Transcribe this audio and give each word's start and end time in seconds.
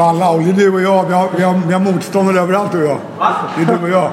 people 0.00 0.12
today. 0.12 0.16
Fan 0.16 0.18
Lauli, 0.18 0.52
du 0.52 0.72
och 0.72 0.80
jag, 0.80 1.06
vi 1.06 1.12
har, 1.12 1.28
vi 1.36 1.42
har, 1.42 1.60
vi 1.66 1.72
har 1.72 1.80
motståndare 1.80 2.40
överallt 2.40 2.72
du 2.72 2.82
och 2.82 2.90
jag. 2.90 2.98
Det 3.56 3.62
är 3.62 3.78
du 3.78 3.82
och 3.82 3.90
jag. 3.90 4.12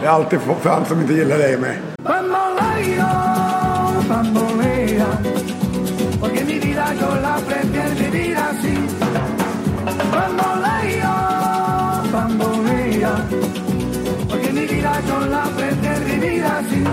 Det 0.00 0.06
är 0.06 0.10
alltid 0.10 0.40
fan 0.62 0.84
som 0.84 1.00
inte 1.00 1.12
gillar 1.12 1.38
dig 1.38 1.54
och 1.54 1.60
mig. 1.60 1.80
Bamboleo, 2.02 3.06
bambolea, 4.08 5.06
porque 6.20 6.44
mi 6.44 6.58
vida 6.58 6.84
yo 7.00 7.14
la 7.22 7.38
prefiero 7.48 7.94
vivir 7.94 8.36
así. 8.36 8.78
Bamboleo, 10.12 11.14
bambolea, 12.12 13.16
porque 14.30 14.52
mi 14.52 14.66
vida 14.66 14.92
yo 15.08 15.20
la 15.30 15.42
prefiero 15.56 16.04
vivir 16.06 16.44
así. 16.44 16.84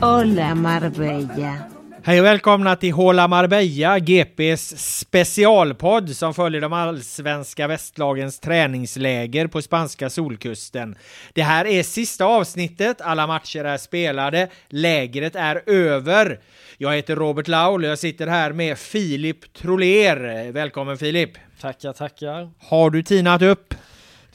Hola 0.00 0.54
Marbella. 0.54 1.75
Hej 2.06 2.20
och 2.20 2.26
välkomna 2.26 2.76
till 2.76 2.92
Håla 2.92 3.28
Marbella, 3.28 3.98
GPs 3.98 4.98
specialpodd 5.00 6.10
som 6.10 6.34
följer 6.34 6.60
de 6.60 6.72
allsvenska 6.72 7.66
västlagens 7.66 8.40
träningsläger 8.40 9.46
på 9.46 9.62
spanska 9.62 10.10
solkusten. 10.10 10.96
Det 11.32 11.42
här 11.42 11.66
är 11.66 11.82
sista 11.82 12.24
avsnittet, 12.24 13.00
alla 13.00 13.26
matcher 13.26 13.64
är 13.64 13.76
spelade, 13.76 14.48
lägret 14.68 15.36
är 15.36 15.62
över. 15.66 16.40
Jag 16.78 16.96
heter 16.96 17.16
Robert 17.16 17.48
Laul 17.48 17.84
och 17.84 17.90
jag 17.90 17.98
sitter 17.98 18.26
här 18.26 18.52
med 18.52 18.78
Filip 18.78 19.52
Troler. 19.52 20.52
Välkommen 20.52 20.98
Filip! 20.98 21.30
Tackar, 21.60 21.92
tackar. 21.92 22.50
Har 22.58 22.90
du 22.90 23.02
tinat 23.02 23.42
upp? 23.42 23.74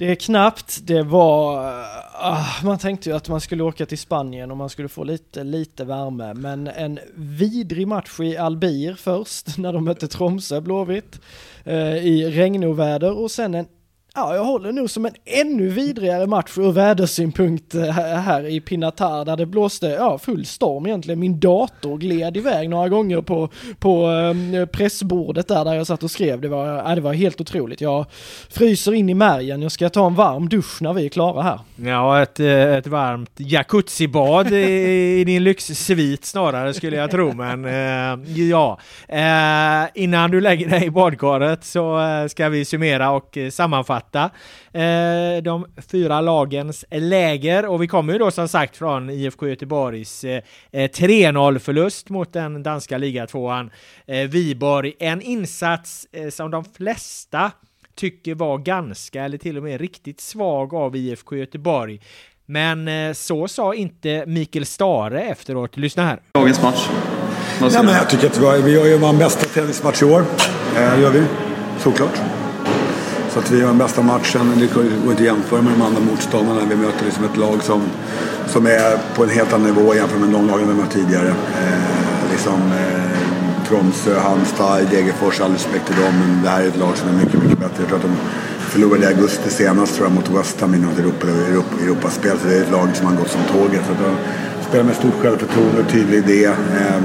Det 0.01 0.12
är 0.12 0.16
knappt, 0.16 0.79
det 0.84 1.03
var... 1.03 1.69
Uh, 2.29 2.66
man 2.66 2.78
tänkte 2.78 3.09
ju 3.09 3.16
att 3.16 3.29
man 3.29 3.41
skulle 3.41 3.63
åka 3.63 3.85
till 3.85 3.97
Spanien 3.97 4.51
och 4.51 4.57
man 4.57 4.69
skulle 4.69 4.89
få 4.89 5.03
lite, 5.03 5.44
lite 5.44 5.85
värme. 5.85 6.34
Men 6.34 6.67
en 6.67 7.00
vidrig 7.16 7.88
match 7.88 8.19
i 8.19 8.38
Albir 8.38 8.94
först, 8.94 9.57
när 9.57 9.73
de 9.73 9.85
mötte 9.85 10.07
Tromsö, 10.07 10.62
Blåvitt, 10.62 11.22
uh, 11.67 11.97
i 11.97 12.31
regnoväder 12.31 13.17
och 13.17 13.31
sen 13.31 13.56
en 13.56 13.66
Ja, 14.16 14.36
jag 14.36 14.44
håller 14.44 14.72
nog 14.72 14.90
som 14.90 15.06
en 15.06 15.16
ännu 15.26 15.70
vidrigare 15.70 16.28
match 16.28 16.58
ur 16.58 16.72
vädersynpunkt 16.72 17.76
eh, 17.76 17.92
här 17.92 18.48
i 18.48 18.62
Pinatar 18.62 19.26
där 19.26 19.38
det 19.38 19.46
blåste, 19.46 19.88
ja, 19.88 20.18
full 20.18 20.46
storm 20.46 20.86
egentligen. 20.86 21.20
Min 21.20 21.40
dator 21.40 21.98
gled 21.98 22.38
iväg 22.38 22.70
några 22.70 22.90
gånger 22.90 23.22
på, 23.22 23.50
på 23.80 24.06
ehm, 24.06 24.68
pressbordet 24.68 25.48
där, 25.48 25.66
där 25.66 25.74
jag 25.74 25.88
satt 25.88 26.04
och 26.04 26.12
skrev. 26.12 26.42
Det 26.42 26.48
var, 26.48 26.68
ja, 26.68 26.96
det 26.96 27.02
var 27.02 27.14
helt 27.14 27.42
otroligt. 27.42 27.82
Jag 27.82 28.06
fryser 28.50 28.94
in 28.94 29.10
i 29.10 29.14
märgen. 29.14 29.62
Jag 29.62 29.72
ska 29.72 29.90
ta 29.90 30.08
en 30.08 30.16
varm 30.16 30.50
dusch 30.50 30.82
när 30.82 30.94
vi 30.94 31.06
är 31.06 31.10
klara 31.10 31.42
här. 31.42 31.60
Ja, 31.76 32.22
ett, 32.22 32.40
eh, 32.40 32.76
ett 32.76 32.88
varmt 32.88 33.32
jacuzzibad 33.38 34.54
i, 34.54 35.20
i 35.20 35.24
din 35.24 35.44
lyxsvit 35.44 36.26
snarare 36.26 36.74
skulle 36.74 36.98
jag 36.98 37.12
tro, 37.12 37.34
men 37.34 37.66
eh, 37.66 38.32
ja. 38.32 38.80
Innan 39.94 40.32
du 40.32 40.42
lägger 40.42 40.70
dig 40.70 40.86
i 40.86 40.90
badkaret 40.90 41.64
så 41.64 42.00
ska 42.30 42.50
vi 42.50 42.66
summera 42.66 43.12
och 43.12 43.38
sammanfatta 43.52 44.00
sammanfatta 44.01 44.29
eh, 45.38 45.44
de 45.44 45.66
fyra 45.91 46.22
lagens 46.22 46.85
läger 46.91 47.66
och 47.66 47.81
vi 47.84 47.88
kommer 47.88 48.13
ju 48.13 48.19
då 48.19 48.31
som 48.31 48.47
sagt 48.47 48.78
från 48.78 49.09
IFK 49.09 49.47
Göteborgs 49.47 50.23
eh, 50.23 50.41
3-0 50.72 51.59
förlust 51.59 52.09
mot 52.09 52.34
den 52.34 52.63
danska 52.63 52.97
ligatvåan 52.97 53.72
eh, 54.07 54.17
Viborg. 54.29 54.94
En 55.00 55.22
insats 55.22 56.07
eh, 56.12 56.29
som 56.29 56.51
de 56.51 56.63
flesta 56.66 57.51
tycker 57.95 58.35
var 58.35 58.57
ganska 58.57 59.23
eller 59.23 59.38
till 59.38 59.57
och 59.57 59.63
med 59.63 59.81
riktigt 59.81 60.22
svag 60.22 60.73
av 60.73 60.95
IFK 60.95 61.35
Göteborg. 61.35 62.00
Men 62.45 62.88
eh, 62.88 63.13
så 63.13 63.47
sa 63.47 63.73
inte 63.73 64.23
Mikael 64.28 64.66
Stare 64.66 65.22
efteråt. 65.22 65.78
Lyssna 65.78 66.03
här. 66.06 66.19
Dagens 66.33 66.62
match. 66.63 66.88
Ja, 67.73 67.83
men 67.83 67.95
jag 67.95 68.09
tycker 68.09 68.28
att 68.28 68.38
vi, 68.38 68.45
har- 68.45 68.57
vi 68.57 68.79
har 68.79 68.85
ju 68.88 68.97
vår 68.97 69.13
bästa 69.13 69.45
tennismatch 69.45 70.01
i 70.01 70.06
år. 70.06 70.23
Eh, 70.75 71.00
gör 71.01 71.09
vi, 71.12 71.23
såklart. 71.79 72.22
Så 73.34 73.40
att 73.40 73.52
vi 73.52 73.59
gör 73.59 73.68
den 73.68 73.78
bästa 73.78 74.02
matchen. 74.02 74.53
Det 74.59 74.74
går 74.74 74.84
inte 74.84 75.14
att 75.14 75.19
jämföra 75.19 75.62
med 75.62 75.74
de 75.74 75.81
andra 75.81 76.02
motståndarna. 76.02 76.62
Vi 76.69 76.75
möter 76.75 77.06
liksom 77.06 77.24
ett 77.24 77.38
lag 77.38 77.64
som, 77.64 77.81
som 78.47 78.66
är 78.66 78.97
på 79.16 79.24
en 79.24 79.30
helt 79.30 79.53
annan 79.53 79.68
nivå 79.68 79.96
jämfört 79.96 80.19
med 80.19 80.30
de 80.30 80.47
lagen 80.47 80.68
vi 80.68 80.74
mött 80.74 80.92
tidigare. 80.92 81.28
Eh, 81.28 82.31
liksom, 82.31 82.53
eh, 82.53 83.68
Tromsö, 83.68 84.19
Halmstad, 84.19 84.88
Degerfors, 84.90 85.42
all 85.42 85.52
respekt 85.52 85.86
till 85.88 85.96
dem. 85.96 86.14
Men 86.19 86.44
det 86.44 86.50
här 86.50 86.62
är 86.62 86.68
ett 86.68 86.78
lag 86.78 86.97
som 86.97 87.09
är 87.09 87.14
mycket, 87.14 87.44
mycket 87.44 87.59
bättre. 87.59 87.75
Jag 87.78 87.88
tror 87.88 87.97
att 87.97 88.03
de 88.03 88.16
förlorade 88.59 89.03
i 89.03 89.08
augusti 89.08 89.50
senast 89.50 89.96
tror 89.96 90.08
jag, 90.08 90.16
mot 90.16 90.30
West 90.30 90.62
Ham 90.62 90.75
i 90.75 90.78
något 90.78 91.00
Europa, 91.00 91.28
Europa, 91.28 91.75
Europaspel. 91.84 92.38
Så 92.42 92.48
det 92.48 92.58
är 92.58 92.62
ett 92.62 92.72
lag 92.72 92.90
som 92.94 93.08
har 93.08 93.16
gått 93.16 93.30
som 93.30 93.42
tåget. 93.53 93.81
Så 93.88 93.94
de 94.03 94.16
spelar 94.69 94.84
med 94.84 94.96
stort 94.96 95.22
självförtroende, 95.22 95.84
tydlig 95.92 96.18
idé. 96.18 96.46
Eh, 96.46 97.02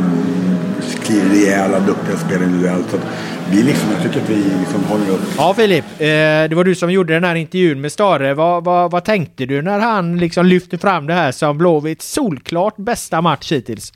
skriver 0.80 1.30
rejäla, 1.30 1.80
duktiga 1.80 2.16
spel 2.16 2.42
individuellt. 2.42 2.90
Så 2.90 2.96
att 2.96 3.06
vi 3.50 3.62
liksom, 3.62 3.92
jag 3.92 4.02
tycker 4.02 4.20
att 4.20 4.30
vi 4.30 4.34
liksom 4.60 4.84
håller 4.84 5.10
upp. 5.10 5.20
Ja 5.38 5.54
Filip, 5.54 5.84
eh, 5.84 6.06
det 6.48 6.52
var 6.54 6.64
du 6.64 6.74
som 6.74 6.92
gjorde 6.92 7.14
den 7.14 7.24
här 7.24 7.34
intervjun 7.34 7.80
med 7.80 7.92
Stare. 7.92 8.34
Vad, 8.34 8.64
vad, 8.64 8.90
vad 8.90 9.04
tänkte 9.04 9.46
du 9.46 9.62
när 9.62 9.78
han 9.78 10.18
liksom 10.18 10.46
lyfte 10.46 10.78
fram 10.78 11.06
det 11.06 11.14
här 11.14 11.32
som 11.32 11.58
Blåvitts 11.58 12.12
solklart 12.12 12.76
bästa 12.76 13.20
match 13.20 13.52
hittills? 13.52 13.92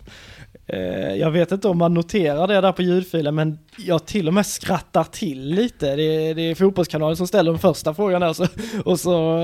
Eh, 0.66 1.14
Jag 1.14 1.30
vet 1.30 1.52
inte 1.52 1.68
om 1.68 1.78
man 1.78 1.94
noterar 1.94 2.46
det 2.46 2.60
där 2.60 2.72
på 2.72 2.82
ljudfilen, 2.82 3.34
men 3.34 3.58
jag 3.76 4.06
till 4.06 4.28
och 4.28 4.34
med 4.34 4.46
skrattar 4.46 5.04
till 5.04 5.48
lite. 5.54 5.96
Det 5.96 6.02
är, 6.02 6.34
det 6.34 6.42
är 6.42 6.54
fotbollskanalen 6.54 7.16
som 7.16 7.26
ställer 7.26 7.50
den 7.50 7.58
första 7.60 7.94
frågan 7.94 8.20
där, 8.20 8.32
så, 8.32 8.46
och 8.84 9.00
så, 9.00 9.40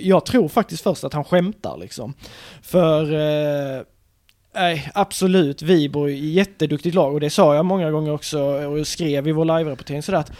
jag 0.00 0.26
tror 0.26 0.48
faktiskt 0.48 0.82
först 0.82 1.04
att 1.04 1.14
han 1.14 1.24
skämtar 1.24 1.78
liksom. 1.78 2.14
För, 2.62 3.02
eh, 3.14 3.82
nej, 4.54 4.90
absolut, 4.94 5.62
Viborg, 5.62 6.32
jätteduktigt 6.32 6.94
lag, 6.94 7.14
och 7.14 7.20
det 7.20 7.30
sa 7.30 7.54
jag 7.54 7.64
många 7.64 7.90
gånger 7.90 8.12
också, 8.12 8.40
och 8.40 8.86
skrev 8.86 9.28
i 9.28 9.32
vår 9.32 9.44
live-rapportering 9.44 10.02
sådär 10.02 10.18
att 10.18 10.32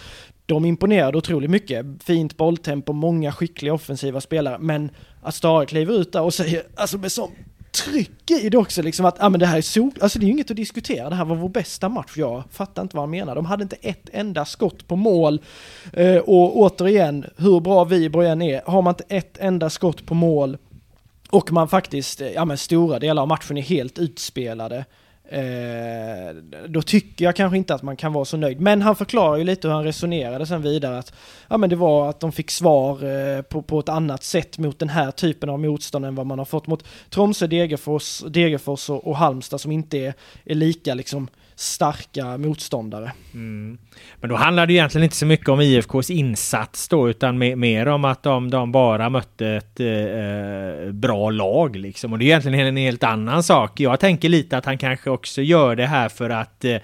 de 0.47 0.65
imponerade 0.65 1.19
otroligt 1.19 1.51
mycket. 1.51 1.87
Fint 2.05 2.37
bolltempo, 2.37 2.93
många 2.93 3.33
skickliga 3.33 3.75
offensiva 3.75 4.21
spelare, 4.21 4.59
men 4.61 4.91
att 5.23 5.35
Stare 5.35 5.67
kliver 5.67 6.01
ut 6.01 6.13
där 6.13 6.23
och 6.23 6.35
säger, 6.35 6.63
alltså 6.75 6.99
med 6.99 7.13
sån 7.13 7.31
tryck 7.73 8.31
i 8.31 8.49
det 8.49 8.59
också 8.59 8.83
liksom 8.83 9.07
att, 9.07 9.17
ja 9.21 9.29
men 9.29 9.41
det 9.41 9.47
här 9.47 9.59
är 9.59 9.63
sol, 9.63 9.91
alltså 10.01 10.19
det 10.19 10.25
är 10.25 10.27
ju 10.27 10.33
inget 10.33 10.51
att 10.51 10.57
diskutera, 10.57 11.11
det 11.11 11.17
här 11.17 11.25
var 11.25 11.37
vår 11.37 11.49
bästa 11.49 11.89
match, 11.89 12.13
jag 12.17 12.43
fattar 12.51 12.83
inte 12.83 12.97
vad 12.97 13.03
han 13.03 13.11
menar. 13.11 13.35
De 13.35 13.47
hade 13.47 13.63
inte 13.63 13.77
ett 13.77 14.09
enda 14.13 14.45
skott 14.45 14.89
på 14.89 14.97
mål 14.97 15.41
eh, 15.93 16.17
och 16.17 16.59
återigen, 16.59 17.25
hur 17.37 17.61
bra 17.61 17.85
Viborg 17.85 18.29
än 18.29 18.43
är, 18.43 18.63
har 18.67 18.83
man 18.83 18.91
inte 18.91 19.05
ett 19.09 19.39
enda 19.39 19.71
skott 19.71 20.07
på 20.07 20.15
mål 20.15 20.59
och 21.31 21.53
man 21.53 21.69
faktiskt, 21.69 22.21
eh, 22.21 22.29
ja 22.29 22.45
men 22.45 22.59
stora 22.59 22.99
delar 22.99 23.23
av 23.23 23.29
matchen 23.29 23.57
är 23.57 23.63
helt 23.63 23.99
utspelade, 23.99 24.85
Eh, 25.33 26.35
då 26.69 26.83
tycker 26.83 27.25
jag 27.25 27.37
kanske 27.37 27.57
inte 27.57 27.75
att 27.75 27.83
man 27.83 27.97
kan 27.97 28.13
vara 28.13 28.25
så 28.25 28.37
nöjd. 28.37 28.61
Men 28.61 28.83
han 28.83 28.97
förklarar 28.97 29.37
ju 29.37 29.45
lite 29.45 29.69
hur 29.69 29.75
han 29.75 29.85
resonerade 29.85 30.47
sen 30.47 30.63
vidare 30.63 30.99
att 30.99 31.13
ja 31.49 31.57
men 31.57 31.71
det 31.71 31.77
var 31.77 32.11
att 32.11 32.21
de 32.21 32.33
fick 32.33 32.51
svar 32.51 33.05
eh, 33.05 33.43
på, 33.43 33.63
på 33.63 33.81
ett 33.81 33.89
annat 33.89 34.25
sätt 34.25 34.59
mot 34.59 34.79
den 34.79 34.89
här 34.89 35.11
typen 35.11 35.49
av 35.49 35.61
motstånd 35.61 36.05
än 36.05 36.15
vad 36.15 36.27
man 36.27 36.39
har 36.39 36.47
fått 36.47 36.67
mot 36.67 36.85
Tromsö, 37.11 37.47
Degerfors, 37.47 38.23
Degerfors 38.29 38.91
och, 38.91 39.07
och 39.07 39.17
Halmstad 39.17 39.61
som 39.61 39.73
inte 39.73 39.99
är, 39.99 40.15
är 40.45 40.55
lika 40.55 40.95
liksom 40.95 41.29
starka 41.61 42.39
motståndare. 42.39 43.13
Mm. 43.35 43.79
Men 44.21 44.31
då 44.31 44.37
handlar 44.37 44.67
det 44.67 44.73
egentligen 44.73 45.05
inte 45.05 45.17
så 45.17 45.27
mycket 45.27 45.49
om 45.49 45.61
IFKs 45.61 46.11
insats 46.11 46.89
då 46.89 47.11
utan 47.11 47.39
mer 47.39 47.89
om 47.89 48.05
att 48.05 48.23
de, 48.23 48.51
de 48.51 48.73
bara 48.73 49.11
mötte 49.11 49.49
ett 49.49 49.81
eh, 49.81 49.89
eh 49.89 50.93
bra 50.93 51.31
lag 51.31 51.77
liksom. 51.77 52.13
Och 52.13 52.19
det 52.19 52.25
är 52.25 52.27
egentligen 52.27 52.67
en 52.67 52.77
helt 52.77 53.05
annan 53.05 53.43
sak. 53.43 53.81
Jag 53.81 54.01
tänker 54.01 54.29
lite 54.29 54.57
att 54.59 54.65
han 54.65 54.79
kanske 54.79 55.11
också 55.11 55.43
gör 55.43 55.77
det 55.77 55.87
här 55.87 56.09
för 56.09 56.31
att 56.31 56.65
eh, 56.65 56.77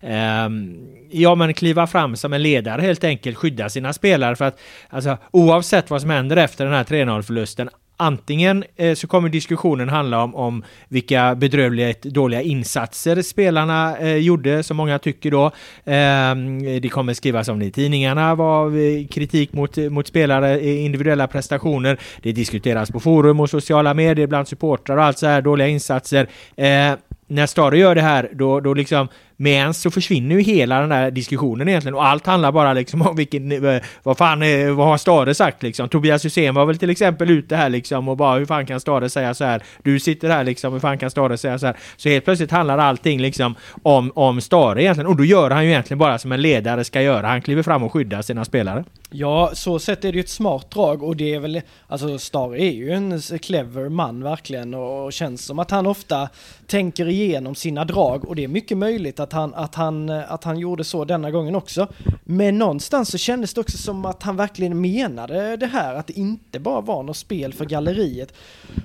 ehm, 0.00 0.88
ja 1.10 1.34
men 1.34 1.54
kliva 1.54 1.86
fram 1.86 2.16
som 2.16 2.32
en 2.32 2.42
ledare 2.42 2.82
helt 2.82 3.04
enkelt, 3.04 3.36
skydda 3.36 3.68
sina 3.68 3.92
spelare 3.92 4.36
för 4.36 4.44
att 4.44 4.60
alltså 4.88 5.16
oavsett 5.30 5.90
vad 5.90 6.00
som 6.00 6.10
händer 6.10 6.36
efter 6.36 6.64
den 6.64 6.74
här 6.74 6.84
3-0 6.84 7.22
förlusten 7.22 7.70
Antingen 8.02 8.64
eh, 8.76 8.94
så 8.94 9.06
kommer 9.06 9.28
diskussionen 9.28 9.88
handla 9.88 10.22
om, 10.22 10.34
om 10.34 10.64
vilka 10.88 11.34
bedrövligt 11.34 12.02
dåliga 12.02 12.42
insatser 12.42 13.22
spelarna 13.22 13.98
eh, 13.98 14.16
gjorde, 14.16 14.62
som 14.62 14.76
många 14.76 14.98
tycker 14.98 15.30
då. 15.30 15.46
Eh, 15.84 16.34
det 16.80 16.88
kommer 16.88 17.14
skrivas 17.14 17.48
om 17.48 17.58
det 17.58 17.64
i 17.64 17.70
tidningarna, 17.70 18.34
vad 18.34 18.72
kritik 19.10 19.52
mot, 19.52 19.76
mot 19.76 20.06
spelare, 20.06 20.58
eh, 20.58 20.84
individuella 20.84 21.26
prestationer. 21.26 21.98
Det 22.22 22.32
diskuteras 22.32 22.90
på 22.90 23.00
forum 23.00 23.40
och 23.40 23.50
sociala 23.50 23.94
medier 23.94 24.26
bland 24.26 24.48
supportrar 24.48 24.96
och 24.96 25.04
allt 25.04 25.18
så 25.18 25.26
här, 25.26 25.42
dåliga 25.42 25.68
insatser. 25.68 26.28
Eh, 26.56 26.92
när 27.26 27.46
Stare 27.46 27.78
gör 27.78 27.94
det 27.94 28.00
här, 28.00 28.30
då, 28.32 28.60
då 28.60 28.74
liksom 28.74 29.08
men 29.42 29.74
så 29.74 29.90
försvinner 29.90 30.36
ju 30.36 30.42
hela 30.42 30.80
den 30.80 30.88
där 30.88 31.10
diskussionen 31.10 31.68
egentligen 31.68 31.94
och 31.94 32.06
allt 32.06 32.26
handlar 32.26 32.52
bara 32.52 32.72
liksom 32.72 33.02
om 33.02 33.16
vilken, 33.16 33.66
eh, 33.66 33.82
vad 34.02 34.18
fan, 34.18 34.42
eh, 34.42 34.70
vad 34.70 34.86
har 34.86 34.96
Stare 34.96 35.34
sagt 35.34 35.62
liksom? 35.62 35.88
Tobias 35.88 36.24
Hysén 36.24 36.54
var 36.54 36.66
väl 36.66 36.78
till 36.78 36.90
exempel 36.90 37.30
ute 37.30 37.56
här 37.56 37.68
liksom 37.68 38.08
och 38.08 38.16
bara 38.16 38.38
hur 38.38 38.46
fan 38.46 38.66
kan 38.66 38.80
Stare 38.80 39.08
säga 39.08 39.34
så 39.34 39.44
här? 39.44 39.62
Du 39.82 40.00
sitter 40.00 40.30
här 40.30 40.44
liksom, 40.44 40.72
hur 40.72 40.80
fan 40.80 40.98
kan 40.98 41.10
Stare 41.10 41.36
säga 41.36 41.58
så 41.58 41.66
här? 41.66 41.76
Så 41.96 42.08
helt 42.08 42.24
plötsligt 42.24 42.50
handlar 42.50 42.78
allting 42.78 43.20
liksom 43.20 43.54
om, 43.82 44.12
om 44.14 44.40
Stare 44.40 44.82
egentligen 44.82 45.06
och 45.06 45.16
då 45.16 45.24
gör 45.24 45.50
han 45.50 45.64
ju 45.64 45.70
egentligen 45.70 45.98
bara 45.98 46.18
som 46.18 46.32
en 46.32 46.42
ledare 46.42 46.84
ska 46.84 47.02
göra. 47.02 47.26
Han 47.26 47.42
kliver 47.42 47.62
fram 47.62 47.82
och 47.82 47.92
skyddar 47.92 48.22
sina 48.22 48.44
spelare. 48.44 48.84
Ja, 49.10 49.50
så 49.54 49.78
sett 49.78 50.04
är 50.04 50.12
det 50.12 50.16
ju 50.16 50.20
ett 50.20 50.28
smart 50.28 50.70
drag 50.70 51.02
och 51.02 51.16
det 51.16 51.34
är 51.34 51.40
väl, 51.40 51.60
alltså 51.88 52.18
Stare 52.18 52.62
är 52.62 52.70
ju 52.70 52.90
en 52.90 53.20
clever 53.20 53.88
man 53.88 54.22
verkligen 54.22 54.74
och 54.74 55.12
känns 55.12 55.44
som 55.44 55.58
att 55.58 55.70
han 55.70 55.86
ofta 55.86 56.28
tänker 56.66 57.08
igenom 57.08 57.54
sina 57.54 57.84
drag 57.84 58.28
och 58.28 58.36
det 58.36 58.44
är 58.44 58.48
mycket 58.48 58.78
möjligt 58.78 59.20
att 59.20 59.29
han, 59.32 59.54
att 59.54 59.74
han, 59.74 60.10
att 60.10 60.44
han 60.44 60.58
gjorde 60.58 60.84
så 60.84 61.04
denna 61.04 61.30
gången 61.30 61.54
också. 61.54 61.88
Men 62.24 62.58
någonstans 62.58 63.10
så 63.10 63.18
kändes 63.18 63.54
det 63.54 63.60
också 63.60 63.78
som 63.78 64.04
att 64.04 64.22
han 64.22 64.36
verkligen 64.36 64.80
menade 64.80 65.56
det 65.56 65.66
här, 65.66 65.94
att 65.94 66.06
det 66.06 66.18
inte 66.18 66.60
bara 66.60 66.80
var 66.80 67.02
något 67.02 67.16
spel 67.16 67.52
för 67.52 67.64
galleriet. 67.64 68.34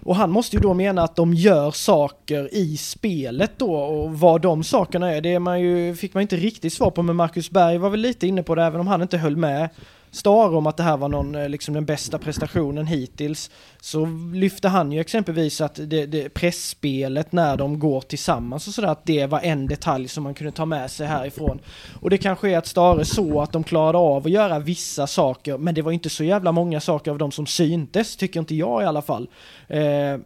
Och 0.03 0.15
han 0.15 0.31
måste 0.31 0.55
ju 0.55 0.61
då 0.61 0.73
mena 0.73 1.03
att 1.03 1.15
de 1.15 1.33
gör 1.33 1.71
saker 1.71 2.49
i 2.53 2.77
spelet 2.77 3.51
då 3.57 3.75
och 3.75 4.19
vad 4.19 4.41
de 4.41 4.63
sakerna 4.63 5.11
är, 5.11 5.21
det 5.21 5.33
är 5.33 5.39
man 5.39 5.61
ju, 5.61 5.95
fick 5.95 6.13
man 6.13 6.21
inte 6.21 6.35
riktigt 6.35 6.73
svar 6.73 6.91
på, 6.91 7.01
men 7.01 7.15
Marcus 7.15 7.51
Berg 7.51 7.77
var 7.77 7.89
väl 7.89 7.99
lite 7.99 8.27
inne 8.27 8.43
på 8.43 8.55
det, 8.55 8.63
även 8.63 8.79
om 8.79 8.87
han 8.87 9.01
inte 9.01 9.17
höll 9.17 9.37
med 9.37 9.69
Star 10.15 10.55
om 10.55 10.67
att 10.67 10.77
det 10.77 10.83
här 10.83 10.97
var 10.97 11.09
någon, 11.09 11.35
eh, 11.35 11.49
liksom 11.49 11.73
den 11.73 11.85
bästa 11.85 12.17
prestationen 12.17 12.87
hittills, 12.87 13.49
så 13.81 14.05
lyfte 14.33 14.67
han 14.67 14.91
ju 14.91 14.99
exempelvis 14.99 15.61
att 15.61 15.79
det, 15.83 16.05
det 16.05 16.29
pressspelet 16.29 17.31
när 17.31 17.57
de 17.57 17.79
går 17.79 18.01
tillsammans 18.01 18.67
och 18.67 18.73
sådär, 18.73 18.87
att 18.87 19.05
det 19.05 19.25
var 19.25 19.39
en 19.39 19.67
detalj 19.67 20.07
som 20.07 20.23
man 20.23 20.33
kunde 20.33 20.51
ta 20.51 20.65
med 20.65 20.91
sig 20.91 21.07
härifrån. 21.07 21.59
Och 22.01 22.09
det 22.09 22.17
kanske 22.17 22.49
är 22.49 22.57
att 22.57 22.67
Stare 22.67 23.05
så 23.05 23.41
att 23.41 23.51
de 23.51 23.63
klarade 23.63 23.97
av 23.97 24.25
att 24.25 24.31
göra 24.31 24.59
vissa 24.59 25.07
saker, 25.07 25.57
men 25.57 25.75
det 25.75 25.81
var 25.81 25.91
inte 25.91 26.09
så 26.09 26.23
jävla 26.23 26.51
många 26.51 26.79
saker 26.79 27.11
av 27.11 27.17
dem 27.17 27.31
som 27.31 27.45
syntes, 27.45 28.15
tycker 28.15 28.39
inte 28.39 28.55
jag 28.55 28.83
i 28.83 28.85
alla 28.85 29.01
fall. 29.01 29.27
Eh, 29.67 29.81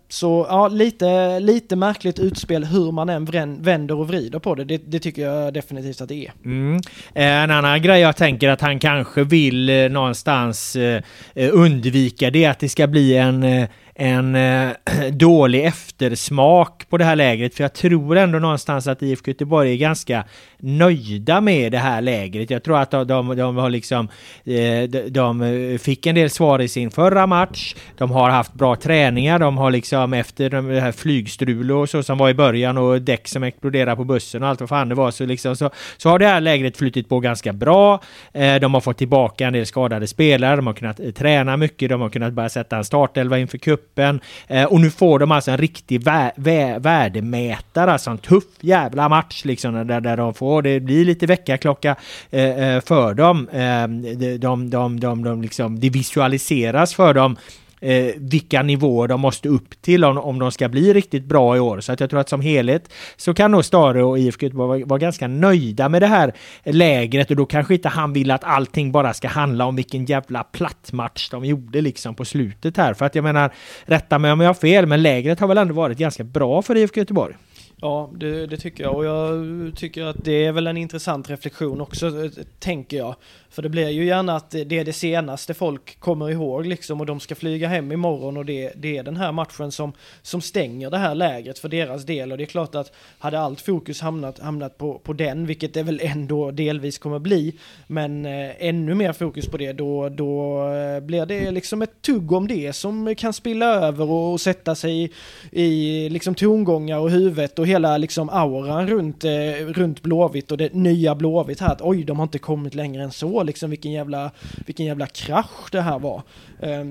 så 0.10 0.46
ja, 0.50 0.68
lite, 0.68 1.40
lite 1.40 1.76
märkligt 1.76 2.20
utspel 2.20 2.66
hur 2.66 2.92
man 2.92 3.10
än 3.10 3.26
vänder 3.62 3.96
och 3.96 4.08
vrider 4.08 4.40
på 4.40 4.56
det. 4.56 4.64
Det, 4.64 4.78
det 4.78 5.00
tycker 5.00 5.22
jag 5.22 5.54
definitivt 5.54 6.02
att 6.02 6.10
det 6.10 6.26
är. 6.26 6.32
Mm. 6.46 6.82
Eh, 7.14 7.44
en 7.44 7.52
annan 7.52 7.82
grej 7.82 8.02
jag 8.02 8.16
tänker 8.16 8.50
att 8.50 8.62
han 8.62 8.80
kanske 8.80 9.24
vill 9.24 9.79
någonstans 9.88 10.76
eh, 10.76 11.02
eh, 11.36 11.50
undvika 11.54 12.32
det 12.32 12.44
är 12.44 12.50
att 12.50 12.60
det 12.60 12.70
ska 12.70 12.88
bli 12.88 13.18
en 13.18 13.44
eh, 13.44 13.70
en 14.00 14.36
eh, 14.36 14.72
dålig 15.12 15.66
eftersmak 15.66 16.90
på 16.90 16.98
det 16.98 17.06
här 17.06 17.16
lägret. 17.16 17.56
För 17.56 17.64
jag 17.64 17.74
tror 17.74 18.18
ändå 18.18 18.40
någonstans 18.40 18.88
att 18.88 19.02
IFK 19.02 19.32
Göteborg 19.32 19.72
är 19.72 19.78
ganska 19.78 20.24
nöjda 20.58 21.42
med 21.42 21.72
det 21.72 21.78
här 21.78 22.02
lägret. 22.02 22.50
Jag 22.50 22.64
tror 22.64 22.80
att 22.80 22.92
de, 22.92 23.08
de, 23.08 23.38
de 23.38 23.56
har 23.56 23.70
liksom... 23.70 24.08
Eh, 24.46 24.90
de, 24.90 25.10
de, 25.10 25.42
eh, 25.42 25.78
fick 25.78 26.06
en 26.06 26.16
del 26.16 26.30
svar 26.30 26.62
i 26.62 26.68
sin 26.68 26.92
förra 26.92 27.28
match. 27.28 27.76
De 27.98 28.12
har 28.12 28.30
haft 28.30 28.54
bra 28.54 28.76
träningar. 28.76 29.40
De 29.40 29.58
har 29.58 29.72
liksom 29.72 30.14
efter 30.14 30.50
det 30.50 30.82
här 30.82 30.92
flygstrulet 30.92 31.76
och 31.76 31.90
så 31.90 32.04
som 32.04 32.18
var 32.18 32.30
i 32.30 32.34
början 32.34 32.78
och 32.78 33.02
däck 33.02 33.28
som 33.28 33.44
exploderade 33.44 33.96
på 33.96 34.04
bussen 34.04 34.44
och 34.44 34.50
allt 34.50 34.60
vad 34.60 34.70
fan 34.70 34.90
det 34.90 34.96
var 34.96 35.12
så 35.12 35.26
liksom 35.26 35.56
så, 35.56 35.70
så 35.98 36.10
har 36.10 36.20
det 36.20 36.28
här 36.28 36.42
lägret 36.42 36.78
flyttit 36.78 37.10
på 37.10 37.20
ganska 37.20 37.54
bra. 37.54 38.02
Eh, 38.34 38.56
de 38.56 38.74
har 38.74 38.82
fått 38.82 38.98
tillbaka 38.98 39.48
en 39.48 39.54
del 39.54 39.66
skadade 39.66 40.08
spelare. 40.08 40.56
De 40.56 40.68
har 40.68 40.74
kunnat 40.74 41.00
eh, 41.00 41.12
träna 41.12 41.58
mycket. 41.58 41.90
De 41.90 42.02
har 42.02 42.10
kunnat 42.10 42.34
börja 42.34 42.50
sätta 42.50 42.78
en 42.78 42.84
startelva 42.86 43.40
inför 43.40 43.58
cup 43.58 43.89
cupen. 43.90 44.20
Eh, 44.48 44.66
och 44.66 44.82
nu 44.82 44.92
får 44.92 45.20
de 45.20 45.32
alltså 45.32 45.52
en 45.52 45.58
riktig 45.58 46.04
vä 46.04 46.32
vä 46.36 46.80
värdemätare, 46.80 47.92
alltså 47.92 48.10
en 48.10 48.18
tuff 48.18 48.44
jävla 48.62 49.10
match 49.10 49.46
liksom 49.46 49.88
där, 49.88 50.02
där 50.02 50.18
de 50.18 50.34
får, 50.34 50.62
det 50.62 50.80
blir 50.80 51.06
lite 51.06 51.26
väckarklocka 51.26 51.96
eh, 52.32 52.44
eh, 52.44 52.82
för 52.82 53.14
dem. 53.14 53.50
Eh, 53.50 53.88
de, 53.88 54.38
de, 54.38 54.70
de, 54.70 55.00
de, 55.00 55.24
de 55.24 55.42
liksom, 55.42 55.80
det 55.80 55.90
visualiseras 55.90 56.94
för 56.94 57.14
dem 57.14 57.38
eh, 57.80 58.06
vilka 58.18 58.64
nivåer 58.64 59.08
de 59.08 59.22
måste 59.22 59.50
upp 59.50 59.82
till 59.82 60.06
om, 60.06 60.18
om 60.18 60.40
de 60.40 60.52
ska 60.52 60.70
bli 60.70 60.94
riktigt 60.94 61.26
bra 61.26 61.58
i 61.58 61.60
år. 61.60 61.80
Så 61.80 61.92
att 61.92 62.00
jag 62.00 62.10
tror 62.10 62.20
att 62.20 62.30
som 62.30 62.42
helhet 62.42 62.94
så 63.18 63.34
kan 63.34 63.52
nog 63.52 63.66
Stare 63.66 64.04
och 64.04 64.20
IFK 64.20 64.50
vara, 64.50 64.86
vara 64.86 65.00
ganska 65.00 65.28
nöjda 65.28 65.90
med 65.90 66.02
det 66.02 66.08
här 66.08 66.34
lägret 66.64 67.30
och 67.30 67.36
då 67.36 67.46
kanske 67.46 67.74
inte 67.74 67.90
han 67.90 68.14
vill 68.14 68.32
att 68.32 68.44
allting 68.44 68.92
bara 68.92 69.14
ska 69.14 69.28
handla 69.28 69.66
om 69.66 69.76
vilken 69.76 70.06
jävla 70.06 70.44
platt 70.44 70.92
match 70.92 71.30
de 71.30 71.46
gjorde 71.46 71.82
liksom 71.82 72.16
på 72.16 72.26
slutet 72.26 72.78
här. 72.78 72.94
För 72.94 73.06
att 73.06 73.16
jag 73.16 73.24
menar, 73.24 73.52
rätta 73.86 74.20
mig 74.20 74.32
om 74.32 74.40
jag 74.40 74.50
har 74.50 74.54
fel, 74.54 74.86
men 74.86 75.02
lägret 75.02 75.40
har 75.40 75.48
väl 75.48 75.58
ändå 75.58 75.74
varit 75.74 75.98
ganska 75.98 76.24
bra 76.24 76.62
för 76.62 76.78
IFK 76.78 77.00
Göteborg. 77.00 77.36
Ja, 77.82 78.10
det, 78.16 78.48
det, 78.48 78.58
tycker 78.58 78.84
jag 78.84 78.96
och 78.96 79.06
jag 79.06 79.46
tycker 79.76 80.04
att 80.04 80.24
det 80.24 80.46
är 80.46 80.52
väl 80.52 80.68
en 80.68 80.78
intressant 80.78 81.30
reflektion 81.30 81.82
också, 81.82 82.08
eh, 82.08 82.32
tänker 82.60 82.98
jag. 82.98 83.16
För 83.50 83.62
det 83.62 83.70
blir 83.70 83.90
ju 83.90 84.06
gärna 84.06 84.36
att 84.36 84.52
det 84.52 84.72
är 84.80 84.86
det 84.86 84.94
senaste 84.94 85.54
folk 85.54 86.00
kommer 86.00 86.30
ihåg 86.30 86.66
liksom 86.66 87.00
och 87.00 87.06
de 87.06 87.20
ska 87.20 87.36
flyga 87.36 87.68
hem 87.68 87.92
imorgon 87.92 88.38
och 88.38 88.46
det, 88.46 88.74
det 88.76 88.98
är 88.98 89.04
den 89.04 89.18
här 89.18 89.32
matchen 89.32 89.72
som, 89.72 89.94
som 90.22 90.42
stänger 90.42 90.90
det 90.90 90.98
här 90.98 91.16
lägret 91.16 91.60
för 91.60 91.70
deras 91.70 92.06
del 92.06 92.32
och 92.32 92.38
det 92.38 92.44
är 92.44 92.46
klart 92.46 92.76
att 92.76 92.92
hade 93.20 93.40
allt 93.40 93.62
fokus 93.62 94.02
hamnat, 94.02 94.40
hamnat 94.40 94.78
på, 94.78 95.00
på 95.00 95.14
den, 95.14 95.46
vilket 95.46 95.74
det 95.74 95.84
väl 95.84 96.00
ändå 96.04 96.52
delvis 96.52 96.98
kommer 96.98 97.20
bli, 97.20 97.56
men 97.88 98.26
eh, 98.26 98.52
ännu 98.60 98.96
mer 98.96 99.14
fokus 99.14 99.48
på 99.48 99.58
det, 99.58 99.74
då, 99.74 100.10
då 100.10 100.64
eh, 100.74 101.00
blir 101.00 101.26
det 101.26 101.52
liksom 101.52 101.82
ett 101.82 102.02
tugg 102.02 102.32
om 102.32 102.48
det 102.48 102.74
som 102.74 103.16
kan 103.16 103.34
spilla 103.34 103.66
över 103.66 104.10
och, 104.10 104.34
och 104.34 104.42
sätta 104.42 104.76
sig 104.76 105.04
i, 105.04 105.12
i 105.52 106.10
liksom 106.10 106.36
tongångar 106.36 106.98
och 106.98 107.12
huvudet 107.12 107.60
och 107.60 107.69
hela 107.70 107.98
liksom 107.98 108.30
auran 108.30 108.88
runt, 108.88 109.24
eh, 109.24 109.32
runt 109.68 110.02
Blåvitt 110.02 110.52
och 110.52 110.58
det 110.58 110.74
nya 110.74 111.16
Blåvitt 111.16 111.60
här, 111.60 111.72
att 111.72 111.82
oj, 111.82 112.04
de 112.04 112.18
har 112.18 112.24
inte 112.24 112.40
kommit 112.40 112.76
längre 112.76 113.04
än 113.04 113.12
så 113.12 113.44
liksom 113.44 113.70
vilken 113.70 113.92
jävla, 113.92 114.32
vilken 114.66 114.86
jävla 114.86 115.08
krasch 115.08 115.72
det 115.72 115.82
här 115.82 116.00
var. 116.00 116.22
Eh, 116.60 116.86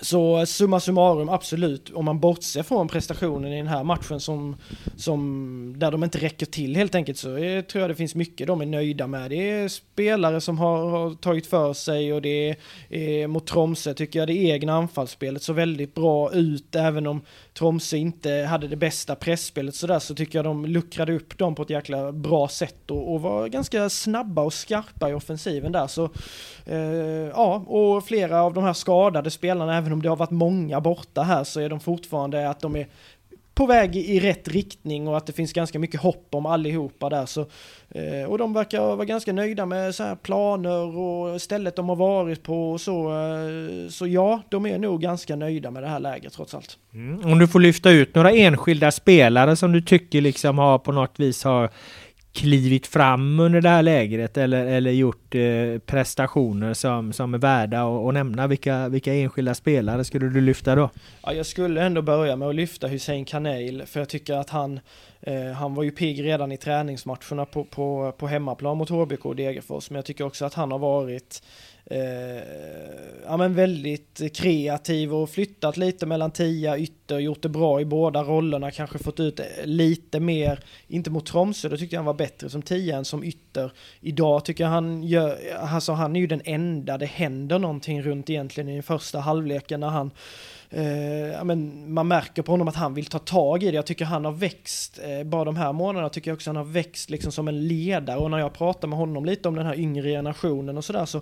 så 0.00 0.46
summa 0.46 0.80
summarum, 0.80 1.28
absolut, 1.28 1.90
om 1.90 2.04
man 2.04 2.20
bortser 2.20 2.62
från 2.62 2.88
prestationen 2.88 3.52
i 3.52 3.56
den 3.56 3.66
här 3.66 3.84
matchen 3.84 4.20
som, 4.20 4.56
som 4.96 5.74
där 5.76 5.90
de 5.90 6.04
inte 6.04 6.18
räcker 6.18 6.46
till 6.46 6.76
helt 6.76 6.94
enkelt 6.94 7.18
så 7.18 7.34
är, 7.34 7.62
tror 7.62 7.80
jag 7.80 7.90
det 7.90 7.94
finns 7.94 8.14
mycket 8.14 8.46
de 8.46 8.60
är 8.60 8.66
nöjda 8.66 9.06
med. 9.06 9.30
Det 9.30 9.50
är 9.50 9.68
spelare 9.68 10.40
som 10.40 10.58
har, 10.58 10.90
har 10.90 11.14
tagit 11.14 11.46
för 11.46 11.72
sig 11.72 12.12
och 12.12 12.22
det 12.22 12.48
är, 12.48 12.56
är 12.88 13.26
mot 13.26 13.46
Tromsö 13.46 13.94
tycker 13.94 14.18
jag 14.18 14.28
det 14.28 14.36
egna 14.36 14.72
anfallsspelet 14.72 15.42
så 15.42 15.52
väldigt 15.52 15.94
bra 15.94 16.32
ut 16.32 16.74
även 16.74 17.06
om 17.06 17.20
Tromsö 17.54 17.96
inte 17.96 18.30
hade 18.30 18.68
det 18.68 18.76
bästa 18.76 19.14
pressspelet 19.14 19.74
sådär 19.74 19.98
så 19.98 20.14
tycker 20.14 20.38
jag 20.38 20.44
de 20.44 20.66
luckrade 20.66 21.12
upp 21.12 21.38
dem 21.38 21.54
på 21.54 21.62
ett 21.62 21.70
jäkla 21.70 22.12
bra 22.12 22.48
sätt 22.48 22.90
och, 22.90 23.14
och 23.14 23.20
var 23.22 23.48
ganska 23.48 23.88
snabba 23.88 24.42
och 24.42 24.52
skarpa 24.52 25.10
i 25.10 25.12
offensiven 25.12 25.72
där 25.72 25.86
så 25.86 26.10
Eh, 26.70 27.28
ja, 27.34 27.64
och 27.66 28.04
flera 28.04 28.42
av 28.42 28.54
de 28.54 28.64
här 28.64 28.72
skadade 28.72 29.30
spelarna, 29.30 29.76
även 29.76 29.92
om 29.92 30.02
det 30.02 30.08
har 30.08 30.16
varit 30.16 30.30
många 30.30 30.80
borta 30.80 31.22
här 31.22 31.44
så 31.44 31.60
är 31.60 31.68
de 31.68 31.80
fortfarande 31.80 32.48
att 32.48 32.60
de 32.60 32.76
är 32.76 32.86
på 33.54 33.66
väg 33.66 33.96
i 33.96 34.20
rätt 34.20 34.48
riktning 34.48 35.08
och 35.08 35.16
att 35.16 35.26
det 35.26 35.32
finns 35.32 35.52
ganska 35.52 35.78
mycket 35.78 36.00
hopp 36.00 36.26
om 36.30 36.46
allihopa 36.46 37.08
där. 37.08 37.26
Så, 37.26 37.40
eh, 37.88 38.30
och 38.30 38.38
de 38.38 38.52
verkar 38.52 38.80
vara 38.80 39.04
ganska 39.04 39.32
nöjda 39.32 39.66
med 39.66 39.94
så 39.94 40.02
här 40.02 40.14
planer 40.14 40.98
och 40.98 41.42
stället 41.42 41.76
de 41.76 41.88
har 41.88 41.96
varit 41.96 42.42
på 42.42 42.72
och 42.72 42.80
så. 42.80 43.10
Eh, 43.10 43.88
så 43.88 44.06
ja, 44.06 44.42
de 44.48 44.66
är 44.66 44.78
nog 44.78 45.00
ganska 45.00 45.36
nöjda 45.36 45.70
med 45.70 45.82
det 45.82 45.88
här 45.88 46.00
läget 46.00 46.32
trots 46.32 46.54
allt. 46.54 46.78
Mm. 46.94 47.32
Om 47.32 47.38
du 47.38 47.48
får 47.48 47.60
lyfta 47.60 47.90
ut 47.90 48.14
några 48.14 48.30
enskilda 48.30 48.90
spelare 48.90 49.56
som 49.56 49.72
du 49.72 49.80
tycker 49.82 50.20
liksom 50.20 50.58
har 50.58 50.78
på 50.78 50.92
något 50.92 51.20
vis 51.20 51.44
har 51.44 51.70
klivit 52.32 52.86
fram 52.86 53.40
under 53.40 53.60
det 53.60 53.68
här 53.68 53.82
lägret 53.82 54.36
eller, 54.36 54.66
eller 54.66 54.90
gjort 54.90 55.34
eh, 55.34 55.78
prestationer 55.86 56.74
som, 56.74 57.12
som 57.12 57.34
är 57.34 57.38
värda 57.38 57.82
att, 57.82 58.06
att 58.08 58.14
nämna? 58.14 58.46
Vilka, 58.46 58.88
vilka 58.88 59.14
enskilda 59.14 59.54
spelare 59.54 60.04
skulle 60.04 60.28
du 60.28 60.40
lyfta 60.40 60.74
då? 60.74 60.90
Ja, 61.22 61.32
jag 61.32 61.46
skulle 61.46 61.82
ändå 61.82 62.02
börja 62.02 62.36
med 62.36 62.48
att 62.48 62.54
lyfta 62.54 62.86
Hussein 62.86 63.24
Kanel 63.24 63.82
för 63.86 64.00
jag 64.00 64.08
tycker 64.08 64.34
att 64.34 64.50
han 64.50 64.80
eh, 65.20 65.52
han 65.52 65.74
var 65.74 65.82
ju 65.82 65.90
pigg 65.90 66.24
redan 66.24 66.52
i 66.52 66.56
träningsmatcherna 66.56 67.44
på, 67.44 67.64
på, 67.64 68.12
på 68.18 68.26
hemmaplan 68.26 68.76
mot 68.76 68.90
HBK 68.90 69.26
och 69.26 69.36
Degerfors 69.36 69.90
men 69.90 69.96
jag 69.96 70.04
tycker 70.04 70.24
också 70.24 70.44
att 70.44 70.54
han 70.54 70.72
har 70.72 70.78
varit 70.78 71.42
eh, 71.42 71.69
Eh, 71.86 72.42
ja, 73.24 73.36
men 73.36 73.54
väldigt 73.54 74.36
kreativ 74.36 75.14
och 75.14 75.30
flyttat 75.30 75.76
lite 75.76 76.06
mellan 76.06 76.30
tia 76.30 76.78
ytter, 76.78 77.18
gjort 77.18 77.42
det 77.42 77.48
bra 77.48 77.80
i 77.80 77.84
båda 77.84 78.22
rollerna, 78.22 78.70
kanske 78.70 78.98
fått 78.98 79.20
ut 79.20 79.40
eh, 79.40 79.46
lite 79.64 80.20
mer, 80.20 80.60
inte 80.88 81.10
mot 81.10 81.26
Tromsö, 81.26 81.68
då 81.68 81.76
tyckte 81.76 81.96
jag 81.96 82.00
han 82.00 82.06
var 82.06 82.14
bättre 82.14 82.50
som 82.50 82.62
tia 82.62 82.96
än 82.96 83.04
som 83.04 83.24
ytter. 83.24 83.72
Idag 84.00 84.44
tycker 84.44 84.64
jag 84.64 84.70
han 84.70 85.02
gör, 85.02 85.38
alltså 85.60 85.92
han 85.92 86.16
är 86.16 86.20
ju 86.20 86.26
den 86.26 86.42
enda 86.44 86.98
det 86.98 87.06
händer 87.06 87.58
någonting 87.58 88.02
runt 88.02 88.30
egentligen 88.30 88.68
i 88.68 88.74
den 88.74 88.82
första 88.82 89.20
halvleken 89.20 89.80
när 89.80 89.88
han 89.88 90.10
eh, 90.70 91.44
men 91.44 91.92
man 91.92 92.08
märker 92.08 92.42
på 92.42 92.52
honom 92.52 92.68
att 92.68 92.76
han 92.76 92.94
vill 92.94 93.06
ta 93.06 93.18
tag 93.18 93.62
i 93.62 93.70
det. 93.70 93.76
Jag 93.76 93.86
tycker 93.86 94.04
han 94.04 94.24
har 94.24 94.32
växt, 94.32 95.00
uh, 95.08 95.24
bara 95.24 95.44
de 95.44 95.56
här 95.56 95.72
månaderna 95.72 96.08
tycker 96.08 96.30
jag 96.30 96.36
också 96.36 96.50
han 96.50 96.56
har 96.56 96.64
växt 96.64 97.10
liksom 97.10 97.32
som 97.32 97.48
en 97.48 97.68
ledare 97.68 98.18
och 98.18 98.30
när 98.30 98.38
jag 98.38 98.52
pratar 98.52 98.88
med 98.88 98.98
honom 98.98 99.24
lite 99.24 99.48
om 99.48 99.54
den 99.54 99.66
här 99.66 99.78
yngre 99.78 100.10
generationen 100.10 100.78
och 100.78 100.84
sådär 100.84 101.04
så, 101.04 101.20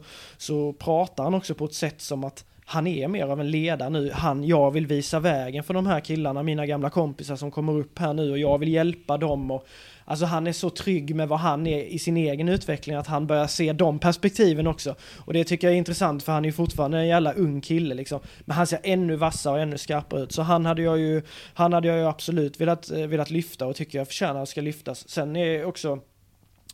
så 0.48 0.72
pratar 0.72 1.24
han 1.24 1.34
också 1.34 1.54
på 1.54 1.64
ett 1.64 1.74
sätt 1.74 2.00
som 2.00 2.24
att 2.24 2.44
han 2.64 2.86
är 2.86 3.08
mer 3.08 3.26
av 3.26 3.40
en 3.40 3.50
ledare 3.50 3.90
nu. 3.90 4.10
Han, 4.14 4.44
jag 4.44 4.70
vill 4.70 4.86
visa 4.86 5.20
vägen 5.20 5.64
för 5.64 5.74
de 5.74 5.86
här 5.86 6.00
killarna, 6.00 6.42
mina 6.42 6.66
gamla 6.66 6.90
kompisar 6.90 7.36
som 7.36 7.50
kommer 7.50 7.72
upp 7.78 7.98
här 7.98 8.14
nu 8.14 8.30
och 8.30 8.38
jag 8.38 8.58
vill 8.58 8.68
hjälpa 8.68 9.16
dem 9.16 9.50
och 9.50 9.66
Alltså 10.04 10.26
han 10.26 10.46
är 10.46 10.52
så 10.52 10.70
trygg 10.70 11.14
med 11.14 11.28
vad 11.28 11.38
han 11.38 11.66
är 11.66 11.84
i 11.84 11.98
sin 11.98 12.16
egen 12.16 12.48
utveckling 12.48 12.96
att 12.96 13.06
han 13.06 13.26
börjar 13.26 13.46
se 13.46 13.72
de 13.72 13.98
perspektiven 13.98 14.66
också. 14.66 14.94
Och 15.16 15.32
det 15.32 15.44
tycker 15.44 15.66
jag 15.66 15.74
är 15.74 15.78
intressant 15.78 16.22
för 16.22 16.32
han 16.32 16.44
är 16.44 16.48
ju 16.48 16.52
fortfarande 16.52 16.98
en 16.98 17.06
jävla 17.06 17.32
ung 17.32 17.60
kille 17.60 17.94
liksom. 17.94 18.20
Men 18.40 18.56
han 18.56 18.66
ser 18.66 18.80
ännu 18.82 19.16
vassare 19.16 19.54
och 19.54 19.60
ännu 19.60 19.78
skarpare 19.78 20.22
ut. 20.22 20.32
Så 20.32 20.42
han 20.42 20.66
hade 20.66 20.82
jag 20.82 20.98
ju, 20.98 21.22
han 21.54 21.72
hade 21.72 21.88
jag 21.88 21.98
ju 21.98 22.06
absolut 22.06 22.60
velat, 22.60 22.90
eh, 22.90 23.06
velat 23.06 23.30
lyfta 23.30 23.66
och 23.66 23.76
tycker 23.76 23.98
jag 23.98 24.06
förtjänar 24.06 24.42
att 24.42 24.48
ska 24.48 24.60
lyftas. 24.60 25.08
Sen 25.08 25.36
är 25.36 25.64
också 25.64 25.98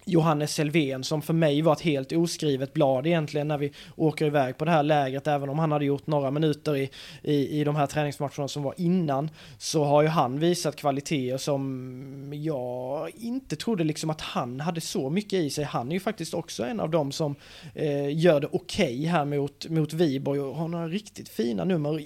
Johannes 0.07 0.55
Selvén 0.55 1.05
som 1.05 1.23
för 1.23 1.33
mig 1.33 1.63
var 1.63 1.73
ett 1.73 1.81
helt 1.81 2.13
oskrivet 2.13 2.73
blad 2.73 3.07
egentligen 3.07 3.49
när 3.49 3.59
vi 3.59 3.73
åker 3.97 4.27
iväg 4.27 4.59
på 4.59 4.65
det 4.65 4.71
här 4.71 4.83
lägret. 4.83 5.27
Även 5.27 5.49
om 5.49 5.59
han 5.59 5.73
hade 5.73 5.85
gjort 5.85 6.07
några 6.07 6.31
minuter 6.31 6.77
i, 6.77 6.91
i, 7.23 7.61
i 7.61 7.65
de 7.65 7.77
här 7.77 7.87
träningsmatcherna 7.87 8.49
som 8.49 8.63
var 8.63 8.75
innan 8.77 9.31
så 9.59 9.85
har 9.85 10.03
ju 10.03 10.09
han 10.09 10.39
visat 10.39 10.77
kvaliteter 10.77 11.39
som 11.39 12.33
jag 12.35 13.11
inte 13.15 13.57
trodde 13.57 13.85
liksom 13.85 14.11
att 14.11 14.21
han 14.21 14.61
hade 14.61 14.81
så 14.81 15.11
mycket 15.11 15.33
i 15.33 15.51
sig. 15.51 15.65
Han 15.65 15.89
är 15.89 15.93
ju 15.93 16.01
faktiskt 16.01 16.35
också 16.35 16.65
en 16.65 16.81
av 16.81 16.91
dem 16.91 17.13
som 17.13 17.35
eh, 17.75 18.19
gör 18.19 18.41
det 18.41 18.49
okej 18.53 18.99
okay 18.99 19.07
här 19.07 19.25
mot, 19.25 19.69
mot 19.69 19.93
Viborg 19.93 20.41
och 20.41 20.57
har 20.57 20.69
några 20.69 20.89
riktigt 20.89 21.29
fina 21.29 21.65
nummer. 21.65 22.03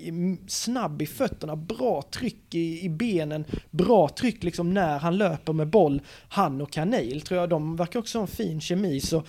Snabb 0.51 1.03
i 1.03 1.07
fötterna, 1.07 1.57
bra 1.57 2.03
tryck 2.11 2.55
i, 2.55 2.85
i 2.85 2.89
benen, 2.89 3.45
bra 3.71 4.09
tryck 4.09 4.45
liksom 4.45 4.75
när 4.75 4.99
han 4.99 5.19
löper 5.19 5.53
med 5.53 5.69
boll. 5.69 6.03
Han 6.29 6.61
och 6.61 6.71
Kanel 6.71 7.21
tror 7.21 7.41
jag 7.41 7.49
de 7.49 7.77
verkar 7.89 8.01
också 8.01 8.19
ha 8.19 8.23
en 8.23 8.29
fin 8.29 8.61
kemi 8.61 9.01
så 9.01 9.23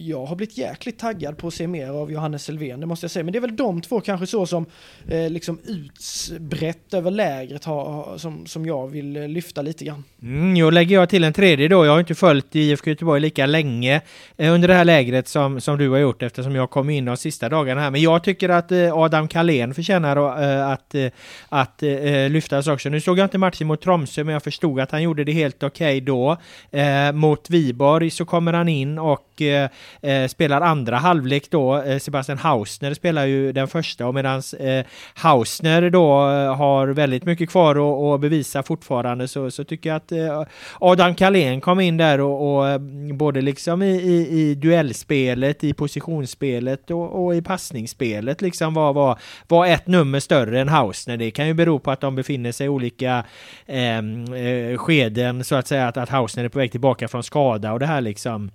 jag 0.00 0.26
har 0.26 0.36
blivit 0.36 0.58
jäkligt 0.58 0.98
taggad 0.98 1.38
på 1.38 1.48
att 1.48 1.54
se 1.54 1.66
mer 1.66 1.88
av 1.88 2.12
Johannes 2.12 2.44
Selvén, 2.44 2.80
det 2.80 2.86
måste 2.86 3.04
jag 3.04 3.10
säga. 3.10 3.24
Men 3.24 3.32
det 3.32 3.38
är 3.38 3.40
väl 3.40 3.56
de 3.56 3.80
två 3.80 4.00
kanske 4.00 4.26
så 4.26 4.46
som 4.46 4.66
eh, 5.08 5.30
liksom 5.30 5.58
utbrett 5.64 6.94
över 6.94 7.10
lägret 7.10 7.64
har, 7.64 8.18
som, 8.18 8.46
som 8.46 8.66
jag 8.66 8.88
vill 8.88 9.16
eh, 9.16 9.28
lyfta 9.28 9.62
lite 9.62 9.84
grann. 9.84 10.04
Mm, 10.22 10.56
jag 10.56 10.72
lägger 10.72 10.96
jag 10.96 11.08
till 11.08 11.24
en 11.24 11.32
tredje 11.32 11.68
då. 11.68 11.86
Jag 11.86 11.92
har 11.92 12.00
inte 12.00 12.14
följt 12.14 12.56
IFK 12.56 12.90
Göteborg 12.90 13.20
lika 13.20 13.46
länge 13.46 14.00
eh, 14.36 14.54
under 14.54 14.68
det 14.68 14.74
här 14.74 14.84
lägret 14.84 15.28
som, 15.28 15.60
som 15.60 15.78
du 15.78 15.88
har 15.90 15.98
gjort 15.98 16.22
eftersom 16.22 16.54
jag 16.54 16.70
kom 16.70 16.90
in 16.90 17.04
de 17.04 17.16
sista 17.16 17.48
dagarna 17.48 17.80
här. 17.80 17.90
Men 17.90 18.02
jag 18.02 18.24
tycker 18.24 18.48
att 18.48 18.72
eh, 18.72 18.96
Adam 18.96 19.28
Kalén 19.28 19.74
förtjänar 19.74 20.42
eh, 20.42 20.70
att, 20.70 20.94
eh, 20.94 21.06
att 21.48 21.82
eh, 21.82 22.28
lyftas 22.30 22.66
också. 22.66 22.88
Nu 22.88 23.00
såg 23.00 23.18
jag 23.18 23.24
inte 23.24 23.38
matchen 23.38 23.66
mot 23.66 23.82
Tromsö 23.82 24.24
men 24.24 24.32
jag 24.32 24.42
förstod 24.42 24.80
att 24.80 24.90
han 24.90 25.02
gjorde 25.02 25.24
det 25.24 25.32
helt 25.32 25.62
okej 25.62 25.96
okay 25.96 26.00
då. 26.00 26.36
Eh, 26.70 27.12
mot 27.12 27.50
Viborg 27.50 27.75
Viborg 27.76 28.10
så 28.10 28.24
kommer 28.24 28.52
han 28.52 28.68
in 28.68 28.98
och 28.98 29.42
eh, 29.42 29.70
eh 30.02 30.28
spelar 30.28 30.60
andra 30.60 30.96
halvlek 30.96 31.50
då. 31.50 31.82
Eh, 31.82 31.98
Sebastian 31.98 32.38
Hausner 32.38 32.94
spelar 32.94 33.26
ju 33.26 33.52
den 33.52 33.68
första 33.68 34.06
och 34.06 34.14
medan 34.14 34.42
eh, 34.60 34.84
Hausner 35.14 35.90
då 35.90 36.30
eh, 36.30 36.56
har 36.56 36.88
väldigt 36.88 37.24
mycket 37.24 37.50
kvar 37.50 38.14
att 38.14 38.20
bevisa 38.20 38.62
fortfarande 38.62 39.28
så, 39.28 39.50
så 39.50 39.64
tycker 39.64 39.90
jag 39.90 39.96
att 39.96 40.12
eh, 40.12 40.42
Adam 40.80 41.14
Kalén 41.14 41.60
kom 41.60 41.80
in 41.80 41.96
där 41.96 42.20
och, 42.20 42.56
och 42.56 42.80
både 43.14 43.40
liksom 43.40 43.82
i, 43.82 43.90
i, 43.90 44.40
i 44.40 44.54
duellspelet, 44.54 45.64
i 45.64 45.72
positionsspelet 45.72 46.90
och, 46.90 47.24
och, 47.24 47.34
i 47.34 47.42
passningsspelet 47.42 48.42
liksom 48.42 48.74
var, 48.74 48.92
var, 48.92 49.18
var 49.48 49.66
ett 49.66 49.86
nummer 49.86 50.20
större 50.20 50.60
än 50.60 50.68
Hausner. 50.68 51.16
Det 51.16 51.30
kan 51.30 51.46
ju 51.46 51.54
bero 51.54 51.78
på 51.78 51.90
att 51.90 52.00
de 52.00 52.14
befinner 52.14 52.52
sig 52.52 52.66
i 52.66 52.68
olika 52.68 53.24
eh, 53.66 54.76
skeden 54.76 55.44
så 55.44 55.54
att 55.54 55.66
säga 55.66 55.88
att, 55.88 55.96
att 55.96 56.08
Hausner 56.08 56.44
är 56.44 56.48
på 56.48 56.58
väg 56.58 56.70
tillbaka 56.70 57.08
från 57.08 57.22
skada 57.22 57.65
rädda 57.66 57.72
och 57.72 57.80
det 57.80 57.86
här 57.86 58.00
liksom. 58.00 58.50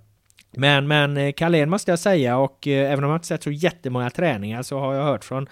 Men, 0.56 0.88
men 0.88 1.16
eh, 1.16 1.32
Carlén 1.32 1.70
måste 1.70 1.92
jag 1.92 1.98
säga 1.98 2.38
och 2.38 2.66
eh, 2.66 2.92
även 2.92 3.04
om 3.04 3.10
jag 3.10 3.16
inte 3.16 3.26
sett 3.26 3.42
så 3.42 3.50
jättemånga 3.50 4.10
träningar 4.10 4.62
så 4.62 4.78
har 4.78 4.94
jag 4.94 5.04
hört 5.04 5.24
från 5.24 5.48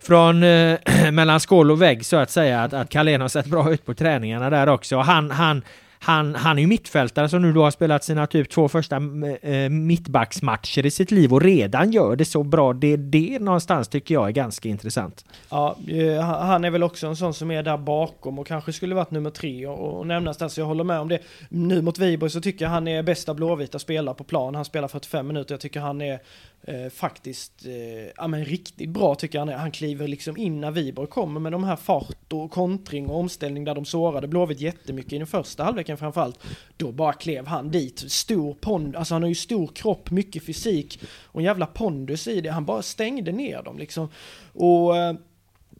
från 0.00 0.42
eh, 0.42 0.78
mellan 1.12 1.40
skål 1.40 1.70
och 1.70 1.82
vägg 1.82 2.06
så 2.06 2.16
att 2.16 2.30
säga 2.30 2.62
att, 2.62 2.72
att 2.72 2.90
Carlén 2.90 3.20
har 3.20 3.28
sett 3.28 3.46
bra 3.46 3.72
ut 3.72 3.86
på 3.86 3.94
träningarna 3.94 4.50
där 4.50 4.68
också. 4.68 4.98
Han, 4.98 5.30
han, 5.30 5.62
han, 6.04 6.34
han 6.34 6.58
är 6.58 6.62
ju 6.62 6.68
mittfältare 6.68 7.28
som 7.28 7.42
nu 7.42 7.52
då 7.52 7.62
har 7.62 7.70
spelat 7.70 8.04
sina 8.04 8.26
typ 8.26 8.50
två 8.50 8.68
första 8.68 8.96
äh, 8.96 9.68
mittbacksmatcher 9.70 10.86
i 10.86 10.90
sitt 10.90 11.10
liv 11.10 11.32
och 11.32 11.42
redan 11.42 11.92
gör 11.92 12.16
det 12.16 12.24
så 12.24 12.42
bra. 12.42 12.72
Det, 12.72 12.96
det 12.96 13.38
någonstans 13.38 13.88
tycker 13.88 14.14
jag 14.14 14.26
är 14.28 14.32
ganska 14.32 14.68
intressant. 14.68 15.24
Ja, 15.50 15.76
eh, 15.88 16.20
han 16.20 16.64
är 16.64 16.70
väl 16.70 16.82
också 16.82 17.06
en 17.06 17.16
sån 17.16 17.34
som 17.34 17.50
är 17.50 17.62
där 17.62 17.76
bakom 17.76 18.38
och 18.38 18.46
kanske 18.46 18.72
skulle 18.72 18.94
varit 18.94 19.10
nummer 19.10 19.30
tre 19.30 19.66
och, 19.66 19.98
och 19.98 20.06
nämnas 20.06 20.36
där, 20.36 20.48
så 20.48 20.60
jag 20.60 20.66
håller 20.66 20.84
med 20.84 21.00
om 21.00 21.08
det. 21.08 21.18
Nu 21.48 21.82
mot 21.82 21.98
Viborg 21.98 22.30
så 22.30 22.40
tycker 22.40 22.64
jag 22.64 22.70
han 22.70 22.88
är 22.88 23.02
bästa 23.02 23.34
blåvita 23.34 23.78
spelare 23.78 24.14
på 24.14 24.24
plan. 24.24 24.54
Han 24.54 24.64
spelar 24.64 24.88
45 24.88 25.26
minuter. 25.26 25.54
Jag 25.54 25.60
tycker 25.60 25.80
han 25.80 26.00
är 26.00 26.20
eh, 26.66 26.90
faktiskt 26.90 27.66
eh, 27.66 28.12
ja, 28.16 28.28
men 28.28 28.44
riktigt 28.44 28.90
bra 28.90 29.14
tycker 29.14 29.38
jag 29.38 29.40
han 29.40 29.54
är. 29.54 29.56
Han 29.56 29.70
kliver 29.70 30.08
liksom 30.08 30.36
in 30.36 30.60
när 30.60 30.70
Viborg 30.70 31.08
kommer 31.08 31.40
med 31.40 31.52
de 31.52 31.64
här 31.64 31.76
fart 31.76 32.32
och 32.32 32.50
kontring 32.50 33.10
och 33.10 33.18
omställning 33.18 33.64
där 33.64 33.74
de 33.74 33.84
sårade 33.84 34.28
Blåvitt 34.28 34.60
jättemycket 34.60 35.12
i 35.12 35.18
den 35.18 35.26
första 35.26 35.64
halvleken 35.64 35.96
framförallt. 35.96 36.38
Då 36.76 36.92
bara 36.92 37.12
klev 37.12 37.46
han 37.46 37.70
dit, 37.70 38.12
stor 38.12 38.54
pond, 38.54 38.96
alltså 38.96 39.14
han 39.14 39.22
har 39.22 39.28
ju 39.28 39.34
stor 39.34 39.66
kropp, 39.66 40.10
mycket 40.10 40.46
fysik 40.46 41.02
och 41.24 41.40
en 41.40 41.44
jävla 41.44 41.66
pondus 41.66 42.28
i 42.28 42.40
det. 42.40 42.50
Han 42.50 42.64
bara 42.64 42.82
stängde 42.82 43.32
ner 43.32 43.62
dem 43.62 43.78
liksom. 43.78 44.08
Och 44.52 44.96
eh, 44.96 45.14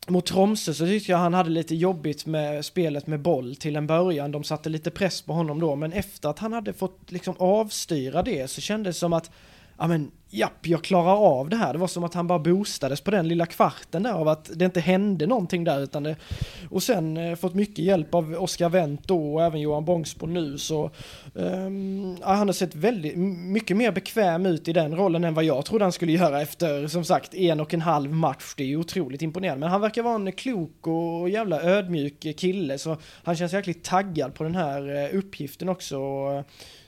mot 0.08 0.26
Tromsö 0.26 0.74
så 0.74 0.86
tyckte 0.86 1.12
jag 1.12 1.18
han 1.18 1.34
hade 1.34 1.50
lite 1.50 1.74
jobbigt 1.74 2.26
med 2.26 2.64
spelet 2.64 3.06
med 3.06 3.20
boll 3.20 3.56
till 3.56 3.76
en 3.76 3.86
början. 3.86 4.32
De 4.32 4.44
satte 4.44 4.68
lite 4.68 4.90
press 4.90 5.22
på 5.22 5.32
honom 5.32 5.60
då, 5.60 5.76
men 5.76 5.92
efter 5.92 6.28
att 6.28 6.38
han 6.38 6.52
hade 6.52 6.72
fått 6.72 7.12
liksom 7.12 7.34
avstyra 7.38 8.22
det 8.22 8.50
så 8.50 8.60
kändes 8.60 8.96
det 8.96 9.00
som 9.00 9.12
att 9.12 9.30
ja 9.78 9.86
men 9.86 10.10
japp, 10.34 10.66
jag 10.66 10.84
klarar 10.84 11.16
av 11.16 11.48
det 11.48 11.56
här. 11.56 11.72
Det 11.72 11.78
var 11.78 11.86
som 11.86 12.04
att 12.04 12.14
han 12.14 12.26
bara 12.26 12.38
boostades 12.38 13.00
på 13.00 13.10
den 13.10 13.28
lilla 13.28 13.46
kvarten 13.46 14.02
där 14.02 14.12
av 14.12 14.28
att 14.28 14.50
det 14.54 14.64
inte 14.64 14.80
hände 14.80 15.26
någonting 15.26 15.64
där 15.64 15.80
utan 15.80 16.02
det, 16.02 16.16
och 16.70 16.82
sen 16.82 17.16
eh, 17.16 17.36
fått 17.36 17.54
mycket 17.54 17.84
hjälp 17.84 18.14
av 18.14 18.34
Oskar 18.34 18.68
Wendt 18.68 19.08
då 19.08 19.34
och 19.34 19.44
även 19.44 19.60
Johan 19.60 19.84
Bångsbo 19.84 20.26
nu 20.26 20.58
så 20.58 20.90
um, 21.34 22.16
han 22.22 22.48
har 22.48 22.52
sett 22.52 22.74
väldigt 22.74 23.16
mycket 23.16 23.76
mer 23.76 23.92
bekväm 23.92 24.46
ut 24.46 24.68
i 24.68 24.72
den 24.72 24.96
rollen 24.96 25.24
än 25.24 25.34
vad 25.34 25.44
jag 25.44 25.64
trodde 25.64 25.84
han 25.84 25.92
skulle 25.92 26.12
göra 26.12 26.42
efter 26.42 26.86
som 26.86 27.04
sagt 27.04 27.34
en 27.34 27.60
och 27.60 27.74
en 27.74 27.80
halv 27.80 28.12
match. 28.12 28.54
Det 28.56 28.62
är 28.62 28.66
ju 28.66 28.76
otroligt 28.76 29.22
imponerande 29.22 29.60
men 29.60 29.70
han 29.70 29.80
verkar 29.80 30.02
vara 30.02 30.14
en 30.14 30.32
klok 30.32 30.86
och 30.86 31.28
jävla 31.28 31.62
ödmjuk 31.62 32.36
kille 32.36 32.78
så 32.78 32.96
han 33.24 33.36
känns 33.36 33.52
jäkligt 33.52 33.84
taggad 33.84 34.34
på 34.34 34.44
den 34.44 34.54
här 34.54 35.04
eh, 35.04 35.18
uppgiften 35.18 35.68
också. 35.68 35.96
Eh, 35.96 36.44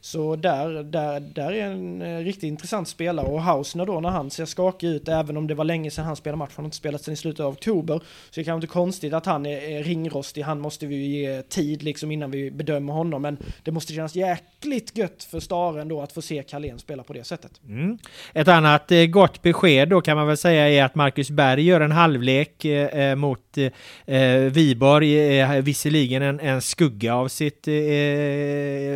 så 0.07 0.37
där, 0.37 0.83
där, 0.83 1.21
där 1.21 1.53
är 1.53 1.67
en 1.67 2.03
eh, 2.03 2.19
riktigt 2.19 2.45
intressant 2.45 2.89
spelare 2.89 3.27
och 3.27 3.43
Hausner 3.43 3.87
då 3.87 4.01
när 4.01 4.09
han 4.09 4.31
ser 4.31 4.45
skakig 4.45 4.89
ut, 4.89 5.09
även 5.09 5.37
om 5.37 5.47
det 5.47 5.55
var 5.55 5.65
länge 5.65 5.91
sedan 5.91 6.05
han 6.05 6.17
spelade 6.17 6.39
match, 6.39 6.53
han 6.57 6.65
har 6.65 6.67
inte 6.67 6.77
spelat 6.77 7.03
sedan 7.03 7.15
i 7.15 7.17
slutet 7.17 7.41
av 7.41 7.53
oktober, 7.53 7.99
så 7.99 8.35
det 8.35 8.41
är 8.41 8.45
kanske 8.45 8.65
inte 8.65 8.73
konstigt 8.73 9.13
att 9.13 9.27
han 9.27 9.47
är, 9.47 9.59
är 9.59 9.83
ringrostig, 9.83 10.43
han 10.43 10.61
måste 10.61 10.87
vi 10.87 10.97
ju 10.97 11.07
ge 11.07 11.43
tid 11.43 11.83
liksom 11.83 12.11
innan 12.11 12.31
vi 12.31 12.51
bedömer 12.51 12.93
honom, 12.93 13.23
men 13.23 13.37
det 13.63 13.71
måste 13.71 13.93
kännas 13.93 14.15
jäkligt 14.15 14.99
gött 14.99 15.25
för 15.31 15.41
Staren 15.41 15.89
då 15.89 16.01
att 16.01 16.13
få 16.13 16.23
se 16.23 16.43
Carlén 16.43 16.79
spela 16.79 17.03
på 17.03 17.13
det 17.13 17.25
sättet. 17.25 17.61
Mm. 17.69 17.99
Ett 18.33 18.49
annat 18.49 18.93
eh, 18.93 19.05
gott 19.05 19.43
besked 19.43 19.89
då 19.89 20.01
kan 20.01 20.17
man 20.17 20.27
väl 20.27 20.37
säga 20.37 20.69
är 20.69 20.85
att 20.85 20.95
Marcus 20.95 21.31
Berg 21.31 21.63
gör 21.63 21.81
en 21.81 21.93
halvlek 21.93 22.65
eh, 22.65 23.11
eh 23.11 23.17
mot 23.17 23.46
eh, 23.59 24.53
Viborg 24.53 25.39
är 25.39 25.63
visserligen 25.63 26.23
en, 26.23 26.41
en 26.41 26.63
skugga 26.63 27.15
av 27.15 27.29
sitt 27.29 27.69
eh, 27.69 27.75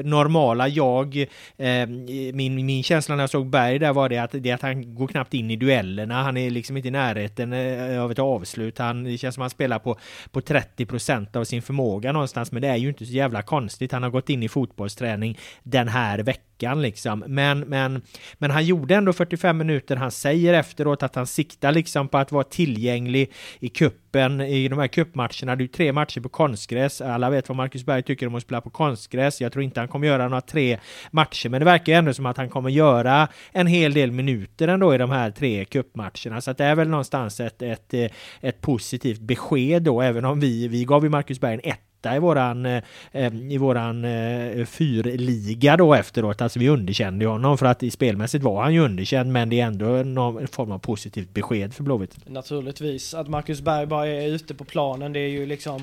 normala 0.05 0.69
jag. 0.69 1.17
Eh, 1.57 1.87
min, 2.33 2.67
min 2.67 2.83
känsla 2.83 3.17
när 3.17 3.23
jag 3.23 3.31
såg 3.31 3.47
Berg 3.47 3.79
där 3.79 3.93
var 3.93 4.09
det 4.09 4.19
att, 4.19 4.31
det 4.33 4.53
att 4.53 4.63
han 4.63 4.95
går 4.95 5.07
knappt 5.07 5.35
in 5.35 5.51
i 5.51 5.57
duellerna. 5.57 6.23
Han 6.23 6.37
är 6.37 6.51
liksom 6.51 6.77
inte 6.77 6.89
i 6.89 6.91
närheten 6.91 7.53
eh, 7.53 8.03
av 8.03 8.11
ett 8.11 8.19
avslut. 8.19 8.79
Han, 8.79 9.05
det 9.05 9.19
känns 9.19 9.35
som 9.35 9.43
att 9.43 9.45
han 9.45 9.51
spelar 9.51 9.79
på, 9.79 9.99
på 10.31 10.41
30 10.41 10.87
procent 10.87 11.37
av 11.37 11.45
sin 11.45 11.63
förmåga 11.63 12.13
någonstans. 12.13 12.53
Men 12.53 12.63
det 12.63 12.69
är 12.69 12.77
ju 12.77 12.89
inte 12.89 13.07
så 13.07 13.13
jävla 13.13 13.43
konstigt. 13.43 13.93
Han 13.93 14.03
har 14.03 14.11
gått 14.11 14.31
in 14.31 14.43
i 14.43 14.49
fotbollsträning 14.49 15.39
den 15.63 15.89
här 15.89 16.19
veckan 16.19 16.83
liksom. 16.83 17.25
Men, 17.27 17.61
men, 17.61 18.03
men 18.35 18.51
han 18.51 18.65
gjorde 18.65 18.95
ändå 18.95 19.13
45 19.13 19.59
minuter. 19.59 19.97
Han 19.97 20.11
säger 20.11 20.55
efteråt 20.55 21.03
att 21.03 21.15
han 21.15 21.27
siktar 21.27 21.73
liksom 21.73 22.09
på 22.09 22.19
att 22.19 22.33
vara 22.33 22.45
tillgänglig 22.45 23.33
i 23.61 23.69
kuppen 24.11 24.41
i 24.41 24.69
de 24.69 24.79
här 24.79 24.87
cupmatcherna. 24.87 25.57
Det 25.57 25.63
är 25.63 25.65
ju 25.65 25.69
tre 25.69 25.93
matcher 25.93 26.21
på 26.21 26.29
konstgräs. 26.29 27.01
Alla 27.01 27.31
vet 27.31 27.49
vad 27.49 27.57
Marcus 27.57 27.85
Berg 27.85 28.03
tycker 28.03 28.27
om 28.27 28.35
att 28.35 28.43
spela 28.43 28.61
på 28.61 28.71
konstgräs. 28.71 29.41
Jag 29.41 29.53
tror 29.53 29.65
inte 29.65 29.81
han 29.81 29.89
kommer 29.89 30.07
göra 30.07 30.29
några 30.29 30.41
tre 30.41 30.79
matcher, 31.11 31.49
men 31.49 31.61
det 31.61 31.65
verkar 31.65 31.93
ändå 31.93 32.15
som 32.15 32.27
att 32.27 32.37
han 32.37 32.49
kommer 32.49 32.71
göra 32.71 33.29
en 33.53 33.67
hel 33.67 33.95
del 33.95 34.11
minuter 34.11 34.69
ändå 34.69 34.95
i 34.95 34.99
de 34.99 35.11
här 35.11 35.31
tre 35.31 35.65
cupmatcherna. 35.65 36.41
Så 36.41 36.51
att 36.51 36.59
det 36.59 36.65
är 36.65 36.75
väl 36.75 36.89
någonstans 36.89 37.41
ett, 37.41 37.63
ett, 37.63 37.95
ett 38.41 38.61
positivt 38.61 39.21
besked 39.21 39.83
då, 39.83 40.03
även 40.03 40.25
om 40.25 40.41
vi, 40.41 40.69
vi 40.69 40.85
gav 40.85 41.05
ju 41.05 41.11
Marcus 41.11 41.41
Berg 41.41 41.55
en 41.55 41.61
1 41.73 41.79
etta 42.01 42.17
i 42.17 42.19
våran, 42.19 42.67
eh, 42.67 42.83
eh, 43.13 43.35
i 43.35 43.59
våran 43.59 44.05
eh, 44.05 44.65
fyrliga 44.65 45.77
då 45.77 45.95
efteråt. 45.95 46.43
Alltså 46.43 46.59
vi 46.59 46.69
underkände 46.69 47.27
honom 47.27 47.59
för 47.59 47.67
att 47.67 47.83
i 47.83 47.91
spelmässigt 47.91 48.45
var 48.45 48.63
han 48.63 48.75
ju 48.75 48.81
underkänd 48.81 49.33
men 49.33 49.49
det 49.49 49.61
är 49.61 49.67
ändå 49.67 49.87
någon 49.87 50.49
form 50.49 50.73
av 50.73 50.79
positivt 50.79 51.35
besked 51.35 51.75
för 51.75 51.83
Blåvitt. 51.83 52.17
Naturligtvis, 52.27 53.15
att 53.15 53.29
Marcus 53.29 53.61
Berg 53.61 53.87
bara 53.87 54.07
är 54.07 54.29
ute 54.29 54.55
på 54.55 54.65
planen 54.65 55.13
det 55.13 55.21
är 55.21 55.29
ju 55.29 55.47
liksom 55.47 55.83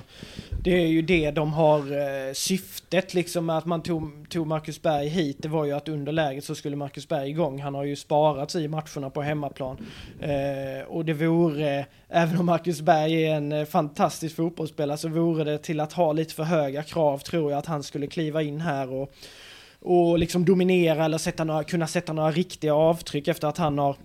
Det 0.64 0.84
är 0.84 0.88
ju 0.88 1.02
det 1.02 1.32
de 1.32 1.54
har 1.54 1.80
eh, 1.80 2.34
syftet 2.34 3.14
liksom 3.14 3.46
med 3.46 3.58
att 3.58 3.66
man 3.66 3.82
tog, 3.82 4.30
tog 4.30 4.48
Marcus 4.48 4.82
Berg 4.82 5.08
hit. 5.08 5.38
Det 5.40 5.48
var 5.50 5.66
ju 5.66 5.72
att 5.72 5.90
under 5.90 6.12
läget 6.12 6.44
så 6.44 6.56
skulle 6.56 6.76
Marcus 6.76 7.08
Berg 7.08 7.30
igång. 7.30 7.62
Han 7.62 7.76
har 7.76 7.84
ju 7.84 7.96
sparats 7.96 8.56
i 8.56 8.68
matcherna 8.68 9.10
på 9.10 9.22
hemmaplan. 9.22 9.78
Eh, 10.20 10.88
och 10.88 11.06
det 11.06 11.14
vore, 11.14 11.86
även 12.10 12.38
om 12.38 12.46
Marcus 12.46 12.82
Berg 12.82 13.26
är 13.26 13.36
en 13.36 13.52
eh, 13.52 13.66
fantastisk 13.66 14.36
fotbollsspelare 14.36 14.98
så 14.98 15.10
vore 15.10 15.44
det 15.44 15.58
till 15.58 15.80
att 15.80 15.94
ha 15.94 16.14
lite 16.14 16.34
för 16.34 16.44
höga 16.44 16.84
krav 16.84 17.18
tror 17.18 17.52
jag 17.52 17.60
att 17.60 17.66
han 17.66 17.84
skulle 17.84 18.08
kliva 18.08 18.42
in 18.42 18.62
här 18.62 18.94
och, 18.94 19.14
och 19.82 20.20
liksom 20.20 20.46
dominera 20.46 21.06
eller 21.06 21.18
sätta 21.18 21.44
några, 21.44 21.64
kunna 21.64 21.88
sätta 21.88 22.14
några 22.14 22.32
riktiga 22.32 22.76
avtryck 22.76 23.28
efter 23.28 23.48
att 23.48 23.58
han 23.58 23.78
har 23.78 23.96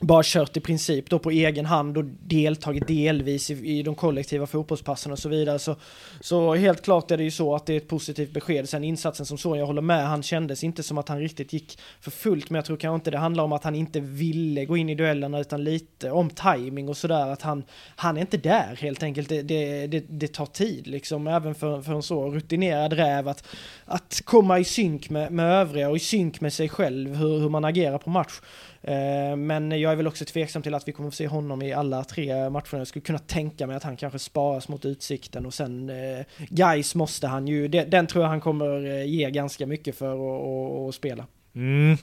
bara 0.00 0.22
kört 0.24 0.56
i 0.56 0.60
princip 0.60 1.10
då 1.10 1.18
på 1.18 1.30
egen 1.30 1.66
hand 1.66 1.98
och 1.98 2.04
deltagit 2.04 2.86
delvis 2.86 3.50
i, 3.50 3.78
i 3.78 3.82
de 3.82 3.94
kollektiva 3.94 4.46
fotbollspassen 4.46 5.12
och 5.12 5.18
så 5.18 5.28
vidare. 5.28 5.58
Så, 5.58 5.76
så 6.20 6.54
helt 6.54 6.82
klart 6.82 7.10
är 7.10 7.16
det 7.16 7.24
ju 7.24 7.30
så 7.30 7.54
att 7.54 7.66
det 7.66 7.72
är 7.72 7.76
ett 7.76 7.88
positivt 7.88 8.32
besked. 8.32 8.68
Sen 8.68 8.84
insatsen 8.84 9.26
som 9.26 9.38
så, 9.38 9.56
jag 9.56 9.66
håller 9.66 9.82
med, 9.82 10.08
han 10.08 10.22
kändes 10.22 10.64
inte 10.64 10.82
som 10.82 10.98
att 10.98 11.08
han 11.08 11.20
riktigt 11.20 11.52
gick 11.52 11.78
för 12.00 12.10
fullt, 12.10 12.50
men 12.50 12.56
jag 12.56 12.64
tror 12.64 12.76
kanske 12.76 12.94
inte 12.94 13.10
det 13.10 13.18
handlar 13.18 13.44
om 13.44 13.52
att 13.52 13.64
han 13.64 13.74
inte 13.74 14.00
ville 14.00 14.64
gå 14.64 14.76
in 14.76 14.88
i 14.88 14.94
duellerna, 14.94 15.40
utan 15.40 15.64
lite 15.64 16.10
om 16.10 16.30
timing 16.30 16.88
och 16.88 16.96
sådär, 16.96 17.26
att 17.26 17.42
han, 17.42 17.64
han 17.96 18.16
är 18.16 18.20
inte 18.20 18.36
där 18.36 18.78
helt 18.80 19.02
enkelt. 19.02 19.28
Det, 19.28 19.42
det, 19.42 19.86
det, 19.86 20.04
det 20.08 20.32
tar 20.32 20.46
tid 20.46 20.86
liksom, 20.86 21.26
även 21.26 21.54
för, 21.54 21.82
för 21.82 21.92
en 21.92 22.02
så 22.02 22.30
rutinerad 22.30 22.92
räv, 22.92 23.28
att, 23.28 23.46
att 23.84 24.20
komma 24.24 24.58
i 24.58 24.64
synk 24.64 25.10
med, 25.10 25.32
med 25.32 25.52
övriga 25.52 25.88
och 25.88 25.96
i 25.96 26.00
synk 26.00 26.40
med 26.40 26.52
sig 26.52 26.68
själv, 26.68 27.14
hur, 27.14 27.38
hur 27.38 27.48
man 27.48 27.64
agerar 27.64 27.98
på 27.98 28.10
match. 28.10 28.40
Eh, 28.86 29.36
men 29.36 29.80
jag 29.80 29.92
är 29.92 29.96
väl 29.96 30.06
också 30.06 30.24
tveksam 30.24 30.62
till 30.62 30.74
att 30.74 30.88
vi 30.88 30.92
kommer 30.92 31.08
att 31.08 31.14
se 31.14 31.26
honom 31.26 31.62
i 31.62 31.72
alla 31.72 32.04
tre 32.04 32.50
matcherna. 32.50 32.62
Jag 32.70 32.86
skulle 32.86 33.02
kunna 33.02 33.18
tänka 33.18 33.66
mig 33.66 33.76
att 33.76 33.82
han 33.82 33.96
kanske 33.96 34.18
sparas 34.18 34.68
mot 34.68 34.84
Utsikten 34.84 35.46
och 35.46 35.54
sen 35.54 35.90
eh, 35.90 36.26
Guys 36.48 36.94
måste 36.94 37.26
han 37.26 37.48
ju, 37.48 37.68
den 37.68 38.06
tror 38.06 38.24
jag 38.24 38.28
han 38.28 38.40
kommer 38.40 38.86
eh, 38.86 39.04
ge 39.04 39.30
ganska 39.30 39.66
mycket 39.66 39.96
för 39.96 40.88
att 40.88 40.94
spela. 40.94 41.26
Mm, 41.56 41.96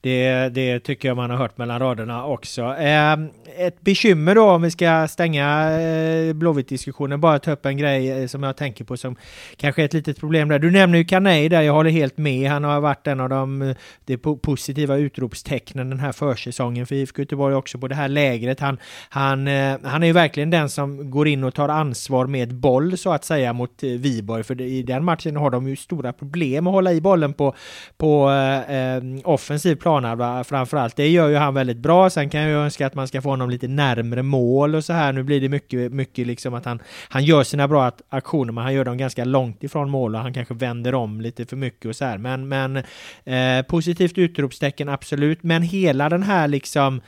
det, 0.00 0.48
det, 0.48 0.80
tycker 0.80 1.08
jag 1.08 1.16
man 1.16 1.30
har 1.30 1.36
hört 1.36 1.58
mellan 1.58 1.78
raderna 1.78 2.26
också. 2.26 2.62
Eh, 2.62 3.12
ett 3.58 3.80
bekymmer 3.80 4.34
då 4.34 4.50
om 4.50 4.62
vi 4.62 4.70
ska 4.70 5.08
stänga 5.08 5.70
eh, 5.80 6.32
Blåvitt-diskussionen, 6.32 7.20
bara 7.20 7.38
ta 7.38 7.52
upp 7.52 7.66
en 7.66 7.76
grej 7.76 8.10
eh, 8.10 8.26
som 8.26 8.42
jag 8.42 8.56
tänker 8.56 8.84
på 8.84 8.96
som 8.96 9.16
kanske 9.56 9.82
är 9.82 9.84
ett 9.84 9.92
litet 9.92 10.20
problem 10.20 10.48
där. 10.48 10.58
Du 10.58 10.70
nämner 10.70 10.98
ju 10.98 11.04
Kanei 11.04 11.48
där, 11.48 11.62
jag 11.62 11.72
håller 11.72 11.90
helt 11.90 12.18
med. 12.18 12.50
Han 12.50 12.64
har 12.64 12.80
varit 12.80 13.06
en 13.06 13.20
av 13.20 13.28
de, 13.28 13.62
eh, 13.62 13.76
de 14.04 14.16
positiva 14.16 14.96
utropstecknen 14.96 15.90
den 15.90 16.00
här 16.00 16.12
försäsongen 16.12 16.86
för 16.86 16.94
IFK 16.94 17.22
Göteborg 17.22 17.54
också 17.54 17.78
på 17.78 17.88
det 17.88 17.94
här 17.94 18.08
lägret. 18.08 18.60
Han, 18.60 18.78
han, 19.08 19.48
eh, 19.48 19.76
han 19.84 20.02
är 20.02 20.06
ju 20.06 20.12
verkligen 20.12 20.50
den 20.50 20.68
som 20.68 21.10
går 21.10 21.28
in 21.28 21.44
och 21.44 21.54
tar 21.54 21.68
ansvar 21.68 22.26
med 22.26 22.54
boll 22.54 22.98
så 22.98 23.12
att 23.12 23.24
säga 23.24 23.52
mot 23.52 23.82
eh, 23.82 23.90
Viborg, 23.90 24.42
för 24.42 24.60
i 24.60 24.82
den 24.82 25.04
matchen 25.04 25.36
har 25.36 25.50
de 25.50 25.68
ju 25.68 25.76
stora 25.76 26.12
problem 26.12 26.66
att 26.66 26.72
hålla 26.72 26.92
i 26.92 27.00
bollen 27.00 27.32
på, 27.32 27.54
på 27.96 28.30
eh, 28.30 28.91
eh 28.91 28.91
Eh, 28.96 29.02
offensiv 29.24 29.74
planhalva 29.74 30.44
framförallt. 30.44 30.96
Det 30.96 31.08
gör 31.08 31.28
ju 31.28 31.36
han 31.36 31.54
väldigt 31.54 31.76
bra. 31.76 32.10
Sen 32.10 32.30
kan 32.30 32.40
jag 32.40 32.64
önska 32.64 32.86
att 32.86 32.94
man 32.94 33.08
ska 33.08 33.22
få 33.22 33.28
honom 33.28 33.50
lite 33.50 33.68
närmre 33.68 34.22
mål 34.22 34.74
och 34.74 34.84
så 34.84 34.92
här. 34.92 35.12
Nu 35.12 35.22
blir 35.22 35.40
det 35.40 35.48
mycket, 35.48 35.92
mycket 35.92 36.26
liksom 36.26 36.54
att 36.54 36.64
han, 36.64 36.82
han 37.08 37.24
gör 37.24 37.42
sina 37.42 37.68
bra 37.68 37.92
aktioner, 38.08 38.52
men 38.52 38.64
han 38.64 38.74
gör 38.74 38.84
dem 38.84 38.98
ganska 38.98 39.24
långt 39.24 39.64
ifrån 39.64 39.90
mål 39.90 40.14
och 40.14 40.20
han 40.20 40.34
kanske 40.34 40.54
vänder 40.54 40.94
om 40.94 41.20
lite 41.20 41.46
för 41.46 41.56
mycket 41.56 41.86
och 41.86 41.96
så 41.96 42.04
här. 42.04 42.18
Men, 42.18 42.48
men 42.48 42.76
eh, 43.24 43.66
positivt 43.68 44.18
utropstecken 44.18 44.88
absolut. 44.88 45.42
Men 45.42 45.62
hela 45.62 46.08
den 46.08 46.22
här 46.22 46.48
liksom 46.48 47.00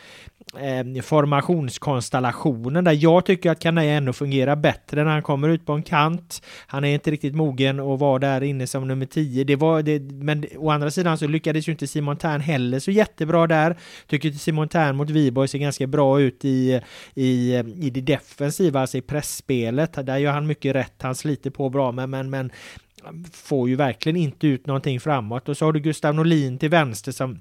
eh, 0.60 1.02
formationskonstellationen 1.02 2.84
där 2.84 2.98
jag 3.00 3.26
tycker 3.26 3.50
att 3.50 3.60
Kanai 3.60 3.90
ändå 3.90 4.12
fungerar 4.12 4.56
bättre 4.56 5.04
när 5.04 5.10
han 5.10 5.22
kommer 5.22 5.48
ut 5.48 5.66
på 5.66 5.72
en 5.72 5.82
kant. 5.82 6.42
Han 6.66 6.84
är 6.84 6.94
inte 6.94 7.10
riktigt 7.10 7.34
mogen 7.34 7.80
att 7.80 8.00
vara 8.00 8.18
där 8.18 8.42
inne 8.42 8.66
som 8.66 8.88
nummer 8.88 9.06
10. 9.06 9.44
Det 9.44 9.56
var 9.56 9.82
det, 9.82 10.00
men 10.00 10.44
å 10.56 10.70
andra 10.70 10.90
sidan 10.90 11.18
så 11.18 11.26
lyckades 11.26 11.68
ju 11.68 11.72
inte 11.72 11.86
Simon 11.86 12.16
Tern 12.16 12.40
heller 12.40 12.78
så 12.78 12.90
jättebra 12.90 13.46
där. 13.46 13.76
Tycker 14.06 14.28
att 14.28 14.40
Simon 14.40 14.68
Tern 14.68 14.96
mot 14.96 15.10
Viborg 15.10 15.48
ser 15.48 15.58
ganska 15.58 15.86
bra 15.86 16.20
ut 16.20 16.44
i, 16.44 16.80
i, 17.14 17.54
i 17.56 17.90
det 17.90 18.00
defensiva, 18.00 18.80
alltså 18.80 18.98
i 18.98 19.02
pressspelet. 19.02 20.06
Där 20.06 20.18
gör 20.18 20.32
han 20.32 20.46
mycket 20.46 20.74
rätt. 20.74 21.02
Han 21.02 21.14
sliter 21.14 21.50
på 21.50 21.68
bra, 21.70 21.92
men, 21.92 22.10
men, 22.10 22.30
men 22.30 22.50
får 23.32 23.68
ju 23.68 23.76
verkligen 23.76 24.16
inte 24.16 24.46
ut 24.46 24.66
någonting 24.66 25.00
framåt. 25.00 25.48
Och 25.48 25.56
så 25.56 25.64
har 25.64 25.72
du 25.72 25.80
Gustav 25.80 26.14
Norlin 26.14 26.58
till 26.58 26.70
vänster 26.70 27.12
som 27.12 27.40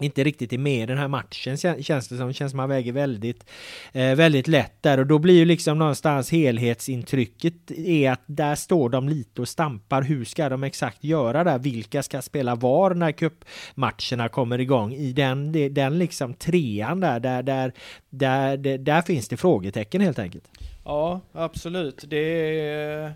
inte 0.00 0.24
riktigt 0.24 0.52
är 0.52 0.58
med 0.58 0.82
i 0.82 0.86
den 0.86 0.98
här 0.98 1.08
matchen 1.08 1.56
känns 1.82 2.08
det 2.08 2.16
som. 2.16 2.32
Känns 2.32 2.50
som 2.50 2.58
han 2.58 2.68
väger 2.68 2.92
väldigt, 2.92 3.44
eh, 3.92 4.14
väldigt 4.14 4.48
lätt 4.48 4.82
där 4.82 4.98
och 4.98 5.06
då 5.06 5.18
blir 5.18 5.34
ju 5.34 5.44
liksom 5.44 5.78
någonstans 5.78 6.30
helhetsintrycket 6.30 7.70
är 7.70 8.10
att 8.10 8.22
där 8.26 8.54
står 8.54 8.88
de 8.90 9.08
lite 9.08 9.40
och 9.40 9.48
stampar. 9.48 10.02
Hur 10.02 10.24
ska 10.24 10.48
de 10.48 10.64
exakt 10.64 11.04
göra 11.04 11.44
där? 11.44 11.58
Vilka 11.58 12.02
ska 12.02 12.22
spela 12.22 12.54
var 12.54 12.94
när 12.94 13.12
cupmatcherna 13.12 14.28
kommer 14.28 14.58
igång? 14.58 14.92
I 14.92 15.12
den, 15.12 15.52
den 15.74 15.98
liksom 15.98 16.34
trean 16.34 17.00
där, 17.00 17.20
där, 17.20 17.42
där, 17.42 17.72
där, 18.10 18.56
där, 18.56 18.78
där 18.78 19.02
finns 19.02 19.28
det 19.28 19.36
frågetecken 19.36 20.00
helt 20.00 20.18
enkelt. 20.18 20.44
Ja, 20.84 21.20
absolut. 21.32 22.04
Det 22.08 22.50
är 22.60 23.14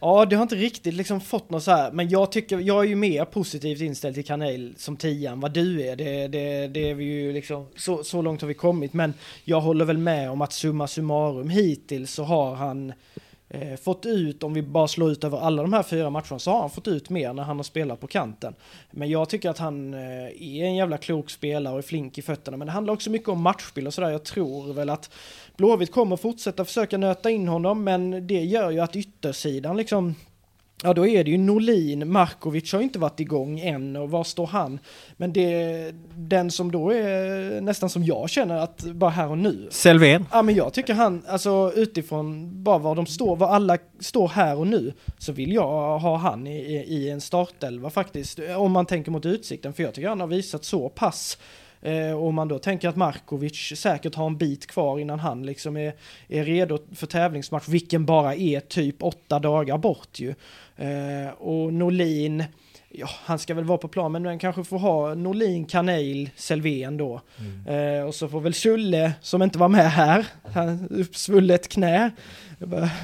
Ja, 0.00 0.24
det 0.24 0.36
har 0.36 0.42
inte 0.42 0.54
riktigt 0.54 0.94
liksom 0.94 1.20
fått 1.20 1.50
något 1.50 1.62
så 1.62 1.70
här, 1.70 1.92
men 1.92 2.08
jag 2.08 2.32
tycker, 2.32 2.58
jag 2.58 2.84
är 2.84 2.88
ju 2.88 2.94
mer 2.94 3.24
positivt 3.24 3.80
inställd 3.80 4.14
till 4.14 4.24
Kanel 4.24 4.74
som 4.76 4.96
tian 4.96 5.40
vad 5.40 5.52
du 5.52 5.82
är. 5.82 5.96
Det, 5.96 6.28
det, 6.28 6.68
det 6.68 6.90
är 6.90 6.94
vi 6.94 7.04
ju 7.04 7.32
liksom, 7.32 7.66
så, 7.76 8.04
så 8.04 8.22
långt 8.22 8.40
har 8.40 8.48
vi 8.48 8.54
kommit, 8.54 8.92
men 8.92 9.14
jag 9.44 9.60
håller 9.60 9.84
väl 9.84 9.98
med 9.98 10.30
om 10.30 10.40
att 10.40 10.52
summa 10.52 10.86
summarum 10.86 11.48
hittills 11.48 12.12
så 12.12 12.24
har 12.24 12.54
han 12.54 12.92
eh, 13.50 13.76
fått 13.76 14.06
ut, 14.06 14.42
om 14.42 14.54
vi 14.54 14.62
bara 14.62 14.88
slår 14.88 15.10
ut 15.10 15.24
över 15.24 15.38
alla 15.38 15.62
de 15.62 15.72
här 15.72 15.82
fyra 15.82 16.10
matcherna, 16.10 16.38
så 16.38 16.50
har 16.50 16.60
han 16.60 16.70
fått 16.70 16.88
ut 16.88 17.10
mer 17.10 17.32
när 17.32 17.42
han 17.42 17.56
har 17.56 17.64
spelat 17.64 18.00
på 18.00 18.06
kanten. 18.06 18.54
Men 18.90 19.10
jag 19.10 19.28
tycker 19.28 19.50
att 19.50 19.58
han 19.58 19.94
eh, 19.94 20.00
är 20.42 20.64
en 20.64 20.74
jävla 20.74 20.98
klok 20.98 21.30
spelare 21.30 21.72
och 21.72 21.78
är 21.78 21.82
flink 21.82 22.18
i 22.18 22.22
fötterna, 22.22 22.56
men 22.56 22.66
det 22.66 22.72
handlar 22.72 22.94
också 22.94 23.10
mycket 23.10 23.28
om 23.28 23.42
matchspel 23.42 23.86
och 23.86 23.94
sådär. 23.94 24.10
Jag 24.10 24.24
tror 24.24 24.72
väl 24.72 24.90
att 24.90 25.10
Blåvitt 25.56 25.92
kommer 25.92 26.16
fortsätta 26.16 26.64
försöka 26.64 26.98
nöta 26.98 27.30
in 27.30 27.48
honom, 27.48 27.84
men 27.84 28.26
det 28.26 28.44
gör 28.44 28.70
ju 28.70 28.80
att 28.80 28.96
yttersidan 28.96 29.76
liksom 29.76 30.14
Ja, 30.82 30.94
då 30.94 31.06
är 31.06 31.24
det 31.24 31.30
ju 31.30 31.38
Norlin, 31.38 32.12
Markovic 32.12 32.72
har 32.72 32.80
inte 32.80 32.98
varit 32.98 33.20
igång 33.20 33.60
än 33.60 33.96
och 33.96 34.10
var 34.10 34.24
står 34.24 34.46
han? 34.46 34.78
Men 35.16 35.32
det, 35.32 35.94
den 36.16 36.50
som 36.50 36.72
då 36.72 36.90
är 36.90 37.60
nästan 37.60 37.90
som 37.90 38.04
jag 38.04 38.30
känner 38.30 38.56
att 38.56 38.82
bara 38.82 39.10
här 39.10 39.28
och 39.28 39.38
nu. 39.38 39.68
Selvén? 39.70 40.26
Ja, 40.32 40.42
men 40.42 40.54
jag 40.54 40.72
tycker 40.72 40.94
han, 40.94 41.22
alltså 41.28 41.72
utifrån 41.76 42.50
bara 42.62 42.78
var 42.78 42.94
de 42.94 43.06
står, 43.06 43.36
var 43.36 43.48
alla 43.48 43.78
står 44.00 44.28
här 44.28 44.56
och 44.56 44.66
nu, 44.66 44.92
så 45.18 45.32
vill 45.32 45.52
jag 45.52 45.98
ha 45.98 46.16
han 46.16 46.46
i, 46.46 46.84
i 46.88 47.10
en 47.10 47.20
startelva 47.20 47.90
faktiskt. 47.90 48.38
Om 48.56 48.72
man 48.72 48.86
tänker 48.86 49.10
mot 49.10 49.26
utsikten, 49.26 49.72
för 49.72 49.82
jag 49.82 49.94
tycker 49.94 50.08
han 50.08 50.20
har 50.20 50.26
visat 50.26 50.64
så 50.64 50.88
pass 50.88 51.38
Eh, 51.82 52.12
och 52.12 52.34
man 52.34 52.48
då 52.48 52.58
tänker 52.58 52.88
att 52.88 52.96
Markovic 52.96 53.72
säkert 53.76 54.14
har 54.14 54.26
en 54.26 54.36
bit 54.38 54.66
kvar 54.66 54.98
innan 54.98 55.20
han 55.20 55.46
liksom 55.46 55.76
är, 55.76 55.94
är 56.28 56.44
redo 56.44 56.78
för 56.94 57.06
tävlingsmatch, 57.06 57.68
vilken 57.68 58.06
bara 58.06 58.34
är 58.34 58.60
typ 58.60 59.02
åtta 59.02 59.38
dagar 59.38 59.78
bort 59.78 60.18
ju. 60.18 60.34
Eh, 60.80 61.32
och 61.38 61.72
Norlin, 61.72 62.44
ja, 62.88 63.08
han 63.24 63.38
ska 63.38 63.54
väl 63.54 63.64
vara 63.64 63.78
på 63.78 63.88
plan, 63.88 64.12
men 64.12 64.22
man 64.22 64.38
kanske 64.38 64.64
får 64.64 64.78
ha 64.78 65.14
Norlin, 65.14 65.64
Kanel, 65.64 66.30
Selvén 66.36 66.96
då. 66.96 67.20
Mm. 67.38 67.98
Eh, 67.98 68.04
och 68.04 68.14
så 68.14 68.28
får 68.28 68.40
väl 68.40 68.54
Sulle, 68.54 69.12
som 69.20 69.42
inte 69.42 69.58
var 69.58 69.68
med 69.68 69.90
här, 69.90 70.26
han 70.54 70.88
uppsvullet 70.90 71.68
knä. 71.68 72.10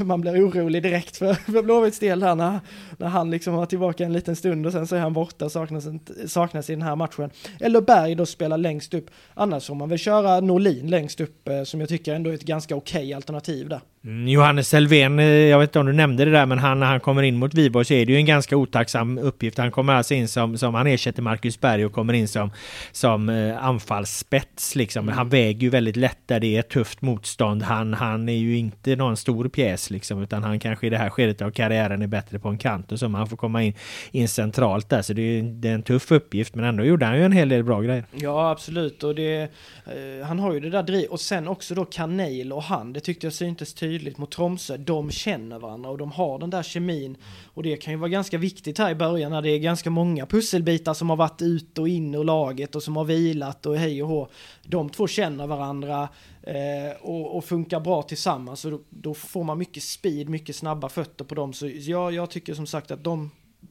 Man 0.05 0.21
blir 0.21 0.47
orolig 0.49 0.83
direkt 0.83 1.17
för, 1.17 1.35
för 1.35 1.63
Blåvitts 1.63 1.99
del 1.99 2.23
här 2.23 2.35
när, 2.35 2.61
när 2.99 3.09
han 3.09 3.31
liksom 3.31 3.55
var 3.55 3.67
tillbaka 3.67 4.05
en 4.05 4.13
liten 4.13 4.37
stund 4.37 4.67
och 4.67 4.73
sen 4.73 4.87
så 4.87 4.97
är 4.97 5.01
han 5.01 5.13
borta, 5.13 5.49
saknas, 5.49 5.85
saknas 6.27 6.71
i 6.71 6.73
den 6.73 6.83
här 6.83 6.97
matchen. 6.97 7.31
Eller 7.61 7.81
Berg 7.81 8.15
då 8.15 8.27
spelar 8.27 8.59
längst 8.59 8.95
upp. 8.95 9.11
Annars 9.35 9.67
får 9.67 9.75
man 9.75 9.89
väl 9.89 9.99
köra 9.99 10.41
Norlin 10.41 10.91
längst 10.91 11.21
upp, 11.21 11.49
eh, 11.49 11.63
som 11.63 11.81
jag 11.81 11.89
tycker 11.89 12.15
ändå 12.15 12.31
är 12.31 12.35
ett 12.35 12.43
ganska 12.43 12.77
okej 12.77 13.03
okay 13.03 13.13
alternativ 13.13 13.69
där. 13.69 13.81
Mm, 14.07 14.29
Johannes 14.29 14.69
Selvén, 14.69 15.19
eh, 15.19 15.25
jag 15.27 15.59
vet 15.59 15.69
inte 15.69 15.79
om 15.79 15.87
du 15.87 15.93
nämnde 15.93 16.25
det 16.25 16.31
där, 16.31 16.47
men 16.47 16.59
han, 16.59 16.81
när 16.81 16.87
han 16.87 17.01
kommer 17.01 17.23
in 17.23 17.37
mot 17.37 17.55
Viborg 17.55 17.85
så 17.85 17.95
är 17.95 18.07
det 18.07 18.13
ju 18.13 18.19
en 18.19 18.27
ganska 18.27 18.57
otacksam 18.57 19.19
uppgift. 19.19 19.59
Han 19.59 19.71
kommer 19.71 19.93
alltså 19.93 20.15
in 20.15 20.29
som, 20.29 20.59
som 20.59 20.75
han 20.75 20.87
ersätter 20.87 21.23
Marcus 21.23 21.61
Berg 21.61 21.87
och 21.87 21.93
kommer 21.93 22.13
in 22.13 22.29
som, 22.29 22.51
som 22.93 23.29
eh, 23.29 23.65
anfallsspets 23.65 24.75
liksom. 24.75 25.05
Mm. 25.05 25.17
Han 25.17 25.29
väger 25.29 25.61
ju 25.61 25.71
väldigt 25.71 25.97
lätt 25.97 26.19
där 26.27 26.41
det 26.41 26.57
är 26.57 26.63
tufft 26.63 27.03
motstånd. 27.03 27.63
Han, 27.63 27.95
han 27.95 28.29
är 28.29 28.37
ju 28.37 28.59
inte 28.59 28.97
någon 28.97 29.17
stor 29.17 29.46
pjäs 29.49 29.91
liksom, 29.91 30.23
utan 30.23 30.43
han 30.43 30.59
kanske 30.59 30.87
i 30.87 30.91
det 30.91 30.99
här 30.99 31.11
skedet 31.11 31.43
av 31.43 31.51
karriären 31.51 32.03
är 32.03 32.07
bättre 32.07 32.39
på 32.39 32.49
en 32.49 32.59
kant 32.59 32.93
och 32.93 32.99
så. 32.99 33.09
Men 33.09 33.15
han 33.19 33.29
får 33.29 33.37
komma 33.37 33.63
in, 33.63 33.75
in 34.11 34.29
centralt 34.29 34.89
där, 34.89 35.03
så 35.03 35.13
det 35.13 35.23
är, 35.23 35.43
det 35.43 35.69
är 35.69 35.75
en 35.75 35.83
tuff 35.83 36.13
uppgift. 36.13 36.55
Men 36.55 36.65
ändå 36.65 36.85
gjorde 36.85 37.07
han 37.07 37.17
ju 37.17 37.25
en 37.25 37.33
hel 37.33 37.49
del 37.49 37.65
bra 37.65 37.81
grejer. 37.81 38.05
Ja, 38.15 38.51
absolut. 38.51 39.03
Och 39.03 39.15
det, 39.15 39.43
eh, 39.87 40.27
han 40.27 40.39
har 40.39 40.53
ju 40.53 40.61
det 40.61 40.71
där 40.71 40.83
driv 40.83 41.09
och 41.09 41.21
sen 41.21 41.49
också 41.49 41.75
då 41.75 41.85
Kanel 41.85 42.53
och 42.53 42.63
han. 42.63 42.93
Det 42.93 43.01
tyckte 43.01 43.27
jag 43.27 43.35
syntes 43.35 43.75
tydligt 43.75 44.19
mot 44.19 44.31
Tromsö. 44.31 44.77
De 44.77 45.11
känner 45.11 45.59
varandra 45.59 45.91
och 45.91 45.99
de 45.99 46.13
har 46.13 46.39
den 46.39 46.51
där 46.51 46.63
kemin. 46.63 47.17
Och 47.55 47.63
det 47.63 47.77
kan 47.77 47.93
ju 47.93 47.99
vara 47.99 48.09
ganska 48.09 48.39
viktigt 48.39 48.79
här 48.79 48.91
i 48.91 48.95
början 48.95 49.33
när 49.33 49.43
det 49.43 49.51
är 49.51 49.59
ganska 49.59 49.91
många 49.91 50.27
pusselbitar 50.27 50.95
som 50.95 51.11
har 51.11 51.17
varit 51.17 51.43
ut 51.43 51.79
och 51.79 51.89
in 51.89 52.15
ur 52.15 52.25
laget 52.25 52.75
och 52.75 52.83
som 52.83 52.97
har 52.97 53.05
vilat 53.05 53.67
och 53.67 53.77
hej 53.77 54.03
och 54.03 54.09
hå. 54.09 54.29
De 54.63 54.91
två 54.91 55.07
känner 55.07 55.47
varandra 55.47 56.09
eh, 56.47 56.97
och, 57.01 57.37
och, 57.37 57.45
funkar 57.45 57.81
bra 57.81 58.03
tillsammans. 58.03 58.65
Och 58.65 58.71
då, 58.71 58.81
då, 58.91 59.15
får 59.15 59.45
man 59.45 59.59
mycket 59.59 59.83
speed, 59.83 60.29
mycket 60.29 60.57
snabba 60.57 60.89
fötter 60.89 61.25
på 61.25 61.35
dem. 61.35 61.53
Så 61.53 61.71
ja, 61.73 62.11
jag 62.11 62.31
tycker 62.31 62.55
som 62.55 62.67
sagt 62.67 62.91
att 62.91 63.05
de 63.05 63.31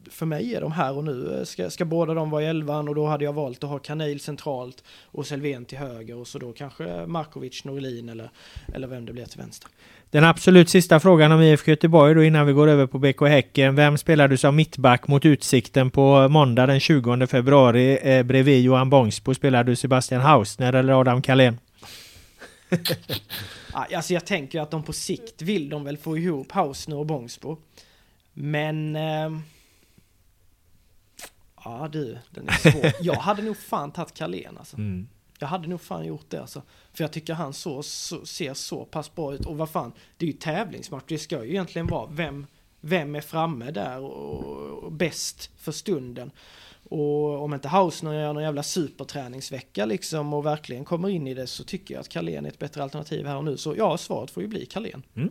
för 0.09 0.25
mig 0.25 0.55
är 0.55 0.61
de 0.61 0.71
här 0.71 0.97
och 0.97 1.03
nu. 1.03 1.37
Eh, 1.37 1.43
ska, 1.43 1.69
ska 1.69 1.85
båda 1.85 2.13
de 2.13 2.29
vara 2.29 2.43
i 2.43 2.45
elvan 2.45 2.87
och 2.87 2.95
då 2.95 3.05
hade 3.05 3.25
jag 3.25 3.33
valt 3.33 3.63
att 3.63 3.69
ha 3.69 3.79
Kanel 3.79 4.19
centralt 4.19 4.83
och 5.05 5.25
Selvén 5.25 5.65
till 5.65 5.77
höger 5.77 6.15
och 6.15 6.27
så 6.27 6.39
då 6.39 6.51
kanske 6.51 7.05
Markovic, 7.05 7.65
Norlin 7.65 8.09
eller, 8.09 8.29
eller 8.73 8.87
vem 8.87 9.05
det 9.05 9.13
blir 9.13 9.25
till 9.25 9.39
vänster. 9.39 9.69
Den 10.09 10.23
absolut 10.23 10.69
sista 10.69 10.99
frågan 10.99 11.31
om 11.31 11.41
IFK 11.41 11.71
Göteborg 11.71 12.13
då 12.13 12.23
innan 12.23 12.47
vi 12.47 12.53
går 12.53 12.67
över 12.67 12.87
på 12.87 12.99
BK 12.99 13.21
Häcken. 13.21 13.75
Vem 13.75 13.97
spelar 13.97 14.27
du 14.27 14.37
som 14.37 14.55
mittback 14.55 15.07
mot 15.07 15.25
Utsikten 15.25 15.89
på 15.89 16.27
måndag 16.29 16.65
den 16.65 16.79
20 16.79 17.27
februari? 17.27 17.99
Eh, 18.01 18.23
bredvid 18.23 18.63
Johan 18.63 18.89
Bångsbo 18.89 19.33
spelar 19.33 19.63
du 19.63 19.75
Sebastian 19.75 20.21
Hausner 20.21 20.73
eller 20.73 20.93
Adam 20.93 21.21
Kalén? 21.21 21.57
Alltså 23.73 24.13
jag 24.13 24.25
tänker 24.25 24.61
att 24.61 24.71
de 24.71 24.83
på 24.83 24.93
sikt 24.93 25.41
vill 25.41 25.69
de 25.69 25.83
väl 25.83 25.97
få 25.97 26.17
ihop 26.17 26.51
Hausner 26.51 26.97
och 26.97 27.05
Bångsbo. 27.05 27.57
Men... 28.33 28.95
Eh, 28.95 29.39
ja 31.63 31.89
du, 31.91 32.17
den 32.29 32.49
är 32.49 32.71
svår. 32.71 32.91
jag 33.01 33.15
hade 33.15 33.41
nog 33.41 33.57
fan 33.57 33.91
tagit 33.91 34.13
Kalén 34.13 34.57
alltså. 34.57 34.77
Mm. 34.77 35.07
Jag 35.39 35.47
hade 35.47 35.67
nog 35.67 35.81
fan 35.81 36.05
gjort 36.05 36.29
det 36.29 36.41
alltså. 36.41 36.61
För 36.93 37.03
jag 37.03 37.11
tycker 37.11 37.33
han 37.33 37.53
så, 37.53 37.83
så, 37.83 38.25
ser 38.25 38.53
så 38.53 38.85
pass 38.85 39.15
bra 39.15 39.33
ut. 39.33 39.45
Och 39.45 39.57
vad 39.57 39.69
fan, 39.69 39.91
det 40.17 40.25
är 40.25 40.27
ju 40.27 40.37
tävlingsmatch. 40.37 41.03
Det 41.07 41.17
ska 41.17 41.45
ju 41.45 41.51
egentligen 41.51 41.87
vara 41.87 42.09
vem, 42.11 42.47
vem 42.81 43.15
är 43.15 43.21
framme 43.21 43.71
där 43.71 43.99
och, 43.99 44.83
och 44.83 44.91
bäst 44.91 45.49
för 45.57 45.71
stunden. 45.71 46.31
Och 46.89 47.43
om 47.43 47.53
inte 47.53 47.67
Hausner 47.67 48.13
gör 48.13 48.33
någon 48.33 48.43
jävla 48.43 48.63
superträningsvecka 48.63 49.85
liksom 49.85 50.33
och 50.33 50.45
verkligen 50.45 50.85
kommer 50.85 51.09
in 51.09 51.27
i 51.27 51.33
det 51.33 51.47
så 51.47 51.63
tycker 51.63 51.93
jag 51.93 52.01
att 52.01 52.09
Carlén 52.09 52.45
är 52.45 52.49
ett 52.49 52.59
bättre 52.59 52.83
alternativ 52.83 53.25
här 53.25 53.37
och 53.37 53.43
nu. 53.43 53.57
Så 53.57 53.75
ja, 53.77 53.97
svaret 53.97 54.31
får 54.31 54.43
ju 54.43 54.49
bli 54.49 54.65
Carlén. 54.65 55.03
Mm. 55.15 55.29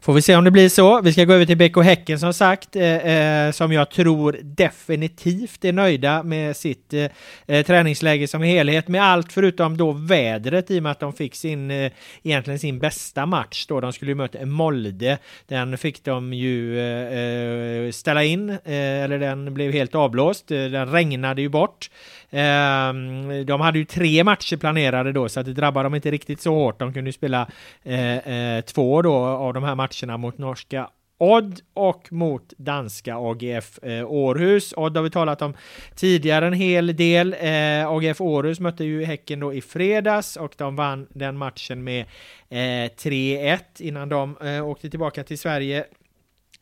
Får 0.00 0.12
vi 0.12 0.22
se 0.22 0.36
om 0.36 0.44
det 0.44 0.50
blir 0.50 0.68
så. 0.68 1.00
Vi 1.00 1.12
ska 1.12 1.24
gå 1.24 1.32
över 1.32 1.46
till 1.46 1.56
BK 1.56 1.76
Häcken 1.82 2.18
som 2.18 2.34
sagt, 2.34 2.76
eh, 2.76 2.84
eh, 2.84 3.52
som 3.52 3.72
jag 3.72 3.90
tror 3.90 4.38
definitivt 4.42 5.64
är 5.64 5.72
nöjda 5.72 6.22
med 6.22 6.56
sitt 6.56 6.92
eh, 6.92 7.06
eh, 7.46 7.66
träningsläge 7.66 8.28
som 8.28 8.42
helhet, 8.42 8.88
med 8.88 9.02
allt 9.02 9.32
förutom 9.32 9.76
då 9.76 9.92
vädret 9.92 10.70
i 10.70 10.78
och 10.78 10.82
med 10.82 10.92
att 10.92 11.00
de 11.00 11.12
fick 11.12 11.34
sin, 11.34 11.70
eh, 11.70 11.92
egentligen 12.22 12.58
sin 12.58 12.78
bästa 12.78 13.26
match 13.26 13.66
då. 13.66 13.80
De 13.80 13.92
skulle 13.92 14.10
ju 14.10 14.14
möta 14.14 14.46
Molde. 14.46 15.18
Den 15.46 15.78
fick 15.78 16.04
de 16.04 16.32
ju 16.32 16.78
eh, 16.78 17.86
eh 17.86 17.90
ställa 17.90 18.24
in, 18.24 18.58
eller 18.64 19.18
den 19.18 19.54
blev 19.54 19.72
helt 19.72 19.94
avblåst. 19.94 20.48
Den 20.48 20.92
regnade 21.06 21.42
ju 21.42 21.48
bort. 21.48 21.90
Ehm, 22.30 23.46
de 23.46 23.60
hade 23.60 23.78
ju 23.78 23.84
tre 23.84 24.24
matcher 24.24 24.56
planerade 24.56 25.12
då, 25.12 25.28
så 25.28 25.40
att 25.40 25.46
det 25.46 25.52
drabbade 25.52 25.86
dem 25.86 25.94
inte 25.94 26.10
riktigt 26.10 26.40
så 26.40 26.54
hårt. 26.54 26.78
De 26.78 26.92
kunde 26.92 27.08
ju 27.08 27.12
spela 27.12 27.46
eh, 27.84 28.16
eh, 28.16 28.60
två 28.60 29.02
då 29.02 29.14
av 29.14 29.54
de 29.54 29.64
här 29.64 29.74
matcherna 29.74 30.16
mot 30.16 30.38
norska 30.38 30.88
Odd 31.18 31.60
och 31.74 32.12
mot 32.12 32.52
danska 32.56 33.16
AGF 33.16 33.78
eh, 33.82 34.10
Århus. 34.10 34.74
Odd 34.76 34.96
har 34.96 35.04
vi 35.04 35.10
talat 35.10 35.42
om 35.42 35.54
tidigare 35.94 36.46
en 36.46 36.52
hel 36.52 36.96
del. 36.96 37.36
Eh, 37.40 37.88
AGF 37.88 38.20
Århus 38.20 38.60
mötte 38.60 38.84
ju 38.84 39.04
Häcken 39.04 39.40
då 39.40 39.54
i 39.54 39.60
fredags 39.60 40.36
och 40.36 40.54
de 40.56 40.76
vann 40.76 41.06
den 41.10 41.36
matchen 41.36 41.84
med 41.84 42.00
eh, 42.48 42.90
3-1 42.96 43.58
innan 43.78 44.08
de 44.08 44.36
eh, 44.36 44.66
åkte 44.66 44.90
tillbaka 44.90 45.24
till 45.24 45.38
Sverige 45.38 45.84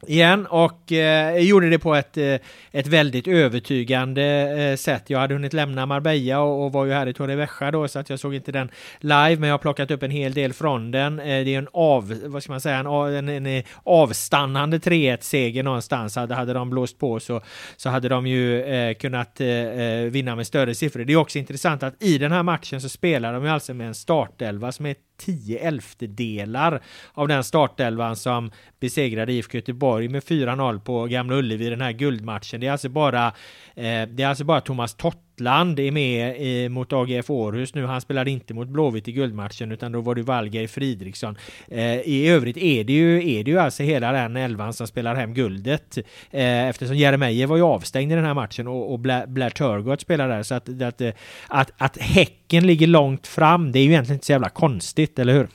igen 0.08 0.46
och 0.46 0.92
eh, 0.92 1.38
gjorde 1.38 1.70
det 1.70 1.78
på 1.78 1.94
ett, 1.94 2.16
eh, 2.16 2.34
ett 2.72 2.86
väldigt 2.86 3.28
övertygande 3.28 4.22
eh, 4.22 4.76
sätt. 4.76 5.02
Jag 5.06 5.18
hade 5.18 5.34
hunnit 5.34 5.52
lämna 5.52 5.86
Marbella 5.86 6.40
och, 6.40 6.64
och 6.64 6.72
var 6.72 6.84
ju 6.84 6.92
här 6.92 7.06
i 7.06 7.14
Torrevieja 7.14 7.70
då 7.70 7.88
så 7.88 7.98
att 7.98 8.10
jag 8.10 8.18
såg 8.18 8.34
inte 8.34 8.52
den 8.52 8.70
live 9.00 9.36
men 9.36 9.48
jag 9.48 9.54
har 9.54 9.58
plockat 9.58 9.90
upp 9.90 10.02
en 10.02 10.10
hel 10.10 10.32
del 10.32 10.52
från 10.52 10.90
den. 10.90 11.18
Eh, 11.18 11.24
det 11.24 11.54
är 11.54 11.58
en 11.58 11.68
av, 11.72 12.20
vad 12.24 12.42
ska 12.42 12.52
man 12.52 12.60
säga, 12.60 12.78
en, 12.78 13.28
en, 13.28 13.46
en 13.46 13.62
avstannande 13.84 14.78
3-1 14.78 15.18
seger 15.20 15.62
någonstans. 15.62 16.16
Hade, 16.16 16.34
hade 16.34 16.52
de 16.52 16.70
blåst 16.70 16.98
på 16.98 17.20
så, 17.20 17.40
så 17.76 17.90
hade 17.90 18.08
de 18.08 18.26
ju 18.26 18.62
eh, 18.62 18.94
kunnat 18.94 19.40
eh, 19.40 19.48
eh, 19.48 20.04
vinna 20.04 20.36
med 20.36 20.46
större 20.46 20.74
siffror. 20.74 21.04
Det 21.04 21.12
är 21.12 21.16
också 21.16 21.38
intressant 21.38 21.82
att 21.82 22.02
i 22.02 22.18
den 22.18 22.32
här 22.32 22.42
matchen 22.42 22.80
så 22.80 22.88
spelar 22.88 23.32
de 23.32 23.44
ju 23.44 23.50
alltså 23.50 23.74
med 23.74 23.86
en 23.86 23.94
startelva 23.94 24.72
som 24.72 24.86
är 24.86 24.94
10 25.16 25.58
elftedelar 25.58 26.82
av 27.12 27.28
den 27.28 27.44
startelvan 27.44 28.16
som 28.16 28.50
besegrade 28.80 29.32
IFK 29.32 29.58
Göteborg 29.58 29.93
med 29.98 30.22
4-0 30.22 30.80
på 30.80 31.07
Gamla 31.07 31.37
Ullevi 31.37 31.66
i 31.66 31.70
den 31.70 31.80
här 31.80 31.92
guldmatchen. 31.92 32.61
Det 32.61 32.66
är 32.66 32.72
alltså 32.72 32.88
bara, 32.88 33.26
eh, 33.74 34.02
det 34.09 34.22
är 34.22 34.26
alltså 34.26 34.44
bara 34.44 34.61
Thomas 34.61 34.94
Tottland 34.94 35.80
är 35.80 35.90
med 35.90 36.40
i, 36.40 36.68
mot 36.68 36.92
AGF 36.92 37.30
Århus 37.30 37.74
nu. 37.74 37.87
Han 37.87 38.00
spelade 38.00 38.30
inte 38.30 38.54
mot 38.54 38.68
Blåvitt 38.68 39.09
i 39.09 39.12
guldmatchen 39.12 39.72
utan 39.72 39.92
då 39.92 40.00
var 40.00 40.14
det 40.14 40.22
Valgeir 40.22 40.66
Fridriksson. 40.66 41.38
Eh, 41.68 42.00
I 42.00 42.28
övrigt 42.28 42.57
är 42.57 42.85
det 42.85 42.92
ju, 42.92 43.38
är 43.38 43.44
det 43.44 43.50
ju 43.50 43.59
alltså 43.59 43.83
hela 43.83 44.12
den 44.12 44.37
elvan 44.37 44.72
som 44.72 44.87
spelar 44.87 45.14
hem 45.14 45.35
guldet. 45.35 45.98
Eh, 46.30 46.68
eftersom 46.68 46.96
Jeremejeff 46.96 47.50
var 47.50 47.57
ju 47.57 47.62
avstängd 47.62 48.12
i 48.12 48.14
den 48.14 48.24
här 48.24 48.35
matchen 48.35 48.68
och, 48.68 48.92
och 48.92 48.98
Blair, 48.98 49.26
Blair 49.26 49.50
Turgott 49.50 50.00
spelar 50.00 50.28
där. 50.28 50.42
Så 50.42 50.54
att, 50.54 50.83
att, 50.83 51.02
att, 51.48 51.70
att 51.78 51.98
Häcken 51.98 52.66
ligger 52.66 52.87
långt 52.87 53.26
fram, 53.26 53.72
det 53.72 53.78
är 53.78 53.83
ju 53.83 53.90
egentligen 53.90 54.16
inte 54.16 54.26
så 54.26 54.33
jävla 54.33 54.48
konstigt, 54.48 55.18
eller 55.18 55.33
hur? 55.33 55.48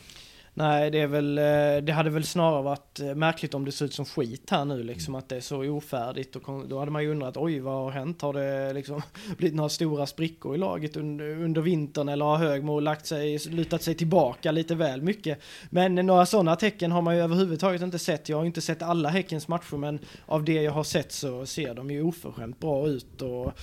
Nej, 0.59 0.91
det 0.91 0.99
är 0.99 1.07
väl, 1.07 1.37
eh, 1.37 1.83
det 1.83 1.91
hade 1.91 2.09
väl 2.09 2.23
snarare 2.23 2.61
varit 2.61 2.99
eh, 2.99 3.15
märkligt 3.15 3.53
om 3.53 3.65
det 3.65 3.71
ser 3.71 3.85
ut 3.85 3.93
som 3.93 4.05
skit 4.05 4.49
här 4.49 4.65
nu 4.65 4.83
liksom, 4.83 5.15
att 5.15 5.29
det 5.29 5.35
är 5.35 5.41
så 5.41 5.63
ofärdigt 5.63 6.35
och 6.35 6.67
då 6.67 6.79
hade 6.79 6.91
man 6.91 7.03
ju 7.03 7.11
undrat, 7.11 7.37
oj 7.37 7.59
vad 7.59 7.73
har 7.73 7.91
hänt? 7.91 8.21
Har 8.21 8.33
det 8.33 8.73
liksom 8.79 9.01
blivit 9.37 9.55
några 9.55 9.69
stora 9.69 10.05
sprickor 10.05 10.55
i 10.55 10.57
laget 10.57 10.97
under, 10.97 11.43
under 11.43 11.61
vintern 11.61 12.09
eller 12.09 12.25
har 12.25 12.37
Högmo 12.37 12.79
lagt 12.79 13.05
sig, 13.05 13.37
lutat 13.37 13.83
sig 13.83 13.95
tillbaka 13.95 14.51
lite 14.51 14.75
väl 14.75 15.01
mycket? 15.01 15.39
Men 15.69 15.95
några 15.95 16.25
sådana 16.25 16.55
tecken 16.55 16.91
har 16.91 17.01
man 17.01 17.15
ju 17.15 17.21
överhuvudtaget 17.21 17.81
inte 17.81 17.99
sett. 17.99 18.29
Jag 18.29 18.37
har 18.37 18.45
inte 18.45 18.61
sett 18.61 18.81
alla 18.81 19.09
Häckens 19.09 19.47
matcher, 19.47 19.77
men 19.77 19.99
av 20.25 20.43
det 20.43 20.61
jag 20.61 20.71
har 20.71 20.83
sett 20.83 21.11
så 21.11 21.45
ser 21.45 21.73
de 21.73 21.91
ju 21.91 22.03
oförskämt 22.03 22.59
bra 22.59 22.87
ut 22.87 23.21
och 23.21 23.53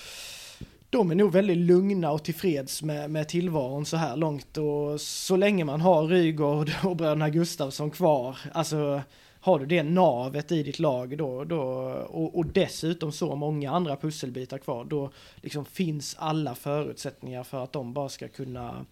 de 0.91 1.11
är 1.11 1.15
nog 1.15 1.33
väldigt 1.33 1.57
lugna 1.57 2.11
och 2.11 2.25
tillfreds 2.25 2.83
med, 2.83 3.11
med 3.11 3.29
tillvaron 3.29 3.87
så 3.87 3.97
här 3.97 4.17
långt. 4.17 4.57
Och 4.57 5.01
så 5.01 5.37
länge 5.37 5.65
man 5.65 5.81
har 5.81 6.07
Rygaard 6.07 6.71
och 6.85 6.97
bröderna 6.97 7.31
Gustavsson 7.31 7.91
kvar, 7.91 8.39
alltså 8.53 9.03
har 9.41 9.59
du 9.59 9.67
det 9.67 9.83
navet 9.83 10.53
i 10.53 10.63
ditt 10.63 10.79
lag 10.79 11.19
då, 11.19 11.45
då 11.45 11.61
och, 12.09 12.39
och, 12.39 12.47
dessutom 12.47 13.13
så 13.13 13.37
många 13.37 13.71
andra 13.71 13.97
pusselbitar 13.97 14.59
kvar, 14.59 14.85
då 14.85 15.11
liksom 15.37 15.65
finns 15.65 16.17
alla 16.19 16.55
förutsättningar 16.55 17.43
för 17.43 17.65
att 17.65 17.73
de 17.73 17.93
bara 17.93 18.09
ska 18.09 18.29
kunna 18.29 18.87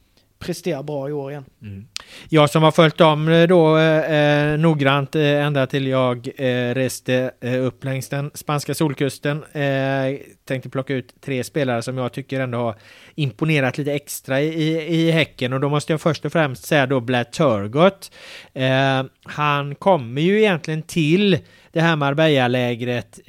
prestera 0.44 0.82
bra 0.82 1.08
i 1.08 1.12
år 1.12 1.30
igen. 1.30 1.44
Mm. 1.62 1.86
Jag 2.28 2.50
som 2.50 2.62
har 2.62 2.70
följt 2.70 2.96
dem 2.96 3.28
eh, 3.28 3.46
då 3.46 3.78
eh, 3.78 4.12
eh, 4.14 4.58
noggrant 4.58 5.14
eh, 5.14 5.44
ända 5.44 5.66
till 5.66 5.86
jag 5.86 6.28
eh, 6.36 6.74
reste 6.74 7.30
eh, 7.40 7.64
upp 7.64 7.84
längs 7.84 8.08
den 8.08 8.30
spanska 8.34 8.74
solkusten. 8.74 9.44
Eh, 9.52 10.18
tänkte 10.44 10.68
plocka 10.68 10.94
ut 10.94 11.14
tre 11.20 11.44
spelare 11.44 11.82
som 11.82 11.98
jag 11.98 12.12
tycker 12.12 12.40
ändå 12.40 12.58
har 12.58 12.74
imponerat 13.14 13.78
lite 13.78 13.92
extra 13.92 14.40
i, 14.40 14.94
i 14.94 15.10
Häcken 15.10 15.52
och 15.52 15.60
då 15.60 15.68
måste 15.68 15.92
jag 15.92 16.00
först 16.00 16.24
och 16.24 16.32
främst 16.32 16.64
säga 16.64 16.86
då 16.86 17.00
Blair 17.00 17.24
Turgott. 17.24 18.10
Eh, 18.52 19.02
han 19.24 19.74
kommer 19.74 20.22
ju 20.22 20.38
egentligen 20.38 20.82
till 20.82 21.38
det 21.72 21.80
här 21.80 21.96
Marbella-lägret 21.96 23.20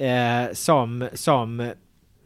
som, 0.52 1.08
som 1.14 1.72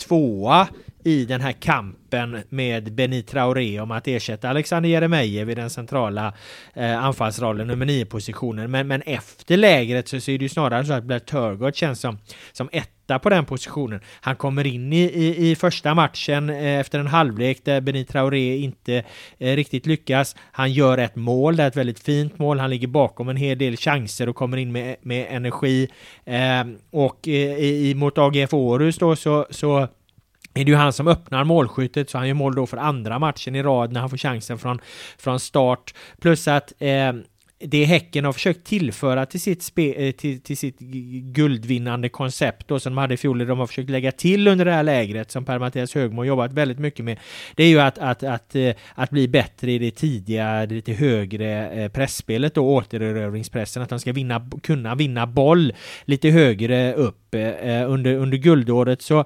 tvåa 0.00 0.68
i 1.04 1.24
den 1.24 1.40
här 1.40 1.52
kampen 1.52 2.42
med 2.48 2.92
Benny 2.92 3.22
Traoré 3.22 3.80
om 3.80 3.90
att 3.90 4.08
ersätta 4.08 4.50
Alexander 4.50 4.88
Jeremejeff 4.88 5.48
i 5.48 5.54
den 5.54 5.70
centrala 5.70 6.32
eh, 6.74 7.04
anfallsrollen, 7.04 7.66
nummer 7.66 7.86
9-positionen. 7.86 8.70
Men, 8.70 8.88
men 8.88 9.02
efter 9.02 9.56
lägret 9.56 10.08
så 10.08 10.16
är 10.16 10.38
det 10.38 10.44
ju 10.44 10.48
snarare 10.48 10.84
så 10.84 10.92
att 10.92 11.04
Blair 11.04 11.20
Turgott 11.20 11.76
känns 11.76 12.00
som, 12.00 12.18
som 12.52 12.68
etta 12.72 13.18
på 13.18 13.30
den 13.30 13.44
positionen. 13.44 14.00
Han 14.20 14.36
kommer 14.36 14.66
in 14.66 14.92
i, 14.92 15.02
i, 15.02 15.50
i 15.50 15.56
första 15.56 15.94
matchen 15.94 16.50
eh, 16.50 16.80
efter 16.80 16.98
en 16.98 17.06
halvlek 17.06 17.64
där 17.64 17.80
Benny 17.80 18.04
Traoré 18.04 18.56
inte 18.56 19.04
eh, 19.38 19.56
riktigt 19.56 19.86
lyckas. 19.86 20.36
Han 20.52 20.72
gör 20.72 20.98
ett 20.98 21.16
mål, 21.16 21.56
det 21.56 21.62
är 21.62 21.68
ett 21.68 21.76
väldigt 21.76 22.00
fint 22.00 22.38
mål. 22.38 22.58
Han 22.58 22.70
ligger 22.70 22.88
bakom 22.88 23.28
en 23.28 23.36
hel 23.36 23.58
del 23.58 23.76
chanser 23.76 24.28
och 24.28 24.36
kommer 24.36 24.56
in 24.56 24.72
med, 24.72 24.96
med 25.02 25.26
energi. 25.30 25.88
Eh, 26.24 26.64
och 26.90 27.28
eh, 27.28 27.58
i, 27.58 27.94
mot 27.96 28.18
AGF 28.18 28.54
Århus 28.54 28.98
då 28.98 29.16
så, 29.16 29.46
så 29.50 29.88
är 30.54 30.64
det 30.64 30.70
ju 30.70 30.76
han 30.76 30.92
som 30.92 31.08
öppnar 31.08 31.44
målskyttet 31.44 32.10
så 32.10 32.18
han 32.18 32.28
gör 32.28 32.34
mål 32.34 32.54
då 32.54 32.66
för 32.66 32.76
andra 32.76 33.18
matchen 33.18 33.54
i 33.54 33.62
rad 33.62 33.92
när 33.92 34.00
han 34.00 34.10
får 34.10 34.16
chansen 34.16 34.58
från, 34.58 34.80
från 35.18 35.40
start. 35.40 35.94
Plus 36.20 36.48
att 36.48 36.72
eh, 36.78 37.12
det 37.64 37.84
Häcken 37.84 38.24
har 38.24 38.32
försökt 38.32 38.66
tillföra 38.66 39.26
till 39.26 39.40
sitt, 39.40 39.62
spe, 39.62 40.06
eh, 40.06 40.12
till, 40.12 40.40
till 40.40 40.56
sitt 40.56 40.78
guldvinnande 41.22 42.08
koncept 42.08 42.68
då 42.68 42.80
som 42.80 42.92
de 42.92 42.98
hade 42.98 43.14
i 43.14 43.16
fjol, 43.16 43.46
de 43.46 43.58
har 43.58 43.66
försökt 43.66 43.90
lägga 43.90 44.12
till 44.12 44.48
under 44.48 44.64
det 44.64 44.72
här 44.72 44.82
lägret 44.82 45.30
som 45.30 45.44
Per-Mattias 45.44 45.94
Högmo 45.94 46.24
jobbat 46.24 46.52
väldigt 46.52 46.78
mycket 46.78 47.04
med. 47.04 47.18
Det 47.54 47.64
är 47.64 47.68
ju 47.68 47.80
att, 47.80 47.98
att, 47.98 48.22
att, 48.22 48.54
eh, 48.54 48.70
att 48.94 49.10
bli 49.10 49.28
bättre 49.28 49.72
i 49.72 49.78
det 49.78 49.90
tidiga, 49.90 50.66
det 50.66 50.74
lite 50.74 50.92
högre 50.92 51.70
eh, 51.70 51.88
pressspelet 51.88 52.54
då, 52.54 52.76
återerövringspressen, 52.76 53.82
att 53.82 53.88
de 53.88 54.00
ska 54.00 54.12
vinna, 54.12 54.50
kunna 54.62 54.94
vinna 54.94 55.26
boll 55.26 55.72
lite 56.04 56.28
högre 56.28 56.94
upp 56.94 57.16
under, 57.86 58.14
under 58.16 58.36
guldåret 58.36 59.02
så 59.02 59.24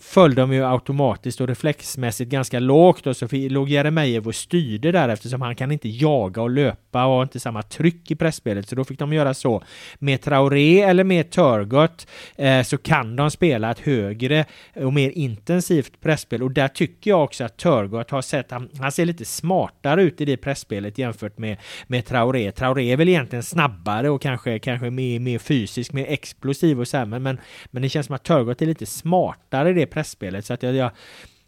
föll 0.00 0.34
de 0.34 0.52
ju 0.52 0.64
automatiskt 0.64 1.40
och 1.40 1.48
reflexmässigt 1.48 2.30
ganska 2.30 2.58
lågt 2.60 3.06
och 3.06 3.16
så 3.16 3.28
låg 3.32 3.68
Jeremejeff 3.68 4.26
och 4.26 4.34
styrde 4.34 4.92
där 4.92 5.08
eftersom 5.08 5.42
han 5.42 5.54
kan 5.54 5.72
inte 5.72 5.88
jaga 5.88 6.42
och 6.42 6.50
löpa 6.50 7.04
och 7.04 7.12
har 7.12 7.22
inte 7.22 7.40
samma 7.40 7.62
tryck 7.62 8.10
i 8.10 8.14
pressspelet 8.14 8.68
så 8.68 8.74
då 8.74 8.84
fick 8.84 8.98
de 8.98 9.12
göra 9.12 9.34
så. 9.34 9.62
Med 9.98 10.22
Traoré 10.22 10.80
eller 10.80 11.04
med 11.04 11.30
Turgott 11.30 12.06
eh, 12.36 12.62
så 12.62 12.78
kan 12.78 13.16
de 13.16 13.30
spela 13.30 13.70
ett 13.70 13.78
högre 13.78 14.44
och 14.74 14.92
mer 14.92 15.10
intensivt 15.10 16.00
presspel 16.00 16.42
och 16.42 16.50
där 16.50 16.68
tycker 16.68 17.10
jag 17.10 17.24
också 17.24 17.44
att 17.44 17.56
Turgott 17.56 18.10
har 18.10 18.22
sett, 18.22 18.50
han, 18.50 18.68
han 18.80 18.92
ser 18.92 19.04
lite 19.04 19.24
smartare 19.24 20.02
ut 20.02 20.20
i 20.20 20.24
det 20.24 20.36
pressspelet 20.36 20.98
jämfört 20.98 21.38
med, 21.38 21.56
med 21.86 22.06
Traoré. 22.06 22.52
Traoré 22.52 22.92
är 22.92 22.96
väl 22.96 23.08
egentligen 23.08 23.42
snabbare 23.42 24.10
och 24.10 24.22
kanske, 24.22 24.58
kanske 24.58 24.90
mer, 24.90 25.20
mer 25.20 25.38
fysisk, 25.38 25.92
mer 25.92 26.06
explosiv 26.08 26.80
och 26.80 26.88
så 26.88 26.96
här, 26.96 27.06
men, 27.06 27.22
men, 27.22 27.40
men 27.70 27.82
det 27.82 27.88
känns 27.88 28.06
som 28.06 28.14
att 28.14 28.24
Turgott 28.24 28.62
är 28.62 28.66
lite 28.66 28.86
smartare 28.86 29.70
i 29.70 29.72
det 29.72 29.86
pressspelet. 29.90 30.46
Så 30.46 30.54
att 30.54 30.62
jag, 30.62 30.74
jag 30.74 30.90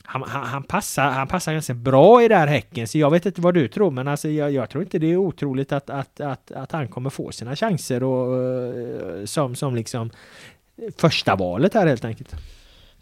han, 0.05 0.23
han, 0.23 0.45
han, 0.45 0.63
passar, 0.63 1.11
han 1.11 1.29
passar 1.29 1.53
ganska 1.53 1.75
bra 1.75 2.23
i 2.23 2.29
det 2.29 2.37
här 2.37 2.47
Häcken, 2.47 2.89
så 2.89 2.99
jag 2.99 3.11
vet 3.11 3.27
inte 3.27 3.41
vad 3.41 3.55
du 3.55 3.69
tror, 3.69 3.91
men 3.91 4.09
alltså 4.09 4.29
jag, 4.29 4.53
jag 4.53 4.71
tror 4.71 4.83
inte 4.83 4.99
det 4.99 5.13
är 5.13 5.17
otroligt 5.17 5.73
att, 5.73 5.91
att, 5.91 6.21
att, 6.21 6.53
att 6.53 6.73
han 6.73 6.89
kommer 6.89 7.11
få 7.11 7.33
sina 7.33 7.57
chanser 7.57 8.03
och, 8.03 8.43
eh, 8.43 9.25
som, 9.25 9.55
som 9.55 9.75
liksom 9.75 10.11
första 10.97 11.37
valet 11.37 11.75
här 11.75 11.87
helt 11.87 12.05
enkelt. 12.05 12.35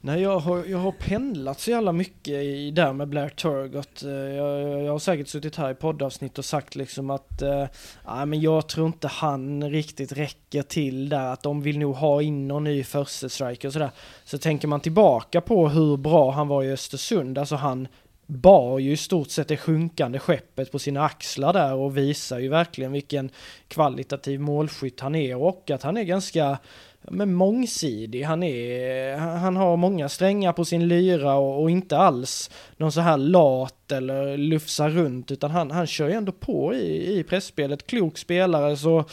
Nej, 0.02 0.20
jag 0.22 0.38
har, 0.38 0.64
jag 0.64 0.78
har 0.78 0.92
pendlat 0.92 1.60
så 1.60 1.70
jävla 1.70 1.92
mycket 1.92 2.34
i 2.34 2.70
där 2.70 2.92
med 2.92 3.08
Blair 3.08 3.28
Turgott. 3.28 4.02
Eh, 4.02 4.10
jag, 4.10 4.82
jag 4.84 4.92
har 4.92 4.98
säkert 4.98 5.28
suttit 5.28 5.56
här 5.56 5.70
i 5.70 5.74
poddavsnitt 5.74 6.38
och 6.38 6.44
sagt 6.44 6.74
liksom 6.74 7.10
att 7.10 7.42
äh, 7.42 8.26
men 8.26 8.40
jag 8.40 8.68
tror 8.68 8.86
inte 8.86 9.08
han 9.08 9.70
riktigt 9.70 10.12
räcker 10.12 10.62
till 10.62 11.08
där, 11.08 11.32
att 11.32 11.42
de 11.42 11.62
vill 11.62 11.78
nog 11.78 11.94
ha 11.94 12.22
in 12.22 12.48
någon 12.48 12.64
ny 12.64 12.84
första 12.84 13.28
striker 13.28 13.68
och 13.68 13.72
sådär. 13.72 13.90
Så 14.24 14.38
tänker 14.38 14.68
man 14.68 14.80
tillbaka 14.80 15.40
på 15.40 15.68
hur 15.68 15.96
bra 15.96 16.30
han 16.30 16.48
var 16.48 16.62
i 16.62 16.72
Östersund, 16.72 17.38
alltså 17.38 17.56
han 17.56 17.88
bar 18.26 18.78
ju 18.78 18.92
i 18.92 18.96
stort 18.96 19.30
sett 19.30 19.48
det 19.48 19.56
sjunkande 19.56 20.18
skeppet 20.18 20.72
på 20.72 20.78
sina 20.78 21.04
axlar 21.04 21.52
där 21.52 21.74
och 21.74 21.96
visar 21.96 22.38
ju 22.38 22.48
verkligen 22.48 22.92
vilken 22.92 23.30
kvalitativ 23.68 24.40
målskytt 24.40 25.00
han 25.00 25.14
är 25.14 25.36
och 25.36 25.70
att 25.70 25.82
han 25.82 25.96
är 25.96 26.02
ganska 26.02 26.58
men 27.02 27.34
mångsidig. 27.34 28.22
Han, 28.22 28.42
är, 28.42 29.16
han 29.16 29.56
har 29.56 29.76
många 29.76 30.08
strängar 30.08 30.52
på 30.52 30.64
sin 30.64 30.88
lyra 30.88 31.34
och, 31.34 31.62
och, 31.62 31.70
inte 31.70 31.98
alls 31.98 32.50
någon 32.76 32.92
så 32.92 33.00
här 33.00 33.16
lat 33.16 33.92
eller 33.92 34.36
lufsar 34.36 34.90
runt 34.90 35.30
utan 35.30 35.50
han, 35.50 35.70
han 35.70 35.86
kör 35.86 36.08
ju 36.08 36.14
ändå 36.14 36.32
på 36.32 36.74
i, 36.74 37.18
i 37.18 37.24
pressspelet. 37.24 37.86
Klok 37.86 38.18
spelare 38.18 38.76
så 38.76 39.04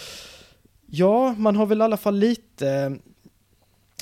ja, 0.85 1.35
man 1.37 1.55
har 1.55 1.65
väl 1.65 1.81
i 1.81 1.83
alla 1.83 1.97
fall 1.97 2.15
lite 2.15 2.97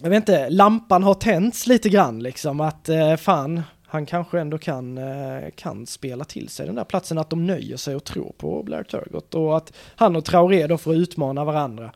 jag 0.02 0.10
vet 0.10 0.18
inte, 0.18 0.50
lampan 0.50 1.04
har 1.04 1.14
tänts 1.14 1.68
lite 1.68 1.90
grann 1.90 2.24
liksom 2.24 2.60
att 2.60 2.90
eh, 2.90 3.16
fan, 3.16 3.62
han 3.88 4.06
kanske 4.06 4.40
ändå 4.40 4.58
kan, 4.58 4.98
eh, 4.98 5.50
kan 5.56 5.86
spela 5.86 6.26
till 6.26 6.50
sig 6.50 6.66
den 6.66 6.76
där 6.76 6.84
platsen, 6.84 7.18
att 7.18 7.30
de 7.30 7.48
nöjer 7.48 7.78
sig 7.78 7.96
och 7.96 8.04
tror 8.04 8.34
på 8.38 8.64
Blair 8.64 8.84
Turgott 8.84 9.34
och 9.34 9.58
att 9.58 9.74
han 9.96 10.16
och 10.16 10.26
Traoré 10.26 10.68
då 10.68 10.78
får 10.78 10.96
utmana 10.96 11.46
varandra. 11.46 11.92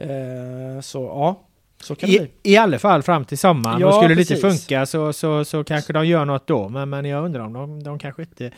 Eh, 0.00 0.80
så 0.80 1.02
ja, 1.02 1.40
så 1.80 1.94
kan 1.94 2.10
det 2.10 2.16
I, 2.16 2.18
bli. 2.18 2.30
I 2.42 2.56
alla 2.56 2.78
fall 2.78 3.02
fram 3.02 3.24
till 3.24 3.38
sommaren. 3.38 3.80
Ja, 3.80 3.86
och 3.86 3.94
skulle 3.94 4.14
det 4.14 4.20
precis. 4.20 4.44
inte 4.44 4.50
funka 4.50 4.86
så, 4.86 5.12
så, 5.12 5.44
så 5.44 5.64
kanske 5.64 5.92
de 5.92 6.06
gör 6.06 6.24
något 6.24 6.46
då. 6.46 6.68
Men, 6.68 6.90
men 6.90 7.04
jag 7.04 7.24
undrar 7.24 7.40
om 7.40 7.52
de, 7.52 7.82
de 7.82 7.98
kanske 7.98 8.22
inte 8.22 8.50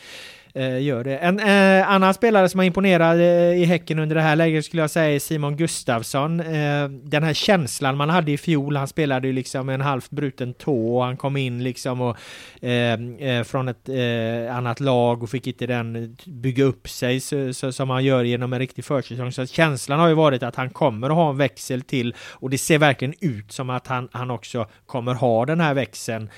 Eh, 0.55 0.81
gör 0.81 1.03
det. 1.03 1.17
En 1.17 1.39
eh, 1.39 1.89
annan 1.89 2.13
spelare 2.13 2.49
som 2.49 2.59
har 2.59 2.65
imponerat 2.65 3.15
eh, 3.15 3.61
i 3.61 3.65
Häcken 3.65 3.99
under 3.99 4.15
det 4.15 4.21
här 4.21 4.35
läget 4.35 4.65
skulle 4.65 4.83
jag 4.83 4.91
säga 4.91 5.15
är 5.15 5.19
Simon 5.19 5.57
Gustafsson. 5.57 6.39
Eh, 6.39 6.89
den 6.89 7.23
här 7.23 7.33
känslan 7.33 7.97
man 7.97 8.09
hade 8.09 8.31
i 8.31 8.37
fjol, 8.37 8.75
han 8.75 8.87
spelade 8.87 9.27
ju 9.27 9.33
liksom 9.33 9.69
en 9.69 9.81
halvt 9.81 10.09
bruten 10.09 10.53
tå 10.53 10.97
och 10.97 11.03
han 11.03 11.17
kom 11.17 11.37
in 11.37 11.63
liksom 11.63 12.01
och, 12.01 12.17
eh, 12.63 12.93
eh, 13.19 13.43
från 13.43 13.67
ett 13.67 13.89
eh, 13.89 14.55
annat 14.57 14.79
lag 14.79 15.23
och 15.23 15.29
fick 15.29 15.47
inte 15.47 15.67
den 15.67 15.95
eh, 15.95 16.09
bygga 16.25 16.63
upp 16.63 16.89
sig 16.89 17.19
så, 17.19 17.53
så, 17.53 17.71
som 17.71 17.89
han 17.89 18.03
gör 18.03 18.23
genom 18.23 18.53
en 18.53 18.59
riktig 18.59 18.85
försäsong. 18.85 19.31
Så 19.31 19.45
känslan 19.45 19.99
har 19.99 20.07
ju 20.07 20.13
varit 20.13 20.43
att 20.43 20.55
han 20.55 20.69
kommer 20.69 21.09
att 21.09 21.15
ha 21.15 21.29
en 21.29 21.37
växel 21.37 21.81
till 21.81 22.15
och 22.29 22.49
det 22.49 22.57
ser 22.57 22.77
verkligen 22.77 23.13
ut 23.19 23.51
som 23.51 23.69
att 23.69 23.87
han, 23.87 24.09
han 24.11 24.31
också 24.31 24.67
kommer 24.85 25.13
ha 25.13 25.45
den 25.45 25.59
här 25.59 25.73
växeln 25.73 26.29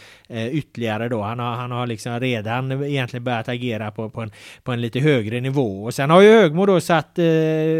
ytterligare 0.51 1.09
då. 1.09 1.21
Han 1.21 1.39
har, 1.39 1.55
han 1.55 1.71
har 1.71 1.87
liksom 1.87 2.19
redan 2.19 2.83
egentligen 2.83 3.23
börjat 3.23 3.49
agera 3.49 3.91
på 3.91 4.04
på, 4.09 4.21
en, 4.21 4.31
på 4.63 4.71
en 4.71 4.81
lite 4.81 4.99
högre 4.99 5.41
nivå. 5.41 5.83
Och 5.83 5.93
sen 5.93 6.09
har 6.09 6.21
ju 6.21 6.29
Högmo 6.29 6.65
då 6.65 6.81
satt 6.81 7.19
eh, 7.19 7.25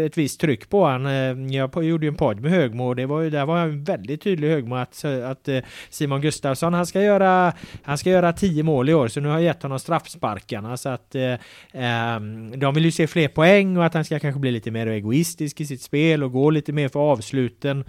ett 0.06 0.18
visst 0.18 0.40
tryck 0.40 0.68
på 0.68 0.84
han. 0.84 1.06
Eh, 1.06 1.56
jag 1.56 1.84
gjorde 1.84 2.06
ju 2.06 2.08
en 2.08 2.16
podd 2.16 2.40
med 2.40 2.50
Högmo 2.50 2.84
och 2.88 2.96
det 2.96 3.06
var 3.06 3.20
ju, 3.20 3.30
där 3.30 3.46
var 3.46 3.58
han 3.58 3.84
väldigt 3.84 4.22
tydlig 4.22 4.48
Högmo 4.48 4.76
att, 4.76 5.04
att 5.04 5.48
eh, 5.48 5.58
Simon 5.90 6.20
Gustafsson 6.20 6.74
han 6.74 6.86
ska 6.86 7.02
göra 7.02 7.52
han 7.82 7.98
ska 7.98 8.10
göra 8.10 8.32
tio 8.32 8.62
mål 8.62 8.88
i 8.88 8.94
år 8.94 9.08
så 9.08 9.20
nu 9.20 9.28
har 9.28 9.34
jag 9.34 9.42
gett 9.42 9.62
honom 9.62 9.78
straffsparkarna 9.78 10.76
så 10.76 10.88
att 10.88 11.14
eh, 11.14 11.34
ehm, 11.72 12.60
de 12.60 12.74
vill 12.74 12.84
ju 12.84 12.90
se 12.90 13.06
fler 13.06 13.28
poäng 13.28 13.76
och 13.76 13.84
att 13.84 13.94
han 13.94 14.04
ska 14.04 14.18
kanske 14.18 14.40
bli 14.40 14.50
lite 14.50 14.70
mer 14.70 14.86
egoistisk 14.86 15.60
i 15.60 15.66
sitt 15.66 15.82
spel 15.82 16.24
och 16.24 16.32
gå 16.32 16.50
lite 16.50 16.72
mer 16.72 16.88
för 16.88 17.00
avsluten. 17.00 17.84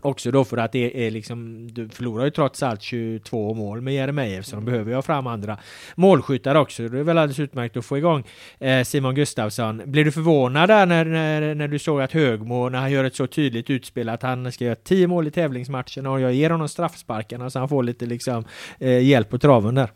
Också 0.00 0.30
då 0.30 0.44
för 0.44 0.56
att 0.56 0.72
det 0.72 1.06
är 1.06 1.10
liksom, 1.10 1.68
du 1.72 1.88
förlorar 1.88 2.24
ju 2.24 2.30
trots 2.30 2.62
allt 2.62 2.82
22 2.82 3.54
mål 3.54 3.80
med 3.80 3.94
Jeremejeff 3.94 4.46
så 4.46 4.56
de 4.56 4.64
behöver 4.64 4.90
ju 4.90 4.94
ha 4.94 5.02
fram 5.02 5.26
andra 5.26 5.58
målskyttar 5.94 6.54
också. 6.54 6.88
Det 6.88 6.98
är 6.98 7.02
väl 7.02 7.18
alldeles 7.18 7.38
utmärkt 7.38 7.76
att 7.76 7.84
få 7.84 7.98
igång 7.98 8.24
eh, 8.58 8.82
Simon 8.84 9.14
Gustafsson. 9.14 9.82
Blir 9.84 10.04
du 10.04 10.12
förvånad 10.12 10.68
där 10.68 10.86
när, 10.86 11.04
när, 11.04 11.54
när 11.54 11.68
du 11.68 11.78
såg 11.78 12.00
att 12.00 12.12
Högmo, 12.12 12.68
när 12.68 12.78
han 12.78 12.92
gör 12.92 13.04
ett 13.04 13.16
så 13.16 13.26
tydligt 13.26 13.70
utspel 13.70 14.08
att 14.08 14.22
han 14.22 14.52
ska 14.52 14.64
göra 14.64 14.74
10 14.74 15.06
mål 15.06 15.26
i 15.26 15.30
tävlingsmatchen 15.30 16.06
och 16.06 16.20
jag 16.20 16.32
ger 16.32 16.50
honom 16.50 16.68
straffsparkarna 16.68 17.50
så 17.50 17.58
han 17.58 17.68
får 17.68 17.82
lite 17.82 18.06
liksom 18.06 18.44
eh, 18.78 19.02
hjälp 19.04 19.30
på 19.30 19.38
traven 19.38 19.74
där? 19.74 19.90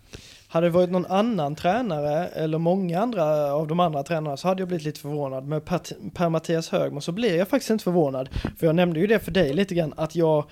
Hade 0.48 0.66
det 0.66 0.70
varit 0.70 0.90
någon 0.90 1.06
annan 1.06 1.54
tränare 1.54 2.26
eller 2.28 2.58
många 2.58 3.00
andra 3.00 3.54
av 3.54 3.66
de 3.66 3.80
andra 3.80 4.02
tränarna 4.02 4.36
så 4.36 4.48
hade 4.48 4.60
jag 4.60 4.68
blivit 4.68 4.86
lite 4.86 5.00
förvånad. 5.00 5.46
Men 5.46 5.60
per, 5.60 5.80
per 6.10 6.28
Mattias 6.28 6.68
Högman 6.68 7.02
så 7.02 7.12
blir 7.12 7.36
jag 7.36 7.48
faktiskt 7.48 7.70
inte 7.70 7.84
förvånad. 7.84 8.28
För 8.58 8.66
jag 8.66 8.74
nämnde 8.74 9.00
ju 9.00 9.06
det 9.06 9.18
för 9.18 9.30
dig 9.30 9.54
lite 9.54 9.74
grann 9.74 9.94
att 9.96 10.16
jag 10.16 10.44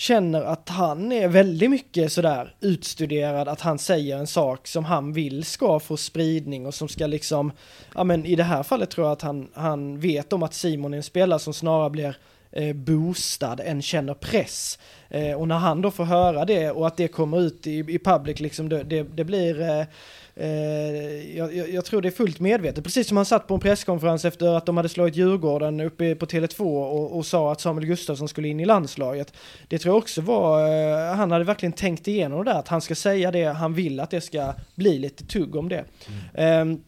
känner 0.00 0.42
att 0.42 0.68
han 0.68 1.12
är 1.12 1.28
väldigt 1.28 1.70
mycket 1.70 2.12
sådär 2.12 2.54
utstuderad, 2.60 3.48
att 3.48 3.60
han 3.60 3.78
säger 3.78 4.18
en 4.18 4.26
sak 4.26 4.66
som 4.66 4.84
han 4.84 5.12
vill 5.12 5.44
ska 5.44 5.80
få 5.80 5.96
spridning 5.96 6.66
och 6.66 6.74
som 6.74 6.88
ska 6.88 7.06
liksom, 7.06 7.52
ja 7.94 8.04
men 8.04 8.26
i 8.26 8.36
det 8.36 8.42
här 8.42 8.62
fallet 8.62 8.90
tror 8.90 9.06
jag 9.06 9.12
att 9.12 9.22
han, 9.22 9.48
han 9.54 10.00
vet 10.00 10.32
om 10.32 10.42
att 10.42 10.54
Simon 10.54 10.92
är 10.92 10.96
en 10.96 11.02
spelare 11.02 11.38
som 11.38 11.54
snarare 11.54 11.90
blir 11.90 12.16
eh, 12.52 12.72
boostad 12.76 13.60
än 13.60 13.82
känner 13.82 14.14
press. 14.14 14.78
Eh, 15.08 15.32
och 15.32 15.48
när 15.48 15.58
han 15.58 15.82
då 15.82 15.90
får 15.90 16.04
höra 16.04 16.44
det 16.44 16.70
och 16.70 16.86
att 16.86 16.96
det 16.96 17.08
kommer 17.08 17.40
ut 17.40 17.66
i, 17.66 17.78
i 17.78 17.98
public, 17.98 18.40
liksom 18.40 18.68
det, 18.68 18.82
det, 18.82 19.02
det 19.02 19.24
blir 19.24 19.60
eh, 19.60 19.84
Eh, 20.40 21.36
jag, 21.36 21.68
jag, 21.68 21.84
tror 21.84 22.02
det 22.02 22.08
är 22.08 22.12
fullt 22.12 22.40
medvetet, 22.40 22.84
precis 22.84 23.08
som 23.08 23.16
han 23.16 23.26
satt 23.26 23.46
på 23.46 23.54
en 23.54 23.60
presskonferens 23.60 24.24
efter 24.24 24.56
att 24.56 24.66
de 24.66 24.76
hade 24.76 24.88
slagit 24.88 25.16
Djurgården 25.16 25.80
uppe 25.80 26.14
på 26.14 26.26
Tele2 26.26 26.60
och, 26.62 27.16
och 27.16 27.26
sa 27.26 27.52
att 27.52 27.60
Samuel 27.60 27.86
Gustafsson 27.86 28.28
skulle 28.28 28.48
in 28.48 28.60
i 28.60 28.64
landslaget. 28.64 29.32
Det 29.68 29.78
tror 29.78 29.94
jag 29.94 29.98
också 29.98 30.20
var, 30.20 31.14
han 31.14 31.30
hade 31.30 31.44
verkligen 31.44 31.72
tänkt 31.72 32.08
igenom 32.08 32.44
det 32.44 32.50
där, 32.50 32.58
att 32.58 32.68
han 32.68 32.80
ska 32.80 32.94
säga 32.94 33.30
det, 33.30 33.44
han 33.44 33.74
vill 33.74 34.00
att 34.00 34.10
det 34.10 34.20
ska 34.20 34.54
bli 34.74 34.98
lite 34.98 35.26
tugg 35.26 35.56
om 35.56 35.68
det. 35.68 35.84
Mm. 36.36 36.80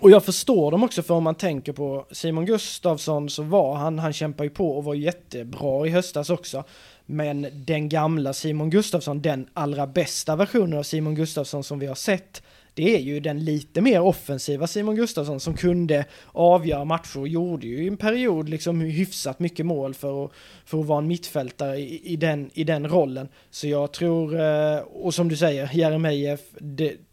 Och 0.00 0.10
jag 0.10 0.24
förstår 0.24 0.70
dem 0.70 0.82
också 0.82 1.02
för 1.02 1.14
om 1.14 1.24
man 1.24 1.34
tänker 1.34 1.72
på 1.72 2.06
Simon 2.10 2.46
Gustafsson 2.46 3.30
så 3.30 3.42
var 3.42 3.74
han, 3.74 3.98
han 3.98 4.12
kämpar 4.12 4.44
ju 4.44 4.50
på 4.50 4.70
och 4.70 4.84
var 4.84 4.94
jättebra 4.94 5.86
i 5.86 5.90
höstas 5.90 6.30
också. 6.30 6.64
Men 7.06 7.46
den 7.52 7.88
gamla 7.88 8.32
Simon 8.32 8.70
Gustafsson, 8.70 9.22
den 9.22 9.48
allra 9.52 9.86
bästa 9.86 10.36
versionen 10.36 10.78
av 10.78 10.82
Simon 10.82 11.14
Gustafsson 11.14 11.64
som 11.64 11.78
vi 11.78 11.86
har 11.86 11.94
sett, 11.94 12.42
det 12.74 12.96
är 12.96 13.00
ju 13.00 13.20
den 13.20 13.44
lite 13.44 13.80
mer 13.80 14.00
offensiva 14.00 14.66
Simon 14.66 14.96
Gustafsson 14.96 15.40
som 15.40 15.54
kunde 15.54 16.04
avgöra 16.32 16.84
matcher 16.84 17.20
och 17.20 17.28
gjorde 17.28 17.66
ju 17.66 17.84
i 17.84 17.88
en 17.88 17.96
period 17.96 18.48
liksom 18.48 18.80
hyfsat 18.80 19.38
mycket 19.38 19.66
mål 19.66 19.94
för 19.94 20.24
att, 20.24 20.32
för 20.64 20.80
att 20.80 20.86
vara 20.86 20.98
en 20.98 21.06
mittfältare 21.06 21.78
i, 21.78 22.12
i, 22.12 22.16
den, 22.16 22.50
i 22.54 22.64
den 22.64 22.88
rollen. 22.88 23.28
Så 23.50 23.68
jag 23.68 23.92
tror, 23.92 24.40
eh, 24.40 24.78
och 24.78 25.14
som 25.14 25.28
du 25.28 25.36
säger, 25.36 25.70
Jeremejeff, 25.72 26.40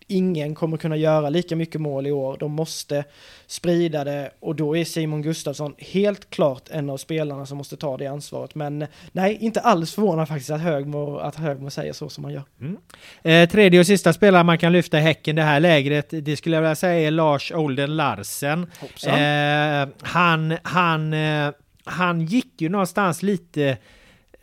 ingen 0.07 0.55
kommer 0.55 0.77
kunna 0.77 0.97
göra 0.97 1.29
lika 1.29 1.55
mycket 1.55 1.81
mål 1.81 2.07
i 2.07 2.11
år. 2.11 2.37
De 2.39 2.51
måste 2.51 3.03
sprida 3.47 4.03
det 4.03 4.31
och 4.39 4.55
då 4.55 4.77
är 4.77 4.85
Simon 4.85 5.21
Gustafsson 5.21 5.75
helt 5.77 6.29
klart 6.29 6.69
en 6.71 6.89
av 6.89 6.97
spelarna 6.97 7.45
som 7.45 7.57
måste 7.57 7.77
ta 7.77 7.97
det 7.97 8.07
ansvaret. 8.07 8.55
Men 8.55 8.85
nej, 9.11 9.37
inte 9.41 9.59
alls 9.59 9.93
förvånad 9.95 10.27
faktiskt 10.27 10.49
att 10.49 10.61
Högmo, 10.61 11.17
att 11.17 11.35
Högmo 11.35 11.69
säger 11.69 11.93
så 11.93 12.09
som 12.09 12.23
han 12.23 12.33
gör. 12.33 12.43
Mm. 12.61 12.77
Eh, 13.23 13.49
tredje 13.49 13.79
och 13.79 13.85
sista 13.85 14.13
spelaren 14.13 14.45
man 14.45 14.57
kan 14.57 14.71
lyfta 14.71 14.97
i 14.97 15.01
Häcken 15.01 15.35
det 15.35 15.43
här 15.43 15.59
lägret, 15.59 16.07
det 16.09 16.37
skulle 16.37 16.55
jag 16.55 16.61
vilja 16.61 16.75
säga 16.75 17.07
är 17.07 17.11
Lars 17.11 17.51
Olden 17.51 17.95
Larsen. 17.95 18.71
Eh, 19.07 19.89
han, 20.01 20.57
han, 20.63 21.13
eh, 21.13 21.51
han 21.83 22.25
gick 22.25 22.61
ju 22.61 22.69
någonstans 22.69 23.23
lite 23.23 23.77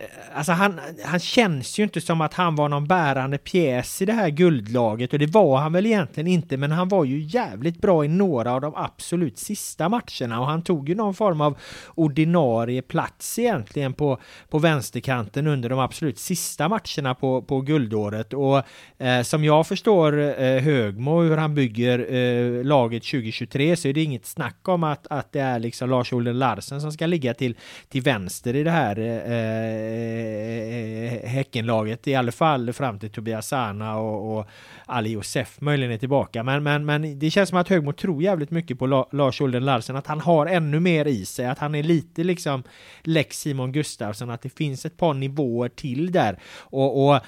Eh, 0.01 0.07
alltså 0.35 0.53
han, 0.53 0.81
han 1.05 1.21
känns 1.21 1.79
ju 1.79 1.83
inte 1.83 2.01
som 2.01 2.21
att 2.21 2.35
han 2.35 2.57
var 2.57 2.69
någon 2.69 2.87
bärande 2.87 3.39
pjäs 3.39 4.03
i 4.03 4.05
det 4.05 4.13
här 4.13 4.29
guldlaget 4.29 5.13
och 5.13 5.19
det 5.19 5.27
var 5.27 5.59
han 5.59 5.73
väl 5.73 5.87
egentligen 5.87 6.27
inte 6.27 6.57
men 6.57 6.73
han 6.73 6.89
var 6.89 7.05
ju 7.05 7.21
jävligt 7.21 7.81
bra 7.81 8.05
i 8.05 8.09
några 8.09 8.53
av 8.53 8.61
de 8.61 8.73
absolut 8.77 9.39
sista 9.39 9.89
matcherna 9.89 10.41
och 10.41 10.47
han 10.47 10.63
tog 10.63 10.89
ju 10.89 10.95
någon 10.95 11.15
form 11.15 11.41
av 11.41 11.59
ordinarie 11.95 12.83
plats 12.83 13.39
egentligen 13.39 13.93
på, 13.93 14.21
på 14.49 14.59
vänsterkanten 14.59 15.47
under 15.47 15.69
de 15.69 15.79
absolut 15.79 16.19
sista 16.19 16.69
matcherna 16.69 17.15
på, 17.15 17.43
på 17.43 17.61
guldåret. 17.61 18.33
Och 18.33 18.63
eh, 18.99 19.23
som 19.23 19.45
jag 19.45 19.67
förstår 19.67 20.19
eh, 20.19 20.61
Högmo 20.61 21.23
hur 21.23 21.37
han 21.37 21.55
bygger 21.55 22.15
eh, 22.15 22.65
laget 22.65 23.03
2023 23.03 23.77
så 23.77 23.89
är 23.89 23.93
det 23.93 24.03
inget 24.03 24.27
snack 24.27 24.69
om 24.69 24.85
att, 24.85 25.07
att 25.11 25.33
det 25.33 25.41
är 25.41 25.59
liksom 25.59 25.91
Lars-Olle 25.91 26.33
Larsen 26.33 26.81
som 26.81 26.93
ska 26.93 27.07
ligga 27.07 27.35
till, 27.35 27.57
till 27.89 28.03
vänster 28.03 28.57
i 28.57 28.63
det 28.63 28.71
här 28.71 28.99
eh, 28.99 29.90
eh, 29.91 31.29
Häckenlaget 31.29 32.09
i 32.09 32.15
alla 32.15 32.33
fall 32.33 32.73
fram 32.73 32.99
till 32.99 33.11
Tobias 33.11 33.49
Sana 33.49 33.97
och, 33.97 34.39
och 34.39 34.47
Ali 34.87 35.11
Josef 35.11 35.61
möjligen 35.61 35.93
är 35.93 35.99
tillbaka. 35.99 36.43
Men, 36.43 36.63
men, 36.63 36.85
men 36.85 37.19
det 37.19 37.31
känns 37.31 37.49
som 37.49 37.59
att 37.59 37.69
Högmo 37.69 37.93
tror 37.93 38.23
jävligt 38.23 38.51
mycket 38.51 38.79
på 38.79 38.87
La 38.87 39.09
Lars 39.13 39.41
Olden 39.41 39.65
Larsen, 39.65 39.97
att 39.97 40.07
han 40.07 40.21
har 40.21 40.47
ännu 40.47 40.81
mer 40.81 41.05
i 41.05 41.25
sig, 41.25 41.47
att 41.47 41.59
han 41.59 41.75
är 41.75 41.83
lite 41.83 42.25
liksom 42.25 42.63
Lex 43.03 43.41
Simon 43.41 43.73
Gustafsson, 43.73 44.31
att 44.31 44.43
det 44.43 44.57
finns 44.59 44.87
ett 44.87 44.97
par 44.97 45.15
nivåer 45.15 45.69
till 45.69 46.13
där. 46.13 46.39
och, 46.59 47.09
och 47.09 47.21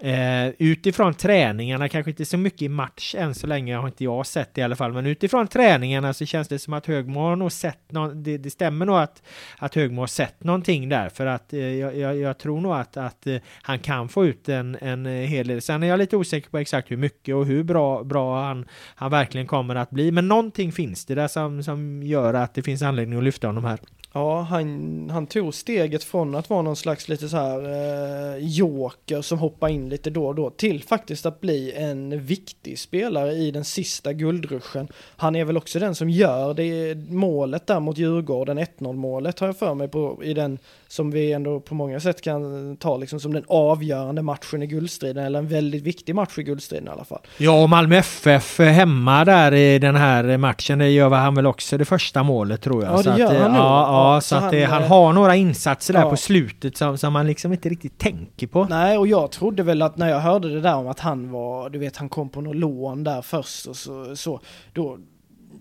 Eh, 0.00 0.48
utifrån 0.58 1.14
träningarna, 1.14 1.88
kanske 1.88 2.10
inte 2.10 2.24
så 2.24 2.38
mycket 2.38 2.62
i 2.62 2.68
match 2.68 3.14
än 3.18 3.34
så 3.34 3.46
länge 3.46 3.76
har 3.76 3.86
inte 3.86 4.04
jag 4.04 4.26
sett 4.26 4.54
det 4.54 4.60
i 4.60 4.64
alla 4.64 4.76
fall, 4.76 4.92
men 4.92 5.06
utifrån 5.06 5.48
träningarna 5.48 6.14
så 6.14 6.26
känns 6.26 6.48
det 6.48 6.58
som 6.58 6.72
att 6.72 6.86
Högmo 6.86 7.20
har 7.20 7.36
nog 7.36 7.52
sett 7.52 7.92
någon, 7.92 8.22
det, 8.22 8.38
det 8.38 8.50
stämmer 8.50 8.86
nog 8.86 8.96
att, 8.96 9.22
att 9.58 9.74
Högmo 9.74 10.02
har 10.02 10.06
sett 10.06 10.44
någonting 10.44 10.88
där, 10.88 11.08
för 11.08 11.26
att 11.26 11.52
eh, 11.52 11.60
jag, 11.60 11.96
jag, 11.96 12.16
jag, 12.16 12.38
tror 12.38 12.60
nog 12.60 12.72
att, 12.72 12.96
att 12.96 13.26
eh, 13.26 13.36
han 13.62 13.78
kan 13.78 14.08
få 14.08 14.26
ut 14.26 14.48
en, 14.48 14.76
en 14.80 15.06
eh, 15.06 15.12
hel 15.12 15.48
del. 15.48 15.62
Sen 15.62 15.82
är 15.82 15.86
jag 15.86 15.98
lite 15.98 16.16
osäker 16.16 16.50
på 16.50 16.58
exakt 16.58 16.90
hur 16.90 16.96
mycket 16.96 17.34
och 17.34 17.46
hur 17.46 17.62
bra, 17.62 18.04
bra 18.04 18.42
han, 18.42 18.66
han 18.94 19.10
verkligen 19.10 19.46
kommer 19.46 19.74
att 19.74 19.90
bli, 19.90 20.10
men 20.12 20.28
någonting 20.28 20.72
finns 20.72 21.04
det 21.04 21.14
där 21.14 21.28
som, 21.28 21.62
som 21.62 22.02
gör 22.02 22.34
att 22.34 22.54
det 22.54 22.62
finns 22.62 22.82
anledning 22.82 23.18
att 23.18 23.24
lyfta 23.24 23.46
honom 23.46 23.64
här. 23.64 23.78
Ja, 24.12 24.40
han, 24.40 25.10
han 25.10 25.26
tog 25.26 25.54
steget 25.54 26.04
från 26.04 26.34
att 26.34 26.50
vara 26.50 26.62
någon 26.62 26.76
slags 26.76 27.08
lite 27.08 27.28
så 27.28 27.36
här 27.36 27.60
eh, 27.60 28.46
joker 28.46 29.22
som 29.22 29.38
hoppar 29.38 29.68
in 29.68 29.88
lite 29.88 30.10
då 30.10 30.26
och 30.26 30.34
då 30.34 30.50
till 30.50 30.84
faktiskt 30.84 31.26
att 31.26 31.40
bli 31.40 31.72
en 31.72 32.24
viktig 32.24 32.78
spelare 32.78 33.32
i 33.32 33.50
den 33.50 33.64
sista 33.64 34.12
guldruschen. 34.12 34.88
Han 35.16 35.36
är 35.36 35.44
väl 35.44 35.56
också 35.56 35.78
den 35.78 35.94
som 35.94 36.10
gör 36.10 36.54
det 36.54 36.94
målet 37.10 37.66
där 37.66 37.80
mot 37.80 37.98
Djurgården, 37.98 38.58
1-0 38.58 38.92
målet 38.92 39.38
har 39.38 39.46
jag 39.46 39.56
för 39.56 39.74
mig 39.74 39.88
på 39.88 40.24
i 40.24 40.34
den 40.34 40.58
som 40.88 41.10
vi 41.10 41.32
ändå 41.32 41.60
på 41.60 41.74
många 41.74 42.00
sätt 42.00 42.22
kan 42.22 42.76
ta 42.76 42.96
liksom 42.96 43.20
som 43.20 43.32
den 43.32 43.44
avgörande 43.48 44.22
matchen 44.22 44.62
i 44.62 44.66
guldstriden, 44.66 45.24
eller 45.24 45.38
en 45.38 45.48
väldigt 45.48 45.82
viktig 45.82 46.14
match 46.14 46.38
i 46.38 46.42
guldstriden 46.42 46.88
i 46.88 46.90
alla 46.90 47.04
fall. 47.04 47.20
Ja, 47.38 47.62
och 47.62 47.68
Malmö 47.68 47.96
FF 47.96 48.58
hemma 48.58 49.24
där 49.24 49.54
i 49.54 49.78
den 49.78 49.96
här 49.96 50.36
matchen, 50.36 50.78
det 50.78 50.88
gör 50.88 51.10
han 51.10 51.34
väl 51.34 51.46
också 51.46 51.78
det 51.78 51.84
första 51.84 52.22
målet 52.22 52.62
tror 52.62 52.84
jag. 52.84 52.98
Ja, 52.98 53.02
det 53.12 53.18
gör 53.18 53.34
att, 53.34 53.40
han 53.40 53.52
nog. 53.52 53.60
Ja, 53.60 53.97
ja, 53.98 54.20
så, 54.20 54.28
så 54.28 54.36
att 54.36 54.54
han, 54.54 54.62
han, 54.62 54.82
har 54.82 55.12
några 55.12 55.36
insatser 55.36 55.94
där 55.94 56.00
ja. 56.00 56.10
på 56.10 56.16
slutet 56.16 56.76
som, 56.76 56.98
som 56.98 57.12
man 57.12 57.26
liksom 57.26 57.52
inte 57.52 57.68
riktigt 57.68 57.98
tänker 57.98 58.46
på. 58.46 58.64
Nej, 58.64 58.98
och 58.98 59.06
jag 59.06 59.30
trodde 59.30 59.62
väl 59.62 59.82
att 59.82 59.96
när 59.96 60.08
jag 60.08 60.20
hörde 60.20 60.48
det 60.48 60.60
där 60.60 60.74
om 60.74 60.88
att 60.88 61.00
han 61.00 61.30
var, 61.30 61.70
du 61.70 61.78
vet, 61.78 61.96
han 61.96 62.08
kom 62.08 62.28
på 62.28 62.40
något 62.40 62.56
lån 62.56 63.04
där 63.04 63.22
först 63.22 63.66
och 63.66 63.76
så, 63.76 64.16
så 64.16 64.40
då 64.72 64.98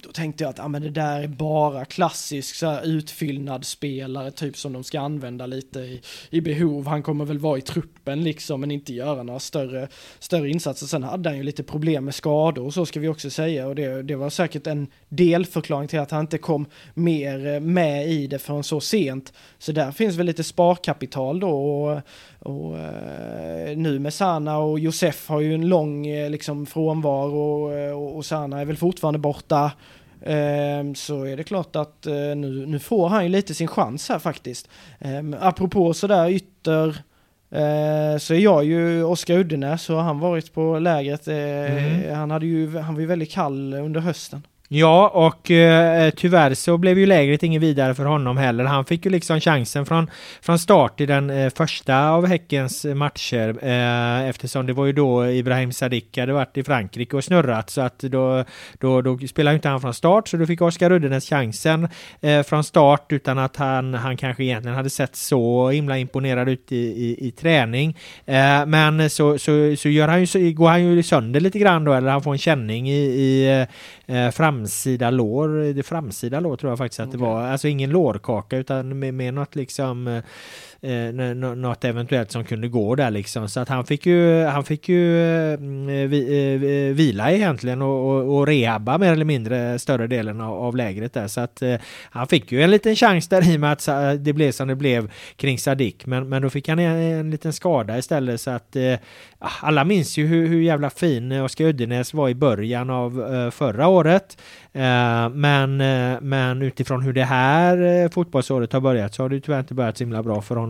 då 0.04 0.12
tänkte 0.12 0.44
jag 0.44 0.50
att 0.50 0.60
ah, 0.60 0.68
men 0.68 0.82
det 0.82 0.90
där 0.90 1.22
är 1.22 1.28
bara 1.28 1.86
klassisk 1.86 2.56
så 2.56 2.68
här, 2.68 2.86
utfyllnadsspelare, 2.86 4.32
typ 4.32 4.58
som 4.58 4.74
de 4.74 4.84
ska 4.84 5.00
använda 5.00 5.46
lite 5.46 5.80
i, 5.80 6.02
i 6.30 6.42
behov. 6.42 6.88
Han 6.88 7.04
kommer 7.04 7.26
väl 7.26 7.40
vara 7.40 7.58
i 7.58 7.62
truppen 7.62 8.24
liksom, 8.24 8.62
men 8.62 8.72
inte 8.72 8.94
göra 8.94 9.24
några 9.24 9.40
större, 9.40 9.88
större 10.20 10.50
insatser. 10.50 10.88
Sen 10.88 11.04
hade 11.04 11.30
han 11.30 11.38
ju 11.38 11.44
lite 11.44 11.64
problem 11.64 12.06
med 12.06 12.16
skador 12.16 12.66
och 12.66 12.74
så 12.74 12.86
ska 12.86 13.00
vi 13.00 13.08
också 13.08 13.30
säga 13.30 13.68
och 13.68 13.76
det, 13.76 14.04
det 14.04 14.16
var 14.16 14.30
säkert 14.30 14.68
en 14.68 14.88
delförklaring 15.10 15.88
till 15.88 16.00
att 16.00 16.12
han 16.12 16.22
inte 16.22 16.38
kom 16.38 16.66
mer 16.94 17.48
eh, 17.48 17.60
med 17.60 18.08
i 18.08 18.28
det 18.28 18.40
förrän 18.40 18.64
så 18.64 18.82
sent. 18.82 19.34
Så 19.58 19.72
där 19.72 19.92
finns 19.92 20.16
väl 20.16 20.26
lite 20.26 20.44
sparkapital 20.44 21.40
då 21.40 21.50
och, 21.50 22.02
och 22.40 22.78
eh, 22.80 23.78
nu 23.78 24.00
med 24.00 24.14
Sana 24.14 24.58
och 24.58 24.80
Josef 24.80 25.30
har 25.30 25.42
ju 25.42 25.54
en 25.54 25.68
lång 25.68 26.08
eh, 26.08 26.30
liksom 26.30 26.66
frånvaro 26.66 27.72
och, 27.94 28.18
och 28.18 28.26
Sana 28.26 28.62
är 28.62 28.66
väl 28.66 28.78
fortfarande 28.78 29.20
borta. 29.20 29.72
Eh, 30.22 30.94
så 30.96 31.24
är 31.24 31.38
det 31.38 31.44
klart 31.44 31.76
att 31.76 32.06
eh, 32.06 32.14
nu, 32.14 32.66
nu 32.66 32.80
får 32.80 33.10
han 33.10 33.24
ju 33.24 33.30
lite 33.30 33.54
sin 33.54 33.68
chans 33.68 34.10
här 34.10 34.20
faktiskt. 34.20 34.70
Eh, 35.00 35.24
apropå 35.40 35.94
sådär 35.94 36.30
ytter 36.30 36.88
eh, 37.52 38.18
så 38.20 38.34
är 38.34 38.40
jag 38.40 38.64
ju 38.64 39.04
Oskar 39.04 39.38
Uddenäs 39.38 39.84
så 39.84 39.96
har 39.96 40.04
han 40.04 40.20
varit 40.20 40.54
på 40.54 40.80
lägret. 40.80 41.28
Mm. 41.28 42.16
Han, 42.16 42.32
hade 42.32 42.46
ju, 42.46 42.78
han 42.78 42.94
var 42.94 43.02
ju 43.02 43.08
väldigt 43.08 43.32
kall 43.32 43.74
under 43.74 44.02
hösten. 44.02 44.42
Ja, 44.70 45.08
och 45.08 45.52
eh, 45.52 46.10
tyvärr 46.10 46.54
så 46.54 46.78
blev 46.78 47.00
ju 47.00 47.06
lägret 47.06 47.44
inget 47.44 47.62
vidare 47.62 47.96
för 47.96 48.06
honom 48.06 48.38
heller. 48.38 48.64
Han 48.64 48.86
fick 48.86 49.06
ju 49.06 49.12
liksom 49.12 49.40
chansen 49.40 49.86
från, 49.86 50.10
från 50.42 50.60
start 50.60 51.02
i 51.02 51.06
den 51.06 51.30
eh, 51.30 51.50
första 51.50 52.10
av 52.10 52.26
Häckens 52.26 52.86
matcher 52.86 53.58
eh, 53.62 54.30
eftersom 54.30 54.66
det 54.66 54.74
var 54.74 54.86
ju 54.86 54.94
då 54.94 55.28
Ibrahim 55.28 55.72
Sadiq 55.72 56.18
hade 56.18 56.34
varit 56.34 56.58
i 56.58 56.64
Frankrike 56.64 57.16
och 57.16 57.24
snurrat 57.24 57.70
så 57.70 57.82
att 57.82 58.00
då, 58.00 58.44
då, 58.80 59.02
då 59.02 59.18
spelade 59.18 59.56
inte 59.56 59.70
han 59.70 59.82
från 59.82 59.94
start 59.94 60.28
så 60.28 60.38
då 60.38 60.46
fick 60.46 60.62
Oskar 60.62 60.90
Ruddenäs 60.90 61.30
chansen 61.30 61.88
eh, 62.22 62.44
från 62.44 62.64
start 62.64 63.06
utan 63.10 63.38
att 63.38 63.56
han, 63.56 63.94
han 63.94 64.18
kanske 64.18 64.44
egentligen 64.44 64.78
hade 64.78 64.90
sett 64.90 65.16
så 65.16 65.70
himla 65.70 65.98
imponerad 65.98 66.50
ut 66.50 66.72
i, 66.72 66.76
i, 66.78 67.28
i 67.28 67.32
träning. 67.32 67.98
Eh, 68.26 68.66
men 68.66 69.10
så, 69.10 69.38
så, 69.38 69.76
så, 69.78 69.90
gör 69.90 70.08
han 70.08 70.20
ju, 70.20 70.28
så 70.28 70.40
går 70.40 70.70
han 70.70 70.84
ju 70.84 71.04
sönder 71.04 71.40
lite 71.40 71.60
grann 71.60 71.84
då 71.84 71.94
eller 71.94 72.12
han 72.12 72.24
får 72.24 72.32
en 72.32 72.38
känning 72.38 72.90
i, 72.90 73.06
i 73.06 73.68
eh, 74.08 74.32
framsida 74.58 75.10
lår. 75.10 75.74
Det 75.74 75.84
framsida 75.84 76.40
lår 76.40 76.56
tror 76.56 76.72
jag 76.72 76.78
faktiskt 76.78 77.00
att 77.00 77.08
okay. 77.08 77.20
det 77.20 77.26
var. 77.26 77.42
Alltså 77.42 77.68
ingen 77.68 77.90
lårkaka 77.90 78.58
utan 78.58 79.00
med, 79.00 79.14
med 79.14 79.34
något 79.34 79.56
liksom 79.56 80.22
eh, 80.82 81.14
något 81.36 81.86
eventuellt 81.86 82.32
som 82.32 82.44
kunde 82.44 82.68
gå 82.68 82.96
där 82.96 83.12
liksom. 83.12 83.50
Så 83.50 83.60
att 83.60 83.70
han 83.70 83.86
fick 83.86 84.06
ju, 84.06 84.44
han 84.44 84.64
fick 84.64 84.90
ju 84.90 85.24
mm, 85.54 85.90
eh, 85.90 85.96
eh, 85.96 86.08
vi, 86.08 86.88
eh, 86.90 86.96
vila 86.96 87.32
egentligen 87.32 87.82
och, 87.82 88.10
och, 88.10 88.38
och 88.38 88.48
rehabba 88.48 88.98
mer 88.98 89.14
eller 89.14 89.26
mindre 89.26 89.80
större 89.80 90.08
delen 90.08 90.42
av, 90.42 90.54
av 90.54 90.76
lägret 90.76 91.14
där. 91.14 91.28
Så 91.28 91.42
att 91.42 91.62
eh, 91.62 91.76
han 92.10 92.28
fick 92.28 92.52
ju 92.52 92.62
en 92.62 92.72
liten 92.72 92.96
chans 92.96 93.28
där 93.28 93.54
i 93.54 93.56
och 93.56 93.60
med 93.60 93.72
att 93.72 93.88
eh, 93.88 94.12
det 94.12 94.34
blev 94.34 94.52
som 94.52 94.68
det 94.68 94.76
blev 94.76 95.12
kring 95.36 95.60
Sadik. 95.60 96.06
Men, 96.06 96.30
men 96.30 96.42
då 96.42 96.50
fick 96.50 96.70
han 96.70 96.80
en, 96.80 96.96
en 96.96 97.32
liten 97.32 97.54
skada 97.54 97.98
istället 97.98 98.42
så 98.42 98.52
att 98.52 98.76
eh, 98.76 98.94
ah, 99.40 99.52
alla 99.62 99.84
minns 99.84 100.18
ju 100.18 100.28
hur, 100.28 100.48
hur 100.48 100.62
jävla 100.62 100.90
fin 100.90 101.32
eh, 101.32 101.44
Oskar 101.44 101.66
Uddenäs 101.66 102.14
var 102.14 102.30
i 102.30 102.36
början 102.36 102.90
av 102.90 103.36
eh, 103.36 103.50
förra 103.50 103.88
året. 103.88 104.38
Men, 105.32 105.78
men 106.22 106.62
utifrån 106.62 107.02
hur 107.02 107.14
det 107.14 107.24
här 107.24 108.10
fotbollsåret 108.10 108.74
har 108.74 108.80
börjat 108.80 109.14
så 109.14 109.24
har 109.24 109.30
det 109.30 109.40
tyvärr 109.40 109.60
inte 109.60 109.74
börjat 109.74 109.98
så 109.98 110.04
himla 110.04 110.24
bra 110.24 110.42
för 110.42 110.56
honom 110.56 110.67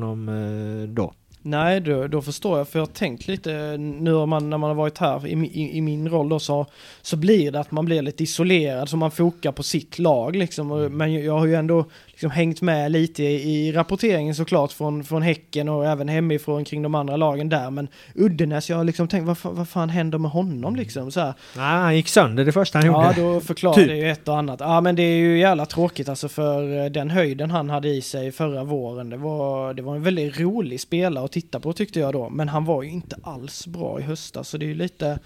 då. 0.87 1.13
Nej, 1.41 1.81
då, 1.81 2.07
då 2.07 2.21
förstår 2.21 2.57
jag, 2.57 2.67
för 2.67 2.79
jag 2.79 2.85
har 2.85 2.93
tänkt 2.93 3.27
lite 3.27 3.77
nu 3.77 4.11
när 4.11 4.25
man, 4.25 4.49
när 4.49 4.57
man 4.57 4.69
har 4.69 4.75
varit 4.75 4.97
här 4.97 5.27
i, 5.27 5.31
i, 5.31 5.77
i, 5.77 5.81
min 5.81 6.09
roll 6.09 6.29
då 6.29 6.39
så, 6.39 6.65
så 7.01 7.17
blir 7.17 7.51
det 7.51 7.59
att 7.59 7.71
man 7.71 7.85
blir 7.85 8.01
lite 8.01 8.23
isolerad, 8.23 8.89
så 8.89 8.97
man 8.97 9.11
fokar 9.11 9.51
på 9.51 9.63
sitt 9.63 9.99
lag 9.99 10.35
liksom. 10.35 10.67
Men 10.97 11.13
jag 11.13 11.39
har 11.39 11.45
ju 11.45 11.55
ändå 11.55 11.85
liksom 12.17 12.31
hängt 12.31 12.61
med 12.61 12.91
lite 12.91 13.23
i, 13.23 13.67
i 13.67 13.71
rapporteringen 13.71 14.35
såklart 14.35 14.71
från, 14.71 15.03
från 15.03 15.21
Häcken 15.21 15.69
och 15.69 15.85
även 15.85 16.07
hemifrån 16.07 16.65
kring 16.65 16.81
de 16.81 16.95
andra 16.95 17.15
lagen 17.17 17.49
där. 17.49 17.71
Men 17.71 17.87
Uddenäs, 18.15 18.69
jag 18.69 18.77
har 18.77 18.83
liksom 18.83 19.07
tänkt 19.07 19.25
vad, 19.25 19.55
vad 19.55 19.69
fan 19.69 19.89
händer 19.89 20.17
med 20.17 20.31
honom 20.31 20.75
liksom? 20.75 21.11
Så 21.11 21.19
här. 21.19 21.33
Nej, 21.55 21.65
han 21.65 21.95
gick 21.95 22.07
sönder 22.07 22.45
det 22.45 22.51
första 22.51 22.79
han 22.79 22.85
Ja, 22.85 23.13
gjorde. 23.15 23.33
då 23.33 23.41
förklarar 23.41 23.75
Typ. 23.75 23.87
det 23.87 23.95
ju 23.95 24.09
ett 24.11 24.27
och 24.27 24.37
annat. 24.37 24.59
Ja, 24.59 24.81
men 24.81 24.95
det 24.95 25.01
är 25.03 25.17
ju 25.17 25.39
jävla 25.39 25.65
tråkigt 25.65 26.09
alltså 26.09 26.29
för 26.29 26.83
eh, 26.83 26.85
den 26.91 27.09
höjden 27.09 27.51
han 27.51 27.69
hade 27.69 27.89
i 27.89 28.01
sig 28.01 28.31
förra 28.31 28.63
våren. 28.63 29.09
Det 29.09 29.17
var, 29.17 29.73
det 29.73 29.81
var 29.81 29.95
en 29.95 30.03
väldigt 30.03 30.39
rolig 30.39 30.79
spelare 30.81 31.25
att 31.25 31.31
titta 31.31 31.59
på 31.59 31.73
tyckte 31.73 31.99
jag 31.99 32.13
då. 32.13 32.29
Men 32.29 32.49
han 32.49 32.65
var 32.65 32.83
ju 32.83 32.89
inte 32.89 33.15
alls 33.23 33.67
bra 33.67 33.99
i 33.99 34.03
höstas, 34.03 34.49
så 34.49 34.57
det 34.57 34.65
är 34.65 34.67
ju 34.67 34.75
lite... 34.75 35.19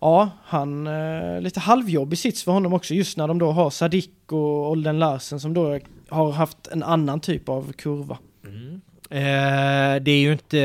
Ja, 0.00 0.30
han... 0.44 0.86
Eh, 0.86 1.40
lite 1.40 1.60
halvjobbig 1.60 2.18
sits 2.18 2.44
för 2.44 2.52
honom 2.52 2.72
också 2.72 2.94
just 2.94 3.16
när 3.16 3.28
de 3.28 3.38
då 3.38 3.50
har 3.50 3.70
Sadik 3.70 4.10
och 4.32 4.70
Olden 4.70 4.98
Larsen 4.98 5.40
som 5.40 5.54
då 5.54 5.78
har 6.14 6.32
haft 6.32 6.66
en 6.66 6.82
annan 6.82 7.20
typ 7.20 7.48
av 7.48 7.72
kurva. 7.72 8.18
Eh, 9.10 10.00
det 10.02 10.10
är 10.10 10.18
ju 10.18 10.32
inte, 10.32 10.58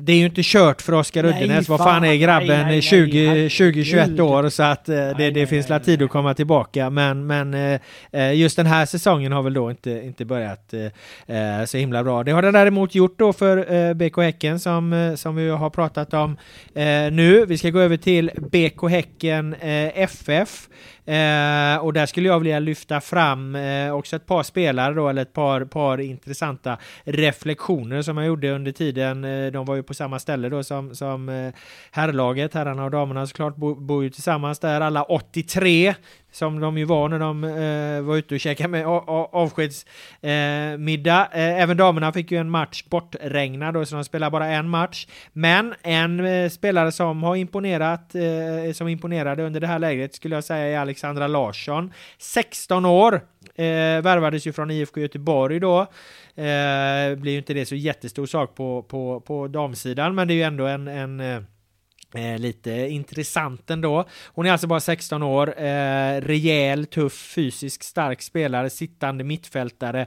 det 0.00 0.12
är 0.12 0.16
ju 0.16 0.24
inte 0.24 0.40
kört 0.44 0.82
för 0.82 0.92
Oskar 0.92 1.24
Uddenäs. 1.24 1.68
Vad 1.68 1.78
fan. 1.78 2.04
är 2.04 2.14
grabben? 2.14 2.48
Nej, 2.48 2.56
nej, 2.56 2.66
nej, 2.66 2.82
20, 2.82 3.26
herregud. 3.26 3.50
20-21 3.50 4.20
år 4.20 4.48
så 4.48 4.62
att 4.62 4.88
eh, 4.88 4.94
det, 5.18 5.30
det 5.30 5.46
finns 5.46 5.68
la 5.68 5.78
tid 5.78 6.02
att 6.02 6.10
komma 6.10 6.34
tillbaka. 6.34 6.90
Men, 6.90 7.26
men 7.26 7.54
eh, 7.54 7.80
eh, 8.12 8.34
just 8.34 8.56
den 8.56 8.66
här 8.66 8.86
säsongen 8.86 9.32
har 9.32 9.42
väl 9.42 9.54
då 9.54 9.70
inte, 9.70 9.90
inte 9.90 10.24
börjat 10.24 10.74
eh, 11.26 11.58
eh, 11.58 11.64
så 11.64 11.78
himla 11.78 12.04
bra. 12.04 12.24
Det 12.24 12.30
har 12.32 12.42
den 12.42 12.54
däremot 12.54 12.94
gjort 12.94 13.18
då 13.18 13.32
för 13.32 13.94
BK 13.94 14.16
Häcken 14.16 14.60
som, 14.60 15.14
som 15.16 15.36
vi 15.36 15.48
har 15.48 15.70
pratat 15.70 16.14
om 16.14 16.36
nu. 17.12 17.44
Vi 17.48 17.58
ska 17.58 17.70
gå 17.70 17.80
över 17.80 17.96
till 17.96 18.30
BK 18.36 18.90
Häcken 18.90 19.54
FF. 19.94 20.68
Eh, 21.06 21.76
och 21.78 21.92
där 21.92 22.06
skulle 22.06 22.28
jag 22.28 22.38
vilja 22.38 22.58
lyfta 22.58 23.00
fram 23.00 23.54
eh, 23.54 23.92
också 23.92 24.16
ett 24.16 24.26
par 24.26 24.42
spelare 24.42 24.94
då, 24.94 25.08
eller 25.08 25.22
ett 25.22 25.32
par, 25.32 25.64
par 25.64 26.00
intressanta 26.00 26.78
reflektioner 27.04 28.02
som 28.02 28.16
jag 28.16 28.26
gjorde 28.26 28.50
under 28.50 28.72
tiden. 28.72 29.24
Eh, 29.24 29.52
de 29.52 29.66
var 29.66 29.74
ju 29.74 29.82
på 29.82 29.94
samma 29.94 30.18
ställe 30.18 30.48
då 30.48 30.62
som, 30.62 30.94
som 30.94 31.28
eh, 31.28 31.54
herrlaget, 31.90 32.54
herrarna 32.54 32.84
och 32.84 32.90
damerna 32.90 33.26
såklart, 33.26 33.56
bo, 33.56 33.74
bor 33.74 34.04
ju 34.04 34.10
tillsammans 34.10 34.58
där, 34.58 34.80
alla 34.80 35.02
83 35.02 35.94
som 36.36 36.60
de 36.60 36.78
ju 36.78 36.84
var 36.84 37.08
när 37.08 37.18
de 37.18 37.44
eh, 37.44 38.02
var 38.02 38.16
ute 38.16 38.34
och 38.34 38.40
käkade 38.40 38.68
med 38.68 38.86
avskedsmiddag. 38.86 41.28
Eh, 41.32 41.40
eh, 41.40 41.62
även 41.62 41.76
damerna 41.76 42.12
fick 42.12 42.30
ju 42.30 42.38
en 42.38 42.50
match 42.50 42.84
bortregnad 42.84 43.74
då, 43.74 43.84
så 43.84 43.94
de 43.94 44.04
spelar 44.04 44.30
bara 44.30 44.46
en 44.46 44.68
match. 44.68 45.06
Men 45.32 45.74
en 45.82 46.20
eh, 46.20 46.48
spelare 46.48 46.92
som 46.92 47.22
har 47.22 47.36
imponerat, 47.36 48.14
eh, 48.14 48.72
som 48.72 48.88
imponerade 48.88 49.42
under 49.42 49.60
det 49.60 49.66
här 49.66 49.78
lägret 49.78 50.14
skulle 50.14 50.34
jag 50.34 50.44
säga 50.44 50.66
är 50.66 50.78
Alexandra 50.78 51.26
Larsson. 51.26 51.92
16 52.18 52.84
år, 52.84 53.14
eh, 53.54 54.02
värvades 54.02 54.46
ju 54.46 54.52
från 54.52 54.70
IFK 54.70 55.00
Göteborg 55.00 55.60
då. 55.60 55.80
Eh, 55.80 55.86
blir 57.16 57.32
ju 57.32 57.38
inte 57.38 57.54
det 57.54 57.66
så 57.66 57.74
jättestor 57.74 58.26
sak 58.26 58.54
på, 58.54 58.82
på, 58.82 59.20
på 59.20 59.48
damsidan, 59.48 60.14
men 60.14 60.28
det 60.28 60.34
är 60.34 60.36
ju 60.36 60.42
ändå 60.42 60.66
en, 60.66 60.88
en 60.88 61.20
eh, 61.20 61.40
eh, 62.14 62.38
lite 62.38 62.70
intressant 62.70 63.70
ändå. 63.70 64.04
Hon 64.26 64.46
är 64.46 64.52
alltså 64.52 64.66
bara 64.66 64.80
16 64.80 65.22
år, 65.22 65.60
eh, 65.60 66.20
rejäl, 66.20 66.86
tuff, 66.86 67.32
fysisk, 67.34 67.82
stark 67.82 68.22
spelare, 68.22 68.70
sittande 68.70 69.24
mittfältare. 69.24 70.00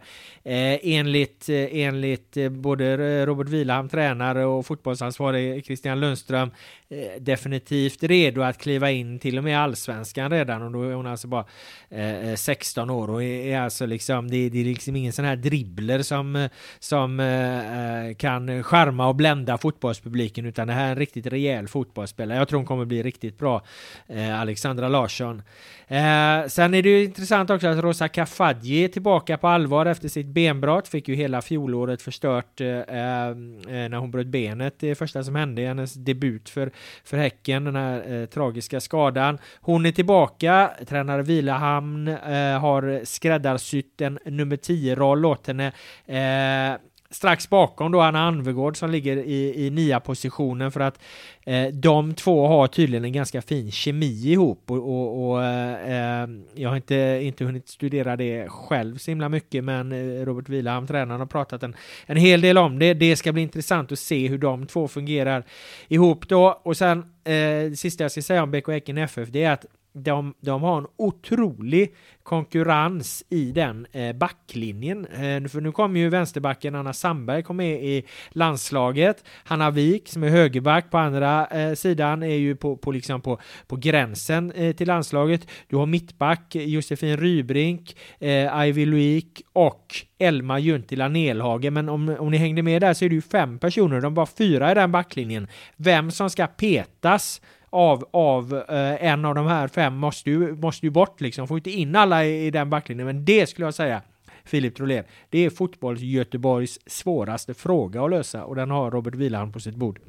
Eh, 0.44 0.80
enligt, 0.84 1.50
eh, 1.50 1.68
enligt 1.72 2.38
eh, 2.38 2.50
både 2.50 3.26
Robert 3.26 3.50
Wilhelm, 3.50 3.90
tränare 3.90 4.46
och 4.46 4.66
fotbollsansvarig 4.66 5.66
Christian 5.66 6.00
Lundström, 6.00 6.52
eh, 6.90 7.22
definitivt 7.22 8.04
redo 8.04 8.42
att 8.42 8.58
kliva 8.58 8.92
in 8.92 9.20
till 9.20 9.38
och 9.38 9.44
med 9.44 9.60
allsvenskan 9.60 10.32
redan 10.32 10.62
och 10.62 10.72
då 10.72 10.84
är 10.84 10.94
hon 10.94 11.08
alltså 11.08 11.28
bara 11.28 11.46
eh, 11.90 12.30
eh 12.30 12.36
16 12.36 12.90
år 12.90 13.10
och 13.10 13.24
är, 13.24 13.46
är 13.46 13.60
alltså 13.60 13.86
liksom, 13.86 14.32
det, 14.32 14.50
det 14.50 14.60
är 14.60 14.66
liksom 14.66 14.96
ingen 14.96 15.14
sån 15.14 15.26
här 15.26 15.36
dribbler 15.36 16.02
som, 16.02 16.50
som 16.80 17.20
eh, 17.20 18.08
eh 18.08 18.16
kan 18.16 18.64
charma 18.64 19.08
och 19.08 19.16
blända 19.16 19.58
fotbollspubliken 19.58 20.46
utan 20.46 20.68
det 20.68 20.74
här 20.74 20.86
är 20.86 20.92
en 20.92 20.96
riktigt 20.96 21.28
rejäl 21.28 21.68
fotboll 21.68 21.89
fotbollsspelare. 21.90 22.38
Jag 22.38 22.48
tror 22.48 22.58
hon 22.60 22.66
kommer 22.66 22.86
bli 22.86 23.04
riktigt 23.04 23.38
bra, 23.38 23.62
eh, 24.08 24.42
Alexandra 24.42 24.88
Larsson. 24.88 25.42
Eh, 25.88 26.48
sen 26.48 26.74
är 26.74 26.82
det 26.84 26.90
ju 26.90 27.04
intressant 27.04 27.50
också 27.50 27.68
att 27.68 27.78
Rosa 27.78 28.08
Kafaji 28.08 28.84
är 28.84 28.88
tillbaka 28.88 29.38
på 29.38 29.48
allvar 29.48 29.86
efter 29.86 30.08
sitt 30.08 30.28
benbrott. 30.28 30.88
Fick 30.88 31.08
ju 31.08 31.16
hela 31.16 31.42
fjolåret 31.42 32.02
förstört 32.02 32.62
eh, 32.62 32.68
eh, 32.68 33.28
eh 33.28 33.90
när 33.90 33.98
hon 33.98 34.12
bröt 34.12 34.28
benet. 34.28 34.80
Det 34.80 34.96
första 34.96 35.24
som 35.24 35.36
hände 35.36 35.62
i 35.62 35.66
hennes 35.66 35.94
debut 35.94 36.50
för, 36.50 36.72
för 37.04 37.18
Häcken, 37.18 37.64
den 37.66 37.76
här 37.76 38.14
eh, 38.14 38.26
tragiska 38.26 38.80
skadan. 38.80 39.38
Hon 39.62 39.86
är 39.86 39.92
tillbaka, 39.92 40.72
tränar 40.88 41.20
Vilahamn 41.20 42.08
eh, 42.08 42.60
har 42.60 43.06
skräddarsytt 43.06 44.02
en 44.02 44.20
nummer 44.26 44.56
10-roll 44.56 45.26
åt 45.26 45.48
henne. 45.48 45.68
Eh, 46.06 46.80
Strax 47.12 47.50
bakom 47.50 47.92
då 47.92 48.02
Anna 48.02 48.20
Anvegård 48.20 48.78
som 48.78 48.92
ligger 48.92 49.18
i, 49.18 49.66
i 49.66 49.70
nia 49.70 50.00
positionen 50.00 50.72
för 50.72 50.80
att 50.80 51.00
eh, 51.46 51.68
de 51.68 52.14
två 52.14 52.48
har 52.48 52.68
tydligen 52.68 53.06
en 53.06 53.14
ganska 53.14 53.42
fin 53.42 53.72
kemi 53.72 54.32
ihop 54.32 54.72
och, 54.72 54.78
och, 54.78 55.32
och 55.32 55.44
eh, 55.44 56.30
jag 56.56 56.70
har 56.70 56.76
inte, 56.76 57.20
inte 57.22 57.46
hunnit 57.46 57.70
studera 57.70 58.16
det 58.16 58.50
själv 58.50 58.98
så 58.98 59.12
himla 59.12 59.30
mycket 59.30 59.64
men 59.64 59.92
eh, 59.92 60.26
Robert 60.26 60.50
Wilhelm, 60.50 60.88
tränaren, 60.88 61.20
har 61.20 61.28
pratat 61.28 61.64
en, 61.64 61.76
en 62.06 62.18
hel 62.18 62.42
del 62.42 62.58
om 62.58 62.80
det. 62.80 62.94
Det 62.94 63.16
ska 63.16 63.32
bli 63.32 63.42
intressant 63.42 63.92
att 63.92 64.00
se 64.00 64.28
hur 64.28 64.38
de 64.38 64.68
två 64.68 64.88
fungerar 64.88 65.44
ihop 65.88 66.28
då 66.28 66.62
och 66.64 66.78
sen 66.78 67.00
eh, 67.00 67.34
det 67.70 67.80
sista 67.80 68.04
jag 68.04 68.12
ska 68.12 68.22
säga 68.22 68.44
om 68.44 68.52
BK 68.52 68.68
Häcken 68.68 68.98
FF 68.98 69.30
det 69.30 69.44
är 69.44 69.52
att 69.52 69.66
de, 69.94 70.34
de 70.42 70.64
har 70.64 70.78
en 70.78 70.88
otrolig 70.98 71.96
konkurrens 72.24 73.24
i 73.30 73.52
den 73.52 73.88
eh, 73.92 74.16
backlinjen. 74.16 75.06
Eh, 75.06 75.50
för 75.50 75.62
nu 75.62 75.72
kommer 75.72 76.00
ju 76.00 76.10
vänsterbacken 76.10 76.76
Anna 76.76 76.94
Sandberg 76.94 77.44
kom 77.44 77.58
med 77.58 77.84
i 77.84 78.04
landslaget. 78.30 79.24
Hanna 79.44 79.72
Wik 79.72 80.10
som 80.10 80.24
är 80.24 80.30
högerback 80.30 80.92
på 80.92 80.98
andra 80.98 81.48
eh, 81.48 81.74
sidan 81.74 82.24
är 82.24 82.36
ju 82.36 82.56
på, 82.56 82.78
på, 82.78 82.92
liksom 82.92 83.22
på, 83.22 83.40
på 83.68 83.76
gränsen 83.76 84.52
eh, 84.52 84.76
till 84.76 84.88
landslaget. 84.88 85.48
Du 85.68 85.76
har 85.76 85.86
mittback 85.86 86.56
eh, 86.56 86.64
Josefin 86.64 87.18
Rybrink, 87.18 87.96
eh, 88.20 88.68
Ivy 88.68 88.86
Luik 88.86 89.42
och 89.54 89.96
Elma 90.20 90.60
Juntila 90.60 91.08
Nelhage. 91.08 91.72
Men 91.72 91.90
om, 91.90 92.16
om 92.20 92.32
ni 92.32 92.38
hängde 92.38 92.64
med 92.64 92.82
där 92.82 92.94
så 92.94 93.06
är 93.06 93.10
det 93.10 93.16
ju 93.16 93.22
fem 93.22 93.60
personer, 93.60 94.02
de 94.02 94.14
var 94.14 94.26
fyra 94.26 94.72
i 94.72 94.76
den 94.76 94.92
backlinjen. 94.92 95.48
Vem 95.78 96.12
som 96.12 96.30
ska 96.30 96.48
petas 96.48 97.42
av, 97.70 98.06
av 98.12 98.64
eh, 98.70 99.04
en 99.06 99.26
av 99.26 99.36
de 99.36 99.48
här 99.48 99.68
fem 99.68 99.96
måste 99.96 100.30
ju, 100.30 100.56
måste 100.56 100.86
ju 100.86 100.90
bort 100.90 101.22
liksom. 101.22 101.48
Får 101.48 101.58
inte 101.58 101.72
in 101.72 101.96
alla 101.96 102.26
i, 102.26 102.46
i 102.46 102.52
den 102.52 102.70
backlinjen. 102.70 103.06
Men 103.06 103.26
det 103.26 103.50
skulle 103.50 103.68
jag 103.68 103.74
säga, 103.74 104.02
Filip 104.44 104.76
Trolén, 104.76 105.04
det 105.30 105.46
är 105.46 105.50
fotbolls 105.50 106.02
Göteborgs 106.02 106.80
svåraste 106.86 107.54
fråga 107.54 108.04
att 108.04 108.10
lösa 108.10 108.44
och 108.44 108.56
den 108.56 108.72
har 108.72 108.92
Robert 108.92 109.16
Wieland 109.16 109.54
på 109.54 109.60
sitt 109.60 109.76
bord. 109.76 110.00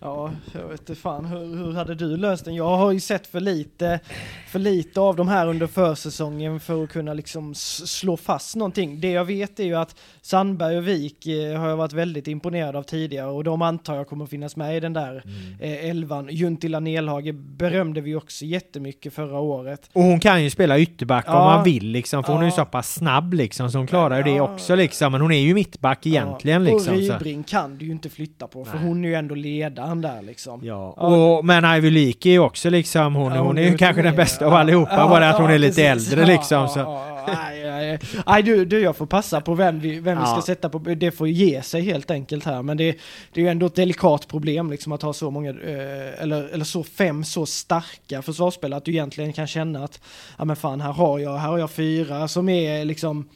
Ja, 0.00 0.30
jag 0.52 0.68
vet 0.68 0.80
inte 0.80 0.94
fan 0.94 1.24
hur, 1.24 1.56
hur 1.56 1.72
hade 1.72 1.94
du 1.94 2.16
löst 2.16 2.44
den? 2.44 2.54
Jag 2.54 2.76
har 2.76 2.92
ju 2.92 3.00
sett 3.00 3.26
för 3.26 3.40
lite, 3.40 4.00
för 4.48 4.58
lite 4.58 5.00
av 5.00 5.16
de 5.16 5.28
här 5.28 5.46
under 5.46 5.66
försäsongen 5.66 6.60
för 6.60 6.84
att 6.84 6.90
kunna 6.90 7.14
liksom 7.14 7.54
slå 7.54 8.16
fast 8.16 8.56
någonting. 8.56 9.00
Det 9.00 9.10
jag 9.10 9.24
vet 9.24 9.60
är 9.60 9.64
ju 9.64 9.74
att 9.74 9.96
Sandberg 10.22 10.76
och 10.76 10.88
Wik 10.88 11.26
eh, 11.26 11.58
har 11.60 11.68
jag 11.68 11.76
varit 11.76 11.92
väldigt 11.92 12.28
imponerad 12.28 12.76
av 12.76 12.82
tidigare 12.82 13.30
och 13.30 13.44
de 13.44 13.62
antar 13.62 13.94
jag 13.96 14.08
kommer 14.08 14.26
finnas 14.26 14.56
med 14.56 14.76
i 14.76 14.80
den 14.80 14.92
där 14.92 15.22
eh, 15.60 15.90
elvan. 15.90 16.28
Juntila 16.30 16.80
Nelhage 16.80 17.34
berömde 17.34 18.00
vi 18.00 18.14
också 18.14 18.44
jättemycket 18.44 19.12
förra 19.14 19.38
året. 19.40 19.90
Och 19.92 20.02
hon 20.02 20.20
kan 20.20 20.44
ju 20.44 20.50
spela 20.50 20.78
ytterback 20.78 21.28
om 21.28 21.34
Ja. 21.34 21.44
man 21.44 21.64
vill 21.64 21.86
liksom, 21.86 22.24
för 22.24 22.32
hon 22.32 22.42
är 22.42 22.46
ju 22.46 22.50
Ja. 22.52 22.56
så 22.56 22.64
pass 22.64 22.94
snabb 22.94 23.34
liksom, 23.34 23.70
så 23.70 23.78
hon 23.78 23.86
klarar 23.86 24.16
ju 24.16 24.22
det 24.22 24.30
Ja. 24.36 24.42
också 24.42 24.74
liksom. 24.74 25.12
Men 25.12 25.20
hon 25.20 25.32
är 25.32 25.38
ju 25.40 25.54
mittback 25.54 26.06
egentligen 26.06 26.64
Ja, 26.66 26.72
liksom. 26.72 26.94
Och. 26.94 27.00
Rybring 27.00 27.42
kan 27.42 27.78
du 27.78 27.84
ju 27.86 27.92
inte 27.92 28.08
flytta 28.08 28.46
på 28.46 28.64
för 28.64 28.76
Nej. 28.78 28.86
hon 28.86 29.04
är 29.04 29.08
ju 29.08 29.14
ändå 29.14 29.34
ledaren 29.54 30.00
där 30.00 30.22
liksom. 30.22 30.60
Ja, 30.64 30.90
och, 30.90 31.44
men 31.44 31.76
Ivy 31.76 31.90
Leak 31.90 32.26
är 32.26 32.30
ju 32.30 32.38
också 32.38 32.70
liksom, 32.70 33.14
hon, 33.14 33.32
Ja, 33.32 33.38
hon 33.38 33.54
hon 33.54 33.64
är 33.64 33.70
ju 33.70 33.76
kanske 33.76 34.02
den 34.02 34.16
bästa 34.16 34.46
av 34.46 34.54
allihopa, 34.54 34.96
ja, 34.96 35.08
bara 35.08 35.30
att 35.30 35.38
hon 35.38 35.50
är 35.50 35.58
lite 35.58 35.82
precis. 35.82 36.12
äldre 36.12 36.26
liksom. 36.26 36.68
Så. 36.68 37.00
Nej, 37.26 37.64
nej, 37.64 37.98
nej, 38.26 38.42
du, 38.42 38.64
du, 38.64 38.80
jag 38.80 38.96
får 38.96 39.06
passa 39.06 39.40
på 39.40 39.54
vem 39.54 39.80
vi, 39.80 40.00
vem 40.00 40.20
vi 40.20 40.26
ska 40.26 40.42
sätta 40.42 40.68
på. 40.68 40.78
Det 40.78 41.10
får 41.10 41.28
ge 41.28 41.62
sig 41.62 41.82
helt 41.82 42.10
enkelt 42.10 42.44
här. 42.44 42.62
Men 42.62 42.76
det, 42.76 42.98
det 43.32 43.40
är 43.40 43.44
ju 43.44 43.50
ändå 43.50 43.66
ett 43.66 43.74
delikat 43.74 44.28
problem 44.28 44.70
liksom 44.70 44.92
att 44.92 45.02
ha 45.02 45.12
så 45.12 45.30
många, 45.30 45.50
eh, 45.50 46.22
eller, 46.22 46.48
eller 46.54 46.64
så 46.64 46.84
fem 46.84 47.24
så 47.24 47.46
starka 47.46 48.22
försvarsspelare 48.22 48.78
att 48.78 48.84
du 48.84 48.90
egentligen 48.90 49.32
kan 49.32 49.46
känna 49.46 49.84
att, 49.84 50.00
ja 50.38 50.44
men 50.44 50.56
fan 50.56 50.80
här 50.80 50.92
har 50.92 51.18
jag, 51.18 51.36
här 51.36 51.48
har 51.48 51.58
jag 51.58 51.70
fyra 51.70 52.28
som 52.28 52.48
är 52.48 52.84
liksom 52.84 53.28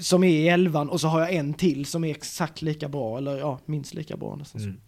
som 0.00 0.24
är 0.24 0.28
i 0.28 0.48
elvan 0.48 0.88
och 0.88 1.00
så 1.00 1.08
har 1.08 1.20
jag 1.20 1.34
en 1.34 1.54
till 1.54 1.86
som 1.86 2.04
är 2.04 2.10
exakt 2.10 2.62
lika 2.62 2.88
bra 2.88 3.18
eller 3.18 3.38
ja, 3.38 3.58
minst 3.66 3.94
lika 3.94 4.16
bra 4.16 4.36
nästan. 4.36 4.78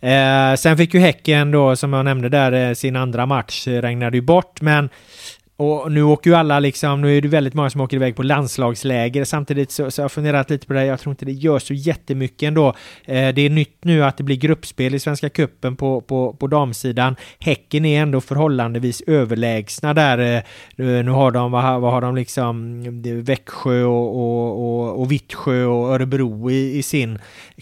Mm. 0.00 0.52
Eh, 0.52 0.56
sen 0.56 0.76
fick 0.76 0.94
ju 0.94 1.00
Häcken 1.00 1.50
då, 1.50 1.76
som 1.76 1.92
jag 1.92 2.04
nämnde 2.04 2.28
där, 2.28 2.52
eh, 2.52 2.74
sin 2.74 2.96
andra 2.96 3.26
match 3.26 3.68
eh, 3.68 3.82
regnade 3.82 4.16
ju 4.16 4.22
bort, 4.22 4.60
men 4.60 4.88
och 5.62 5.92
nu 5.92 6.02
åker 6.02 6.30
ju 6.30 6.36
alla 6.36 6.60
liksom, 6.60 7.00
nu 7.00 7.16
är 7.16 7.20
det 7.20 7.28
väldigt 7.28 7.54
många 7.54 7.70
som 7.70 7.80
åker 7.80 7.96
iväg 7.96 8.16
på 8.16 8.22
landslagsläger. 8.22 9.24
Samtidigt 9.24 9.70
så, 9.70 9.90
så 9.90 10.02
har 10.02 10.04
jag 10.04 10.12
funderat 10.12 10.50
lite 10.50 10.66
på 10.66 10.72
det, 10.72 10.84
jag 10.84 11.00
tror 11.00 11.10
inte 11.10 11.24
det 11.24 11.32
gör 11.32 11.58
så 11.58 11.74
jättemycket 11.74 12.46
ändå. 12.46 12.68
Eh, 13.04 13.34
det 13.34 13.42
är 13.42 13.50
nytt 13.50 13.84
nu 13.84 14.04
att 14.04 14.16
det 14.16 14.22
blir 14.22 14.36
gruppspel 14.36 14.94
i 14.94 14.98
Svenska 14.98 15.28
Kuppen 15.28 15.76
på, 15.76 16.00
på, 16.00 16.32
på 16.32 16.46
damsidan. 16.46 17.16
Häcken 17.38 17.84
är 17.84 18.02
ändå 18.02 18.20
förhållandevis 18.20 19.02
överlägsna 19.06 19.94
där. 19.94 20.18
Eh, 20.18 20.36
eh 20.36 21.04
nu 21.04 21.10
har 21.10 21.30
de, 21.30 21.52
vad, 21.52 21.80
vad 21.80 21.92
har 21.92 22.00
de 22.00 22.16
liksom, 22.16 22.82
Växjö 23.22 23.84
och, 23.84 24.16
och, 24.16 24.64
och, 24.64 25.00
och 25.00 25.12
Vittsjö 25.12 25.64
och 25.64 25.94
Örebro 25.94 26.50
i, 26.50 26.78
i 26.78 26.82
sin 26.82 27.18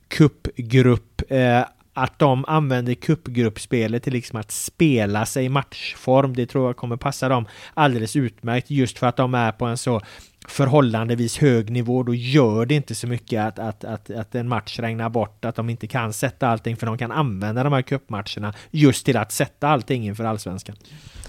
kuppgrupp. 0.08 1.22
Eh, 1.28 1.62
att 2.00 2.18
de 2.18 2.44
använder 2.48 2.94
kuppgruppspelet 2.94 4.02
till 4.02 4.12
liksom 4.12 4.40
att 4.40 4.50
spela 4.50 5.26
sig 5.26 5.44
i 5.44 5.48
matchform. 5.48 6.36
Det 6.36 6.46
tror 6.46 6.66
jag 6.66 6.76
kommer 6.76 6.96
passa 6.96 7.28
dem 7.28 7.46
alldeles 7.74 8.16
utmärkt 8.16 8.70
just 8.70 8.98
för 8.98 9.06
att 9.06 9.16
de 9.16 9.34
är 9.34 9.52
på 9.52 9.64
en 9.64 9.76
så 9.76 10.00
förhållandevis 10.48 11.38
hög 11.38 11.70
nivå. 11.70 12.02
Då 12.02 12.14
gör 12.14 12.66
det 12.66 12.74
inte 12.74 12.94
så 12.94 13.06
mycket 13.06 13.40
att, 13.40 13.58
att, 13.58 13.84
att, 13.84 14.10
att 14.10 14.34
en 14.34 14.48
match 14.48 14.78
regnar 14.78 15.08
bort, 15.08 15.44
att 15.44 15.56
de 15.56 15.70
inte 15.70 15.86
kan 15.86 16.12
sätta 16.12 16.48
allting 16.48 16.76
för 16.76 16.86
de 16.86 16.98
kan 16.98 17.12
använda 17.12 17.62
de 17.62 17.72
här 17.72 17.82
kuppmatcherna 17.82 18.54
just 18.70 19.06
till 19.06 19.16
att 19.16 19.32
sätta 19.32 19.68
allting 19.68 20.06
inför 20.06 20.24
allsvenskan. 20.24 20.76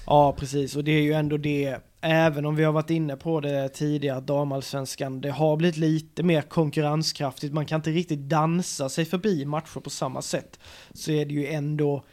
Ja, 0.05 0.36
precis. 0.39 0.76
Och 0.76 0.84
det 0.84 0.91
är 0.91 1.01
ju 1.01 1.13
ändå 1.13 1.38
det, 1.38 1.78
även 2.02 2.45
om 2.45 2.56
vi 2.56 2.64
har 2.64 2.72
varit 2.74 2.89
inne 2.89 3.16
på 3.16 3.39
det 3.39 3.70
tidigare, 3.70 4.22
damallsvenskan, 4.22 5.22
det 5.22 5.32
har 5.32 5.58
blivit 5.58 5.78
lite 5.78 6.24
mer 6.24 6.41
konkurrenskraftigt. 6.41 7.54
Man 7.54 7.66
kan 7.66 7.76
inte 7.76 7.91
riktigt 7.91 8.20
dansa 8.20 8.89
sig 8.89 9.06
förbi 9.06 9.45
matcher 9.45 9.80
på 9.80 9.89
samma 9.89 10.22
sätt. 10.22 10.60
Så 10.93 11.12
är 11.12 11.26
det 11.26 11.34
ju 11.34 11.47
ändå, 11.47 12.04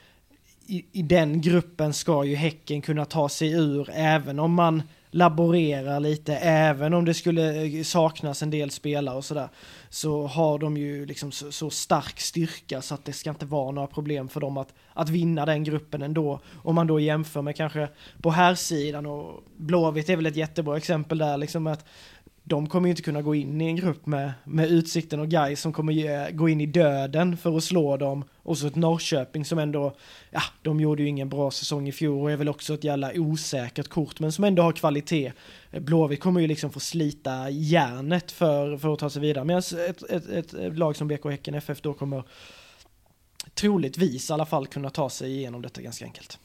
i, 0.67 0.85
i 0.93 1.03
den 1.03 1.41
gruppen 1.41 1.93
ska 1.93 2.25
ju 2.25 2.35
Häcken 2.35 2.83
kunna 2.83 3.05
ta 3.05 3.29
sig 3.29 3.53
ur, 3.53 3.91
även 3.93 4.39
om 4.39 4.55
man 4.55 4.83
laborerar 5.11 6.01
lite, 6.01 6.37
även 6.37 6.95
om 6.95 7.05
det 7.05 7.15
skulle 7.15 7.85
saknas 7.85 8.43
en 8.43 8.51
del 8.51 8.71
spelare 8.71 9.17
och 9.17 9.25
sådär, 9.25 9.49
så 9.91 10.27
har 10.27 10.59
de 10.59 10.77
ju 10.77 11.07
liksom 11.07 11.33
så, 11.33 11.53
så, 11.53 11.71
stark 11.71 12.21
styrka 12.21 12.83
så 12.83 12.95
att 12.95 13.05
det 13.05 13.13
ska 13.13 13.31
inte 13.31 13.47
vara 13.47 13.71
några 13.71 13.89
problem 13.89 14.29
för 14.29 14.41
dem 14.41 14.57
att, 14.57 14.75
att 14.93 15.09
vinna 15.09 15.47
den 15.47 15.65
gruppen 15.65 16.03
ändå. 16.03 16.41
Om 16.63 16.75
man 16.75 16.87
då 16.87 17.01
jämför 17.01 17.43
med 17.43 17.57
kanske 17.57 17.89
på 18.23 18.31
här 18.31 18.55
sidan 18.55 19.07
och 19.07 19.43
Blåvitt 19.57 20.09
är 20.09 20.17
väl 20.17 20.27
ett 20.27 20.37
jättebra 20.37 20.77
exempel 20.77 21.19
där, 21.19 21.37
liksom 21.37 21.67
att 21.67 21.85
de 22.49 22.69
kommer 22.69 22.89
ju 22.89 22.91
inte 22.91 23.03
kunna 23.03 23.23
gå 23.23 23.35
in 23.35 23.61
i 23.61 23.65
en 23.65 23.77
grupp 23.77 24.07
med, 24.07 24.33
med 24.45 24.71
Utsikten 24.71 25.21
och 25.21 25.29
Gais 25.29 25.61
som 25.61 25.73
kommer 25.73 25.93
ge, 25.93 26.31
gå 26.31 26.49
in 26.49 26.61
i 26.61 26.67
döden 26.67 27.37
för 27.37 27.57
att 27.57 27.65
slå 27.65 27.97
dem. 27.97 28.25
Och 28.43 28.59
så 28.59 28.67
ett 28.67 28.77
Norrköping 28.77 29.45
som 29.45 29.59
ändå, 29.59 29.97
ja, 30.31 30.43
de 30.63 30.81
gjorde 30.81 31.03
ju 31.03 31.09
ingen 31.09 31.29
bra 31.29 31.51
säsong 31.51 31.89
i 31.89 31.93
fjol 31.93 32.23
och 32.23 32.31
är 32.31 32.37
väl 32.37 32.49
också 32.49 32.75
ett 32.75 32.85
jävla 32.85 33.13
osäkert 33.15 33.89
kort, 33.89 34.21
men 34.21 34.33
som 34.33 34.45
ändå 34.45 34.63
har 34.63 34.73
kvalitet. 34.73 35.33
Blåvitt 35.71 36.21
kommer 36.21 36.41
ju 36.41 36.47
liksom 36.47 36.71
få 36.71 36.81
slita 36.81 37.51
järnet 37.51 38.33
för, 38.33 38.77
för 38.77 38.93
att 38.93 38.99
ta 38.99 39.11
sig 39.11 39.23
vidare, 39.23 39.45
medan 39.45 39.63
ett, 39.89 40.03
ett, 40.11 40.55
ett 40.55 40.79
lag 40.79 40.97
som 40.97 41.09
BK 41.09 41.25
Häcken 41.25 41.55
FF 41.55 41.81
då 41.81 41.95
kommer 41.95 42.23
troligtvis 43.55 44.31
i 44.31 44.33
alla 44.33 44.47
fall 44.47 44.67
kunna 44.67 44.91
ta 44.91 45.11
sig 45.11 45.37
igenom 45.37 45.63
detta 45.63 45.83
ganska 45.83 46.05
enkelt. 46.05 46.39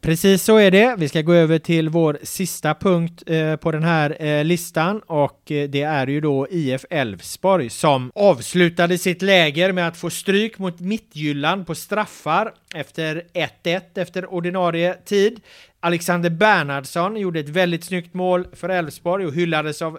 Precis 0.00 0.42
så 0.42 0.56
är 0.56 0.70
det. 0.70 0.94
Vi 0.98 1.08
ska 1.08 1.22
gå 1.22 1.32
över 1.32 1.58
till 1.58 1.88
vår 1.88 2.18
sista 2.22 2.74
punkt 2.74 3.22
eh, 3.26 3.56
på 3.56 3.72
den 3.72 3.82
här 3.82 4.22
eh, 4.22 4.44
listan 4.44 5.00
och 5.06 5.52
eh, 5.52 5.68
det 5.68 5.82
är 5.82 6.06
ju 6.06 6.20
då 6.20 6.46
IF 6.50 6.84
Elfsborg 6.90 7.70
som 7.70 8.10
avslutade 8.14 8.98
sitt 8.98 9.22
läger 9.22 9.72
med 9.72 9.88
att 9.88 9.96
få 9.96 10.10
stryk 10.10 10.58
mot 10.58 10.80
Mittjylland 10.80 11.66
på 11.66 11.74
straffar 11.74 12.52
efter 12.74 13.22
1-1 13.64 13.80
efter 13.94 14.32
ordinarie 14.34 14.94
tid. 14.94 15.40
Alexander 15.80 16.30
Bernhardsson 16.30 17.16
gjorde 17.16 17.40
ett 17.40 17.48
väldigt 17.48 17.84
snyggt 17.84 18.14
mål 18.14 18.46
för 18.52 18.68
Elfsborg 18.68 19.26
och 19.26 19.34
hyllades 19.34 19.82
av 19.82 19.98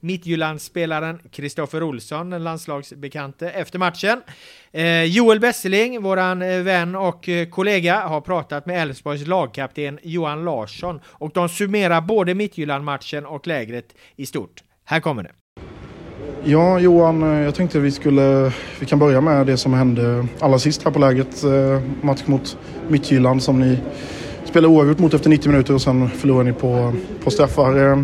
Midtjyllandsspelaren 0.00 1.18
Kristoffer 1.30 1.82
Olsson, 1.82 2.30
den 2.30 2.44
landslagsbekante, 2.44 3.50
efter 3.50 3.78
matchen. 3.78 4.22
Eh, 4.72 5.02
Joel 5.02 5.40
Besseling, 5.40 6.02
våran 6.02 6.42
eh, 6.42 6.58
vän 6.58 6.94
och 6.94 7.28
eh, 7.28 7.48
kollega, 7.48 8.00
har 8.00 8.20
pratat 8.20 8.66
med 8.66 8.82
Elfsborgs 8.82 9.26
lagkapten 9.26 9.98
Johan 10.02 10.44
Larsson 10.44 11.00
och 11.06 11.30
de 11.34 11.48
summerar 11.48 12.00
både 12.00 12.34
Midtjylland-matchen 12.34 13.26
och 13.26 13.46
lägret 13.46 13.94
i 14.16 14.26
stort. 14.26 14.62
Här 14.84 15.00
kommer 15.00 15.22
det. 15.22 15.30
Ja, 16.44 16.78
Johan, 16.78 17.22
eh, 17.22 17.40
jag 17.40 17.54
tänkte 17.54 17.80
vi 17.80 17.90
skulle... 17.90 18.52
Vi 18.80 18.86
kan 18.86 18.98
börja 18.98 19.20
med 19.20 19.46
det 19.46 19.56
som 19.56 19.72
hände 19.74 20.26
allra 20.40 20.58
sist 20.58 20.84
här 20.84 20.90
på 20.90 20.98
lägret, 20.98 21.42
Match 22.00 22.22
mot 22.26 22.58
Midtjylland 22.88 23.42
som 23.42 23.60
ni 23.60 23.78
spelade 24.52 24.74
oavgjort 24.74 24.98
mot 24.98 25.14
efter 25.14 25.30
90 25.30 25.50
minuter 25.50 25.74
och 25.74 25.82
sen 25.82 26.10
förlorade 26.10 26.50
ni 26.50 26.52
på, 26.52 26.92
på 27.24 27.30
straffar. 27.30 27.90
Eh, 27.90 28.02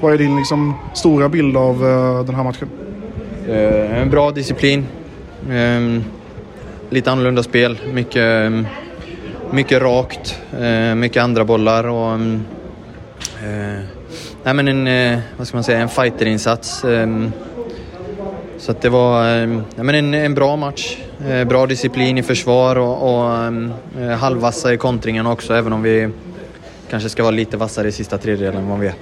vad 0.00 0.12
är 0.12 0.18
din 0.18 0.36
liksom, 0.36 0.74
stora 0.94 1.28
bild 1.28 1.56
av 1.56 1.84
uh, 1.84 2.24
den 2.24 2.34
här 2.34 2.44
matchen? 2.44 2.68
Uh, 3.48 4.02
en 4.02 4.10
bra 4.10 4.30
disciplin. 4.30 4.86
Um, 5.50 6.04
lite 6.90 7.10
annorlunda 7.10 7.42
spel. 7.42 7.78
Mycket, 7.92 8.46
um, 8.46 8.66
mycket 9.50 9.82
rakt. 9.82 10.38
Uh, 10.60 10.94
mycket 10.94 11.22
andra 11.22 11.44
bollar 11.44 11.84
och... 11.84 12.12
Um, 12.12 12.42
nej 14.42 14.54
men 14.54 14.68
en, 14.68 15.20
vad 15.36 15.46
ska 15.46 15.56
man 15.56 15.64
säga, 15.64 15.78
en 15.78 15.88
figterinsats. 15.88 16.84
Ehm, 16.84 17.32
så 18.62 18.74
det 18.80 18.88
var 18.88 19.26
ja, 19.76 19.82
men 19.82 19.94
en, 19.94 20.14
en 20.14 20.34
bra 20.34 20.56
match. 20.56 20.98
Eh, 21.28 21.44
bra 21.44 21.66
disciplin 21.66 22.18
i 22.18 22.22
försvar 22.22 22.76
och, 22.76 23.14
och 23.14 23.34
eh, 24.02 24.10
halvvassa 24.18 24.74
i 24.74 24.76
kontringen 24.76 25.26
också, 25.26 25.54
även 25.54 25.72
om 25.72 25.82
vi 25.82 26.08
kanske 26.90 27.08
ska 27.08 27.22
vara 27.22 27.30
lite 27.30 27.56
vassare 27.56 27.88
i 27.88 27.92
sista 27.92 28.18
tredjedelen 28.18 28.62
än 28.62 28.68
vad 28.68 28.78
vi 28.78 28.86
är. 28.86 28.94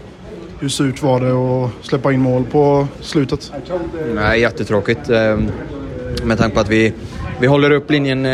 Hur 0.60 0.68
surt 0.68 1.02
var 1.02 1.20
det 1.20 1.32
att 1.32 1.86
släppa 1.86 2.12
in 2.12 2.20
mål 2.20 2.44
på 2.44 2.86
slutet? 3.00 3.52
Nej, 4.14 4.40
jättetråkigt. 4.40 5.10
Eh, 5.10 5.38
med 6.24 6.38
tanke 6.38 6.54
på 6.54 6.60
att 6.60 6.68
vi, 6.68 6.92
vi 7.40 7.46
håller 7.46 7.70
upp 7.70 7.90
linjen 7.90 8.28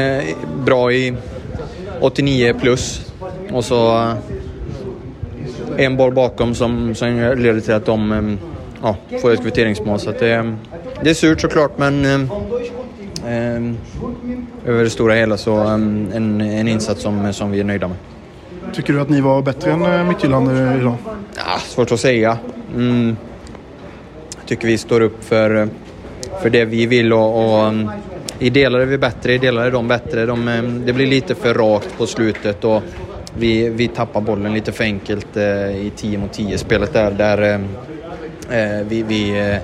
bra 0.65 0.93
i 0.93 1.15
89 2.01 2.55
plus 2.61 3.13
och 3.53 3.65
så 3.65 4.13
en 5.77 5.97
boll 5.97 6.15
bakom 6.15 6.55
som, 6.55 6.95
som 6.95 7.35
leder 7.37 7.61
till 7.61 7.75
att 7.75 7.87
de 7.87 8.39
ja, 8.83 8.97
får 9.23 9.33
ett 9.33 9.43
kvitteringsmål. 9.43 10.01
Så 10.01 10.13
det, 10.13 10.57
det 11.03 11.11
är 11.11 11.15
surt 11.15 11.41
såklart, 11.41 11.79
men 11.79 12.29
Ehm, 13.29 13.77
över 14.67 14.85
det 14.85 14.91
stora 14.91 15.15
hela 15.15 15.37
så 15.37 15.55
ehm, 15.55 16.11
en, 16.15 16.41
en 16.41 16.69
insats 16.69 17.03
som, 17.03 17.33
som 17.33 17.51
vi 17.51 17.61
är 17.61 17.65
nöjda 17.65 17.89
med. 17.89 17.97
Tycker 18.73 18.93
du 18.93 19.01
att 19.01 19.11
ni 19.11 19.21
var 19.21 19.43
bättre 19.43 19.73
än 19.73 19.83
eh, 19.83 20.09
Midtjylland 20.09 20.49
eh, 20.49 20.81
idag? 20.81 20.95
Ja, 21.37 21.59
svårt 21.59 21.93
att 21.93 22.01
säga. 22.01 22.39
Mm. 22.75 23.17
Jag 24.39 24.47
tycker 24.47 24.67
vi 24.67 24.79
står 24.79 25.01
upp 25.01 25.25
för, 25.25 25.69
för 26.43 26.51
det 26.51 26.65
vi 26.65 26.87
vill 26.87 27.13
och, 27.13 27.45
och 27.45 27.67
ehm, 27.67 27.91
i 28.39 28.51
delar 28.51 28.81
är 28.81 28.87
vi 28.87 28.99
bättre, 28.99 29.35
i 29.35 29.39
delar 29.39 29.67
är 29.67 29.71
de 29.71 29.89
bättre. 29.89 30.27
De, 30.27 30.83
det 30.87 30.93
blir 30.93 31.07
lite 31.07 31.35
för 31.35 31.55
rakt 31.55 31.99
på 31.99 32.07
slutet 32.07 32.65
och 32.65 32.83
vi, 33.39 33.69
vi 33.69 33.89
tappar 33.89 34.21
bollen 34.21 34.55
lite 34.55 34.73
för 34.73 34.85
enkelt 34.85 35.37
eh, 35.37 35.87
i 35.87 35.93
10 35.97 36.19
mot 36.19 36.33
10 36.33 36.59
spelet 36.59 36.93
där. 36.93 37.11
där 37.11 37.61
eh, 38.51 38.87
vi, 38.89 39.03
vi 39.03 39.51
eh, 39.51 39.57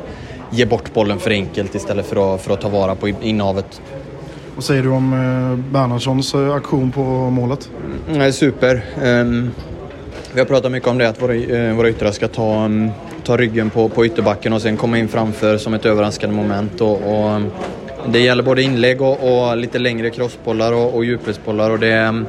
ger 0.52 0.66
bort 0.66 0.94
bollen 0.94 1.18
för 1.18 1.30
enkelt 1.30 1.74
istället 1.74 2.06
för 2.06 2.34
att, 2.34 2.42
för 2.42 2.54
att 2.54 2.60
ta 2.60 2.68
vara 2.68 2.94
på 2.94 3.08
innehavet. 3.08 3.80
Vad 4.54 4.64
säger 4.64 4.82
du 4.82 4.88
om 4.88 5.12
eh, 5.12 5.72
Bernhardssons 5.72 6.34
eh, 6.34 6.54
aktion 6.54 6.92
på 6.92 7.00
målet? 7.30 7.70
Mm, 8.08 8.32
super. 8.32 8.84
Um, 9.02 9.50
vi 10.32 10.40
har 10.40 10.46
pratat 10.46 10.72
mycket 10.72 10.88
om 10.88 10.98
det, 10.98 11.08
att 11.08 11.22
våra, 11.22 11.34
uh, 11.34 11.76
våra 11.76 11.88
yttrar 11.88 12.10
ska 12.10 12.28
ta, 12.28 12.64
um, 12.64 12.90
ta 13.24 13.36
ryggen 13.36 13.70
på, 13.70 13.88
på 13.88 14.06
ytterbacken 14.06 14.52
och 14.52 14.62
sen 14.62 14.76
komma 14.76 14.98
in 14.98 15.08
framför 15.08 15.58
som 15.58 15.74
ett 15.74 15.86
överraskande 15.86 16.36
moment. 16.36 16.80
Och, 16.80 17.02
och 17.02 17.30
um, 17.30 17.50
det 18.06 18.18
gäller 18.18 18.42
både 18.42 18.62
inlägg 18.62 19.02
och, 19.02 19.48
och 19.48 19.56
lite 19.56 19.78
längre 19.78 20.10
crossbollar 20.10 20.72
och, 20.72 20.94
och 20.94 21.04
djupledsbollar. 21.04 21.70
Och 21.70 21.78
det, 21.78 22.08
um, 22.08 22.26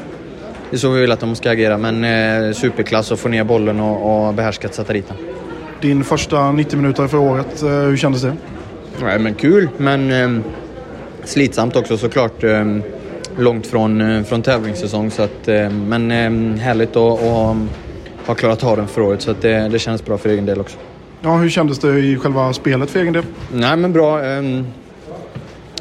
det 0.69 0.75
är 0.75 0.79
så 0.79 0.89
vi 0.89 1.01
vill 1.01 1.11
att 1.11 1.19
de 1.19 1.35
ska 1.35 1.51
agera, 1.51 1.77
men 1.77 2.53
superklass 2.53 3.11
att 3.11 3.19
få 3.19 3.29
ner 3.29 3.43
bollen 3.43 3.79
och, 3.79 4.27
och 4.27 4.33
behärskat 4.33 4.73
sätta 4.73 4.93
dit 4.93 5.07
den. 5.07 5.32
Din 5.83 6.03
första 6.03 6.51
90 6.51 6.77
minuter 6.77 7.07
för 7.07 7.17
året, 7.17 7.63
eh, 7.63 7.69
hur 7.69 7.97
kändes 7.97 8.21
det? 8.21 8.35
Nej, 9.01 9.19
men 9.19 9.33
kul, 9.33 9.69
men 9.77 10.11
eh, 10.11 10.41
slitsamt 11.23 11.75
också 11.75 11.97
såklart. 11.97 12.43
Eh, 12.43 12.77
långt 13.37 13.67
från, 13.67 14.01
eh, 14.01 14.23
från 14.23 14.41
tävlingssäsong, 14.41 15.11
så 15.11 15.21
att, 15.21 15.47
eh, 15.47 15.69
men 15.69 16.11
eh, 16.11 16.61
härligt 16.61 16.95
att, 16.95 17.19
ha 18.25 18.35
klarat 18.35 18.63
av 18.63 18.77
den 18.77 18.87
för 18.87 19.01
året, 19.01 19.21
så 19.21 19.31
att 19.31 19.41
det, 19.41 19.69
det 19.71 19.79
känns 19.79 20.05
bra 20.05 20.17
för 20.17 20.29
egen 20.29 20.45
del 20.45 20.59
också. 20.59 20.77
Ja, 21.21 21.35
hur 21.35 21.49
kändes 21.49 21.79
det 21.79 21.99
i 21.99 22.17
själva 22.17 22.53
spelet 22.53 22.89
för 22.89 22.99
egen 22.99 23.13
del? 23.13 23.23
Nej, 23.53 23.77
men 23.77 23.93
bra. 23.93 24.19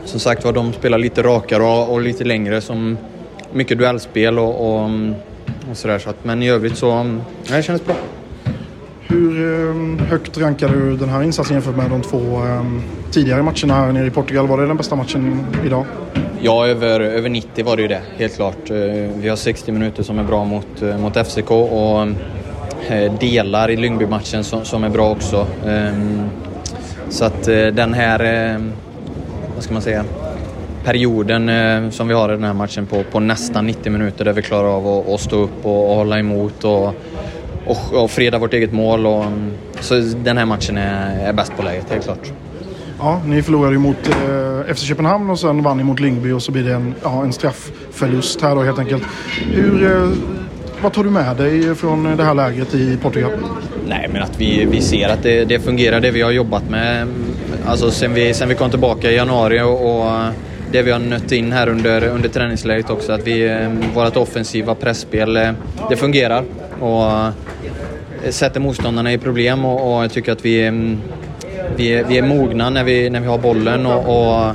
som 0.05 0.21
sagt 0.21 0.45
var, 0.45 0.53
de 0.53 0.73
spelar 0.73 0.99
lite 0.99 1.23
rakare 1.23 1.63
och, 1.63 1.93
och 1.93 2.01
lite 2.01 2.25
längre, 2.25 2.61
som 2.61 2.97
mycket 3.53 3.79
duellspel 3.79 4.39
och, 4.39 4.75
och, 4.75 4.91
och 5.71 5.77
sådär. 5.77 5.99
Så 5.99 6.11
att, 6.11 6.25
men 6.25 6.43
i 6.43 6.51
övrigt 6.51 6.77
så, 6.77 7.03
nej, 7.03 7.23
det 7.49 7.63
kändes 7.63 7.87
bra. 7.87 7.97
Hur 9.13 9.71
ehm, 9.71 9.99
högt 9.99 10.39
rankar 10.39 10.69
du 10.69 10.97
den 10.97 11.09
här 11.09 11.23
insatsen 11.23 11.55
jämfört 11.55 11.77
med 11.77 11.91
de 11.91 12.03
två 12.03 12.19
ehm, 12.19 12.83
tidigare 13.11 13.43
matcherna 13.43 13.75
här 13.75 13.93
nere 13.93 14.07
i 14.07 14.11
Portugal? 14.11 14.47
Var 14.47 14.61
det 14.61 14.67
den 14.67 14.77
bästa 14.77 14.97
matchen 14.97 15.47
idag? 15.67 15.85
Ja, 16.41 16.67
över, 16.67 17.01
över 17.01 17.29
90 17.29 17.65
var 17.65 17.77
det 17.77 17.83
ju 17.83 17.89
det, 17.89 18.01
helt 18.17 18.37
klart. 18.37 18.71
Eh, 18.71 18.77
vi 19.17 19.29
har 19.29 19.37
60 19.37 19.73
minuter 19.73 20.03
som 20.03 20.19
är 20.19 20.25
bra 20.25 20.45
mot, 20.45 20.83
eh, 20.83 20.99
mot 20.99 21.17
FCK 21.17 21.51
och 21.51 22.07
eh, 22.89 23.13
delar 23.21 23.71
i 23.71 23.77
Lyngby-matchen 23.77 24.45
som, 24.45 24.65
som 24.65 24.85
är 24.85 24.89
bra 24.89 25.11
också. 25.11 25.47
Ehm, 25.67 26.29
så 27.09 27.25
att 27.25 27.45
den 27.45 27.95
här, 27.95 28.61
vad 29.55 29.65
ska 29.65 29.73
man 29.73 29.83
säga, 29.83 30.05
perioden 30.85 31.49
eh, 31.49 31.91
som 31.91 32.09
vi 32.09 32.15
har 32.15 32.29
i 32.29 32.33
den 32.33 32.45
här 32.45 32.55
matchen 32.55 32.87
på, 32.87 33.03
på 33.13 33.21
nästan 33.21 33.67
90 33.67 33.93
minuter 33.93 34.25
där 34.25 34.33
vi 34.33 34.43
klarar 34.43 34.69
av 34.69 34.89
att, 34.89 35.09
att 35.09 35.21
stå 35.21 35.37
upp 35.37 35.67
och, 35.67 35.91
och 35.91 35.97
hålla 35.97 36.19
emot 36.19 36.65
och, 36.65 36.95
och, 37.67 38.03
och 38.03 38.11
freda 38.11 38.39
vårt 38.39 38.55
eget 38.55 38.73
mål. 38.73 39.07
Och, 39.07 39.25
så 39.81 39.95
den 39.95 40.39
här 40.39 40.47
matchen 40.47 40.79
är, 40.79 41.29
är 41.29 41.33
bäst 41.33 41.53
på 41.57 41.63
läget, 41.63 41.91
helt 41.91 42.05
klart. 42.05 42.33
Ja, 42.99 43.21
ni 43.27 43.43
förlorade 43.43 43.73
ju 43.73 43.79
mot 43.79 44.09
eh, 44.09 44.75
FC 44.75 44.83
Köpenhamn 44.83 45.31
och 45.31 45.39
sen 45.39 45.63
vann 45.63 45.77
ni 45.77 45.85
mot 45.85 46.01
Lyngby 46.01 46.33
och 46.33 46.43
så 46.43 46.53
blir 46.53 46.65
det 46.65 46.75
en, 46.75 46.95
ja, 47.03 47.23
en 47.23 47.33
straffförlust 47.33 48.41
här 48.41 48.55
då 48.55 48.63
helt 48.63 48.79
enkelt. 48.79 49.03
Hur, 49.41 49.93
eh, 49.93 50.11
vad 50.83 50.93
tar 50.93 51.05
du 51.05 51.11
med 51.11 51.37
dig 51.37 51.75
från 51.75 52.17
det 52.17 52.25
här 52.25 52.35
läget 52.35 52.75
i 52.75 52.97
Portugal? 53.03 53.31
Nej, 53.89 54.09
men 54.13 54.23
att 54.23 54.41
vi, 54.41 54.65
vi 54.65 54.81
ser 54.81 55.09
att 55.09 55.23
det, 55.23 55.45
det 55.45 55.61
fungerar, 55.61 56.01
det 56.01 56.11
vi 56.11 56.23
har 56.23 56.31
jobbat 56.31 56.71
med. 56.71 57.09
Alltså 57.67 57.91
sen 57.91 58.15
vi, 58.15 58.35
sen 58.35 58.49
vi 58.49 58.55
kom 58.55 58.71
tillbaka 58.71 59.11
i 59.11 59.17
januari 59.17 59.61
och, 59.61 59.97
och 59.97 60.11
det 60.73 60.83
vi 60.83 60.91
har 60.91 60.99
nött 60.99 61.33
in 61.33 61.53
här 61.53 61.69
under, 61.69 62.09
under 62.09 62.29
träningsläget 62.29 62.91
också. 62.91 63.13
Att 63.13 63.27
vi, 63.27 63.49
ehm, 63.49 63.81
vårt 63.95 64.17
offensiva 64.17 64.75
pressspel 64.75 65.37
eh, 65.37 65.53
det 65.91 65.97
fungerar 65.97 66.45
och 66.81 67.11
eh, 68.25 68.31
sätter 68.31 68.61
motståndarna 68.61 69.13
i 69.13 69.19
problem 69.19 69.65
och, 69.65 69.97
och 69.97 70.05
jag 70.05 70.13
tycker 70.13 70.33
att 70.33 70.45
vi, 70.45 70.67
ehm, 70.67 70.99
vi, 71.77 71.89
är, 71.95 72.05
vi 72.05 72.19
är 72.19 72.23
mogna 72.23 72.71
när 72.71 72.85
vi, 72.85 73.11
när 73.11 73.21
vi 73.21 73.27
har 73.27 73.39
bollen 73.39 73.87
och, 73.87 74.39
och 74.49 74.55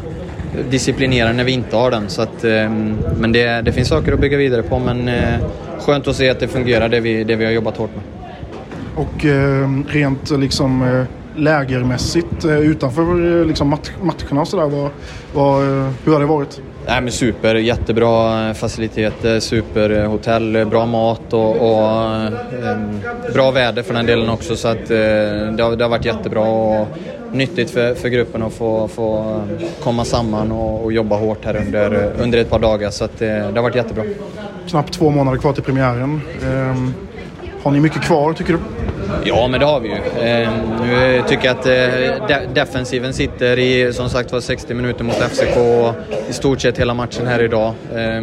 disciplinerade 0.69 1.33
när 1.33 1.43
vi 1.43 1.51
inte 1.51 1.75
har 1.75 1.91
den. 1.91 2.09
Så 2.09 2.21
att, 2.21 2.43
ehm, 2.43 2.97
men 3.17 3.31
det, 3.31 3.61
det 3.61 3.71
finns 3.71 3.87
saker 3.87 4.13
att 4.13 4.19
bygga 4.19 4.37
vidare 4.37 4.63
på 4.63 4.79
men 4.79 5.07
eh, 5.07 5.39
skönt 5.79 6.07
att 6.07 6.15
se 6.15 6.29
att 6.29 6.39
det 6.39 6.47
fungerar 6.47 6.89
det 6.89 6.99
vi, 6.99 7.23
det 7.23 7.35
vi 7.35 7.45
har 7.45 7.51
jobbat 7.51 7.77
hårt 7.77 7.91
med. 7.95 8.03
Och 8.95 9.25
rent 9.93 10.39
liksom 10.39 11.05
lägermässigt 11.37 12.45
eh, 12.45 12.59
utanför 12.59 13.39
eh, 13.39 13.45
liksom, 13.45 13.69
matcherna 14.01 14.41
och 14.41 14.47
sådär? 14.47 14.85
Eh, 14.85 14.89
hur 16.05 16.13
har 16.13 16.19
det 16.19 16.25
varit? 16.25 16.61
Nej, 16.87 17.01
men 17.01 17.11
super, 17.11 17.55
jättebra 17.55 18.53
faciliteter, 18.53 19.39
superhotell, 19.39 20.65
bra 20.65 20.85
mat 20.85 21.33
och, 21.33 21.49
och 21.49 22.31
bra 23.33 23.51
väder 23.51 23.83
för 23.83 23.93
den 23.93 24.05
delen 24.05 24.29
också. 24.29 24.55
Så 24.55 24.67
att, 24.67 24.87
det, 24.87 25.63
har, 25.63 25.75
det, 25.75 25.83
har, 25.83 25.89
varit 25.89 26.05
jättebra 26.05 26.41
och 26.41 26.87
nyttigt 27.31 27.69
för, 27.69 27.95
för 27.95 28.09
gruppen 28.09 28.43
att 28.43 28.53
få, 28.53 28.87
få 28.87 29.41
komma 29.83 30.05
samman 30.05 30.51
och, 30.51 30.83
och, 30.83 30.93
jobba 30.93 31.17
hårt 31.17 31.45
här 31.45 31.55
under, 31.55 32.11
under 32.19 32.37
ett 32.37 32.49
par 32.49 32.59
dagar. 32.59 32.89
Så 32.89 33.05
att, 33.05 33.19
det 33.19 33.51
har 33.55 33.61
varit 33.61 33.75
jättebra. 33.75 34.03
Knappt 34.67 34.93
två 34.93 35.09
månader 35.09 35.37
kvar 35.37 35.53
till 35.53 35.63
premiären. 35.63 36.21
Ehm, 36.43 36.93
har 37.67 37.71
ni 37.71 37.79
mycket 37.79 38.01
kvar 38.01 38.33
tycker 38.33 38.53
du? 38.53 38.59
Ja, 39.23 39.47
men 39.47 39.59
det 39.59 39.65
har 39.65 39.79
vi 39.79 39.87
ju. 39.87 39.95
Eh, 39.95 40.49
nu 40.81 41.23
tycker 41.27 41.45
jag 41.45 41.57
att 41.57 41.65
eh, 41.65 42.27
de 42.27 42.53
defensiven 42.53 43.13
sitter 43.13 43.59
i 43.59 43.93
som 43.93 44.09
sagt 44.09 44.31
var 44.31 44.39
60 44.39 44.73
minuter 44.73 45.03
mot 45.03 45.15
FCK 45.15 45.57
i 46.29 46.33
stort 46.33 46.61
sett 46.61 46.79
hela 46.79 46.93
matchen 46.93 47.27
här 47.27 47.43
idag. 47.43 47.73
Eh, 47.95 48.21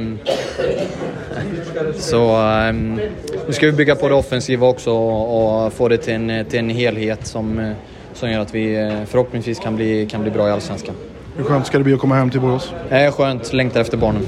så 1.97 2.36
ehm, 2.36 3.01
nu 3.47 3.53
ska 3.53 3.66
vi 3.66 3.72
bygga 3.72 3.95
på 3.95 4.09
det 4.09 4.14
offensiva 4.14 4.66
också 4.66 4.90
och, 4.90 5.64
och 5.66 5.72
få 5.72 5.88
det 5.88 5.97
till 5.97 6.14
en, 6.14 6.45
till 6.45 6.59
en 6.59 6.70
helhet 6.70 7.26
som, 7.26 7.59
eh, 7.59 7.72
som 8.14 8.30
gör 8.30 8.40
att 8.40 8.55
vi 8.55 8.76
eh, 8.76 9.05
förhoppningsvis 9.07 9.59
kan 9.59 9.76
bli, 9.76 10.07
kan 10.11 10.22
bli 10.22 10.30
bra 10.30 10.49
i 10.49 10.51
Allsvenskan. 10.51 10.95
Hur 11.36 11.45
skönt 11.45 11.66
ska 11.66 11.78
det 11.78 11.84
bli 11.84 11.95
att 11.95 12.01
komma 12.01 12.14
hem 12.14 12.30
till 12.30 12.40
Borås? 12.40 12.72
Eh, 12.90 13.12
skönt, 13.12 13.53
längtar 13.53 13.80
efter 13.80 13.97
barnen. 13.97 14.22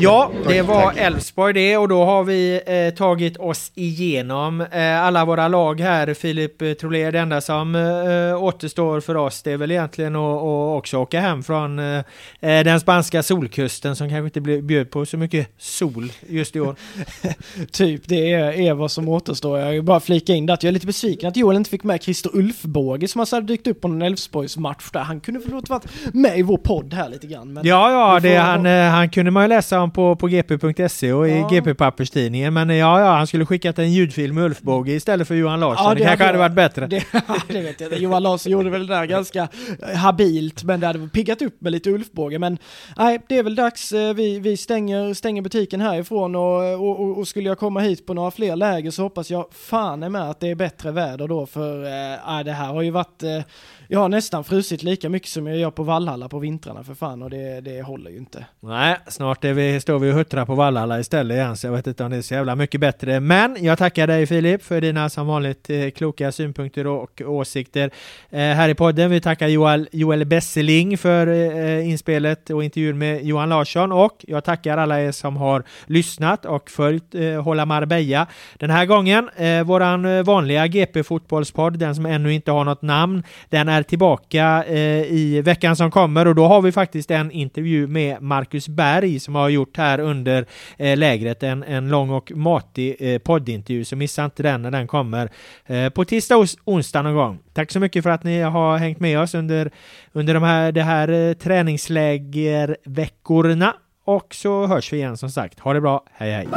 Ja, 0.00 0.30
det 0.48 0.62
var 0.62 0.92
Elfsborg 0.96 1.52
det 1.52 1.76
och 1.76 1.88
då 1.88 2.04
har 2.04 2.24
vi 2.24 2.60
eh, 2.66 2.94
tagit 2.94 3.36
oss 3.36 3.72
igenom 3.74 4.60
eh, 4.60 5.04
alla 5.04 5.24
våra 5.24 5.48
lag 5.48 5.80
här. 5.80 6.14
Filip 6.14 6.62
eh, 6.62 6.72
Trolé, 6.72 7.10
det 7.10 7.18
enda 7.18 7.40
som 7.40 7.74
eh, 7.74 8.42
återstår 8.42 9.00
för 9.00 9.14
oss 9.14 9.42
det 9.42 9.52
är 9.52 9.56
väl 9.56 9.70
egentligen 9.70 10.16
att, 10.16 10.42
också 10.76 10.98
åka 10.98 11.20
hem 11.20 11.42
från 11.42 11.78
eh, 11.78 11.98
eh, 12.40 12.64
den 12.64 12.80
spanska 12.80 13.22
solkusten 13.22 13.96
som 13.96 14.08
kanske 14.08 14.24
inte 14.24 14.62
bjöd 14.62 14.90
på 14.90 15.06
så 15.06 15.16
mycket 15.16 15.48
sol 15.58 16.12
just 16.28 16.56
i 16.56 16.60
år. 16.60 16.76
typ, 17.72 18.02
det 18.06 18.32
är, 18.32 18.52
är 18.52 18.74
vad 18.74 18.90
som 18.90 19.08
återstår. 19.08 19.58
Jag 19.58 19.70
vill 19.70 19.82
bara 19.82 20.00
flika 20.00 20.34
in 20.34 20.50
att 20.50 20.62
jag 20.62 20.68
är 20.68 20.72
lite 20.72 20.86
besviken 20.86 21.28
att 21.28 21.36
Joel 21.36 21.56
inte 21.56 21.70
fick 21.70 21.84
med 21.84 22.02
Christer 22.02 22.30
Ulfbåge 22.36 23.08
som 23.08 23.20
alltså 23.20 23.36
hade 23.36 23.46
dykt 23.46 23.66
upp 23.66 23.80
på 23.80 23.88
en 23.88 24.02
Elfsborgs 24.02 24.56
match 24.56 24.90
där. 24.92 25.00
Han 25.00 25.20
kunde 25.20 25.40
väl 25.40 25.62
varit 25.68 26.14
med 26.14 26.38
i 26.38 26.42
vår 26.42 26.58
podd 26.58 26.94
här 26.94 27.08
lite 27.08 27.26
grann. 27.26 27.60
Ja, 27.64 27.90
ja, 27.90 28.20
det, 28.20 28.36
han, 28.36 28.66
han 28.66 29.10
kunde 29.10 29.30
man 29.30 29.44
ju 29.44 29.48
läsa 29.48 29.80
om 29.80 29.87
på, 29.90 30.16
på 30.16 30.26
gp.se 30.26 31.12
och 31.12 31.28
i 31.28 31.44
GP-papperstidningen. 31.50 32.54
Men 32.54 32.68
ja, 32.68 33.00
ja, 33.00 33.16
han 33.16 33.26
skulle 33.26 33.46
skickat 33.46 33.78
en 33.78 33.92
ljudfilm 33.92 34.34
med 34.34 34.44
Ulf 34.44 34.60
Båge 34.60 34.92
istället 34.92 35.28
för 35.28 35.34
Johan 35.34 35.60
Larsson. 35.60 35.84
Ja, 35.86 35.94
det, 35.94 36.00
det 36.00 36.04
kanske 36.04 36.24
hade 36.24 36.38
varit 36.38 36.52
bättre. 36.52 36.86
Det, 36.88 37.04
det 37.48 37.60
vet 37.60 37.80
jag 37.80 37.98
Johan 37.98 38.22
Larsson 38.22 38.52
gjorde 38.52 38.70
väl 38.70 38.86
det 38.86 38.94
där 38.94 39.04
ganska 39.04 39.48
habilt, 39.94 40.64
men 40.64 40.80
det 40.80 40.86
hade 40.86 41.08
piggat 41.08 41.42
upp 41.42 41.60
med 41.60 41.72
lite 41.72 41.90
Ulf 41.90 42.12
Båge. 42.12 42.38
Men 42.38 42.58
nej, 42.96 43.20
det 43.28 43.38
är 43.38 43.42
väl 43.42 43.54
dags. 43.54 43.92
Eh, 43.92 44.14
vi, 44.14 44.38
vi 44.38 44.56
stänger, 44.56 45.14
stänger 45.14 45.42
butiken 45.42 45.80
härifrån 45.80 46.36
och, 46.36 46.74
och, 46.74 47.00
och, 47.00 47.18
och 47.18 47.28
skulle 47.28 47.48
jag 47.48 47.58
komma 47.58 47.80
hit 47.80 48.06
på 48.06 48.14
några 48.14 48.30
fler 48.30 48.56
läger 48.56 48.90
så 48.90 49.02
hoppas 49.02 49.30
jag 49.30 49.46
fan 49.52 50.02
är 50.02 50.08
med 50.08 50.30
att 50.30 50.40
det 50.40 50.50
är 50.50 50.54
bättre 50.54 50.90
väder 50.90 51.28
då, 51.28 51.46
för 51.46 51.84
äh, 51.84 52.44
det 52.44 52.52
här 52.52 52.66
har 52.66 52.82
ju 52.82 52.90
varit 52.90 53.22
äh, 53.22 53.42
jag 53.90 54.00
har 54.00 54.08
nästan 54.08 54.44
frusit 54.44 54.82
lika 54.82 55.08
mycket 55.08 55.28
som 55.28 55.46
jag 55.46 55.56
gör 55.56 55.70
på 55.70 55.82
Vallhalla 55.82 56.28
på 56.28 56.38
vintrarna 56.38 56.84
för 56.84 56.94
fan 56.94 57.22
och 57.22 57.30
det, 57.30 57.60
det 57.60 57.82
håller 57.82 58.10
ju 58.10 58.16
inte. 58.16 58.46
Nej, 58.60 58.96
snart 59.06 59.44
är 59.44 59.52
vi, 59.52 59.80
står 59.80 59.98
vi 59.98 60.10
och 60.10 60.14
huttrar 60.14 60.46
på 60.46 60.54
Vallhalla 60.54 61.00
istället 61.00 61.34
igen 61.34 61.56
så 61.56 61.66
jag 61.66 61.72
vet 61.72 61.86
inte 61.86 62.04
om 62.04 62.10
det 62.10 62.16
är 62.16 62.22
så 62.22 62.34
jävla 62.34 62.56
mycket 62.56 62.80
bättre. 62.80 63.20
Men 63.20 63.56
jag 63.60 63.78
tackar 63.78 64.06
dig 64.06 64.26
Filip 64.26 64.62
för 64.62 64.80
dina 64.80 65.10
som 65.10 65.26
vanligt 65.26 65.70
eh, 65.70 65.90
kloka 65.90 66.32
synpunkter 66.32 66.86
och 66.86 67.22
åsikter 67.24 67.90
eh, 68.30 68.38
här 68.38 68.68
i 68.68 68.74
podden. 68.74 69.10
Vi 69.10 69.20
tackar 69.20 69.48
Joel, 69.48 69.88
Joel 69.92 70.24
Besseling 70.24 70.98
för 70.98 71.26
eh, 71.26 71.88
inspelet 71.88 72.50
och 72.50 72.64
intervjun 72.64 72.98
med 72.98 73.24
Johan 73.24 73.48
Larsson 73.48 73.92
och 73.92 74.24
jag 74.28 74.44
tackar 74.44 74.78
alla 74.78 75.00
er 75.00 75.12
som 75.12 75.36
har 75.36 75.62
lyssnat 75.86 76.44
och 76.44 76.70
följt 76.70 77.14
eh, 77.14 77.42
Hålla 77.42 77.66
Marbella 77.66 78.26
den 78.58 78.70
här 78.70 78.86
gången. 78.86 79.30
Eh, 79.36 79.62
våran 79.62 80.04
eh, 80.04 80.22
vanliga 80.22 80.66
GP 80.66 81.02
Fotbollspodd, 81.02 81.78
den 81.78 81.94
som 81.94 82.06
ännu 82.06 82.34
inte 82.34 82.50
har 82.50 82.64
något 82.64 82.82
namn, 82.82 83.22
den 83.48 83.68
är 83.68 83.77
är 83.78 83.82
tillbaka 83.82 84.64
eh, 84.64 85.02
i 85.02 85.42
veckan 85.44 85.76
som 85.76 85.90
kommer 85.90 86.26
och 86.26 86.34
då 86.34 86.46
har 86.46 86.62
vi 86.62 86.72
faktiskt 86.72 87.10
en 87.10 87.30
intervju 87.30 87.86
med 87.86 88.22
Marcus 88.22 88.68
Berg 88.68 89.20
som 89.20 89.34
har 89.34 89.48
gjort 89.48 89.76
här 89.76 90.00
under 90.00 90.46
eh, 90.76 90.96
lägret 90.96 91.42
en, 91.42 91.62
en 91.62 91.88
lång 91.88 92.10
och 92.10 92.32
matig 92.34 92.96
eh, 93.00 93.18
poddintervju 93.18 93.84
så 93.84 93.96
missa 93.96 94.24
inte 94.24 94.42
den 94.42 94.62
när 94.62 94.70
den 94.70 94.86
kommer 94.86 95.30
eh, 95.66 95.88
på 95.88 96.04
tisdag 96.04 96.36
och 96.36 96.46
onsdag 96.64 97.02
någon 97.02 97.14
gång. 97.14 97.38
Tack 97.52 97.70
så 97.70 97.80
mycket 97.80 98.02
för 98.02 98.10
att 98.10 98.24
ni 98.24 98.40
har 98.40 98.78
hängt 98.78 99.00
med 99.00 99.20
oss 99.20 99.34
under, 99.34 99.70
under 100.12 100.34
de 100.34 100.42
här, 100.42 100.72
det 100.72 100.82
här 100.82 101.08
eh, 101.08 101.32
träningslägerveckorna 101.32 103.74
och 104.04 104.34
så 104.34 104.66
hörs 104.66 104.92
vi 104.92 104.96
igen 104.96 105.16
som 105.16 105.30
sagt. 105.30 105.60
Ha 105.60 105.72
det 105.72 105.80
bra, 105.80 106.04
hej 106.12 106.32
hej! 106.32 106.48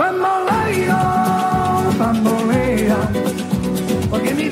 porque 4.11 4.34
mi 4.34 4.51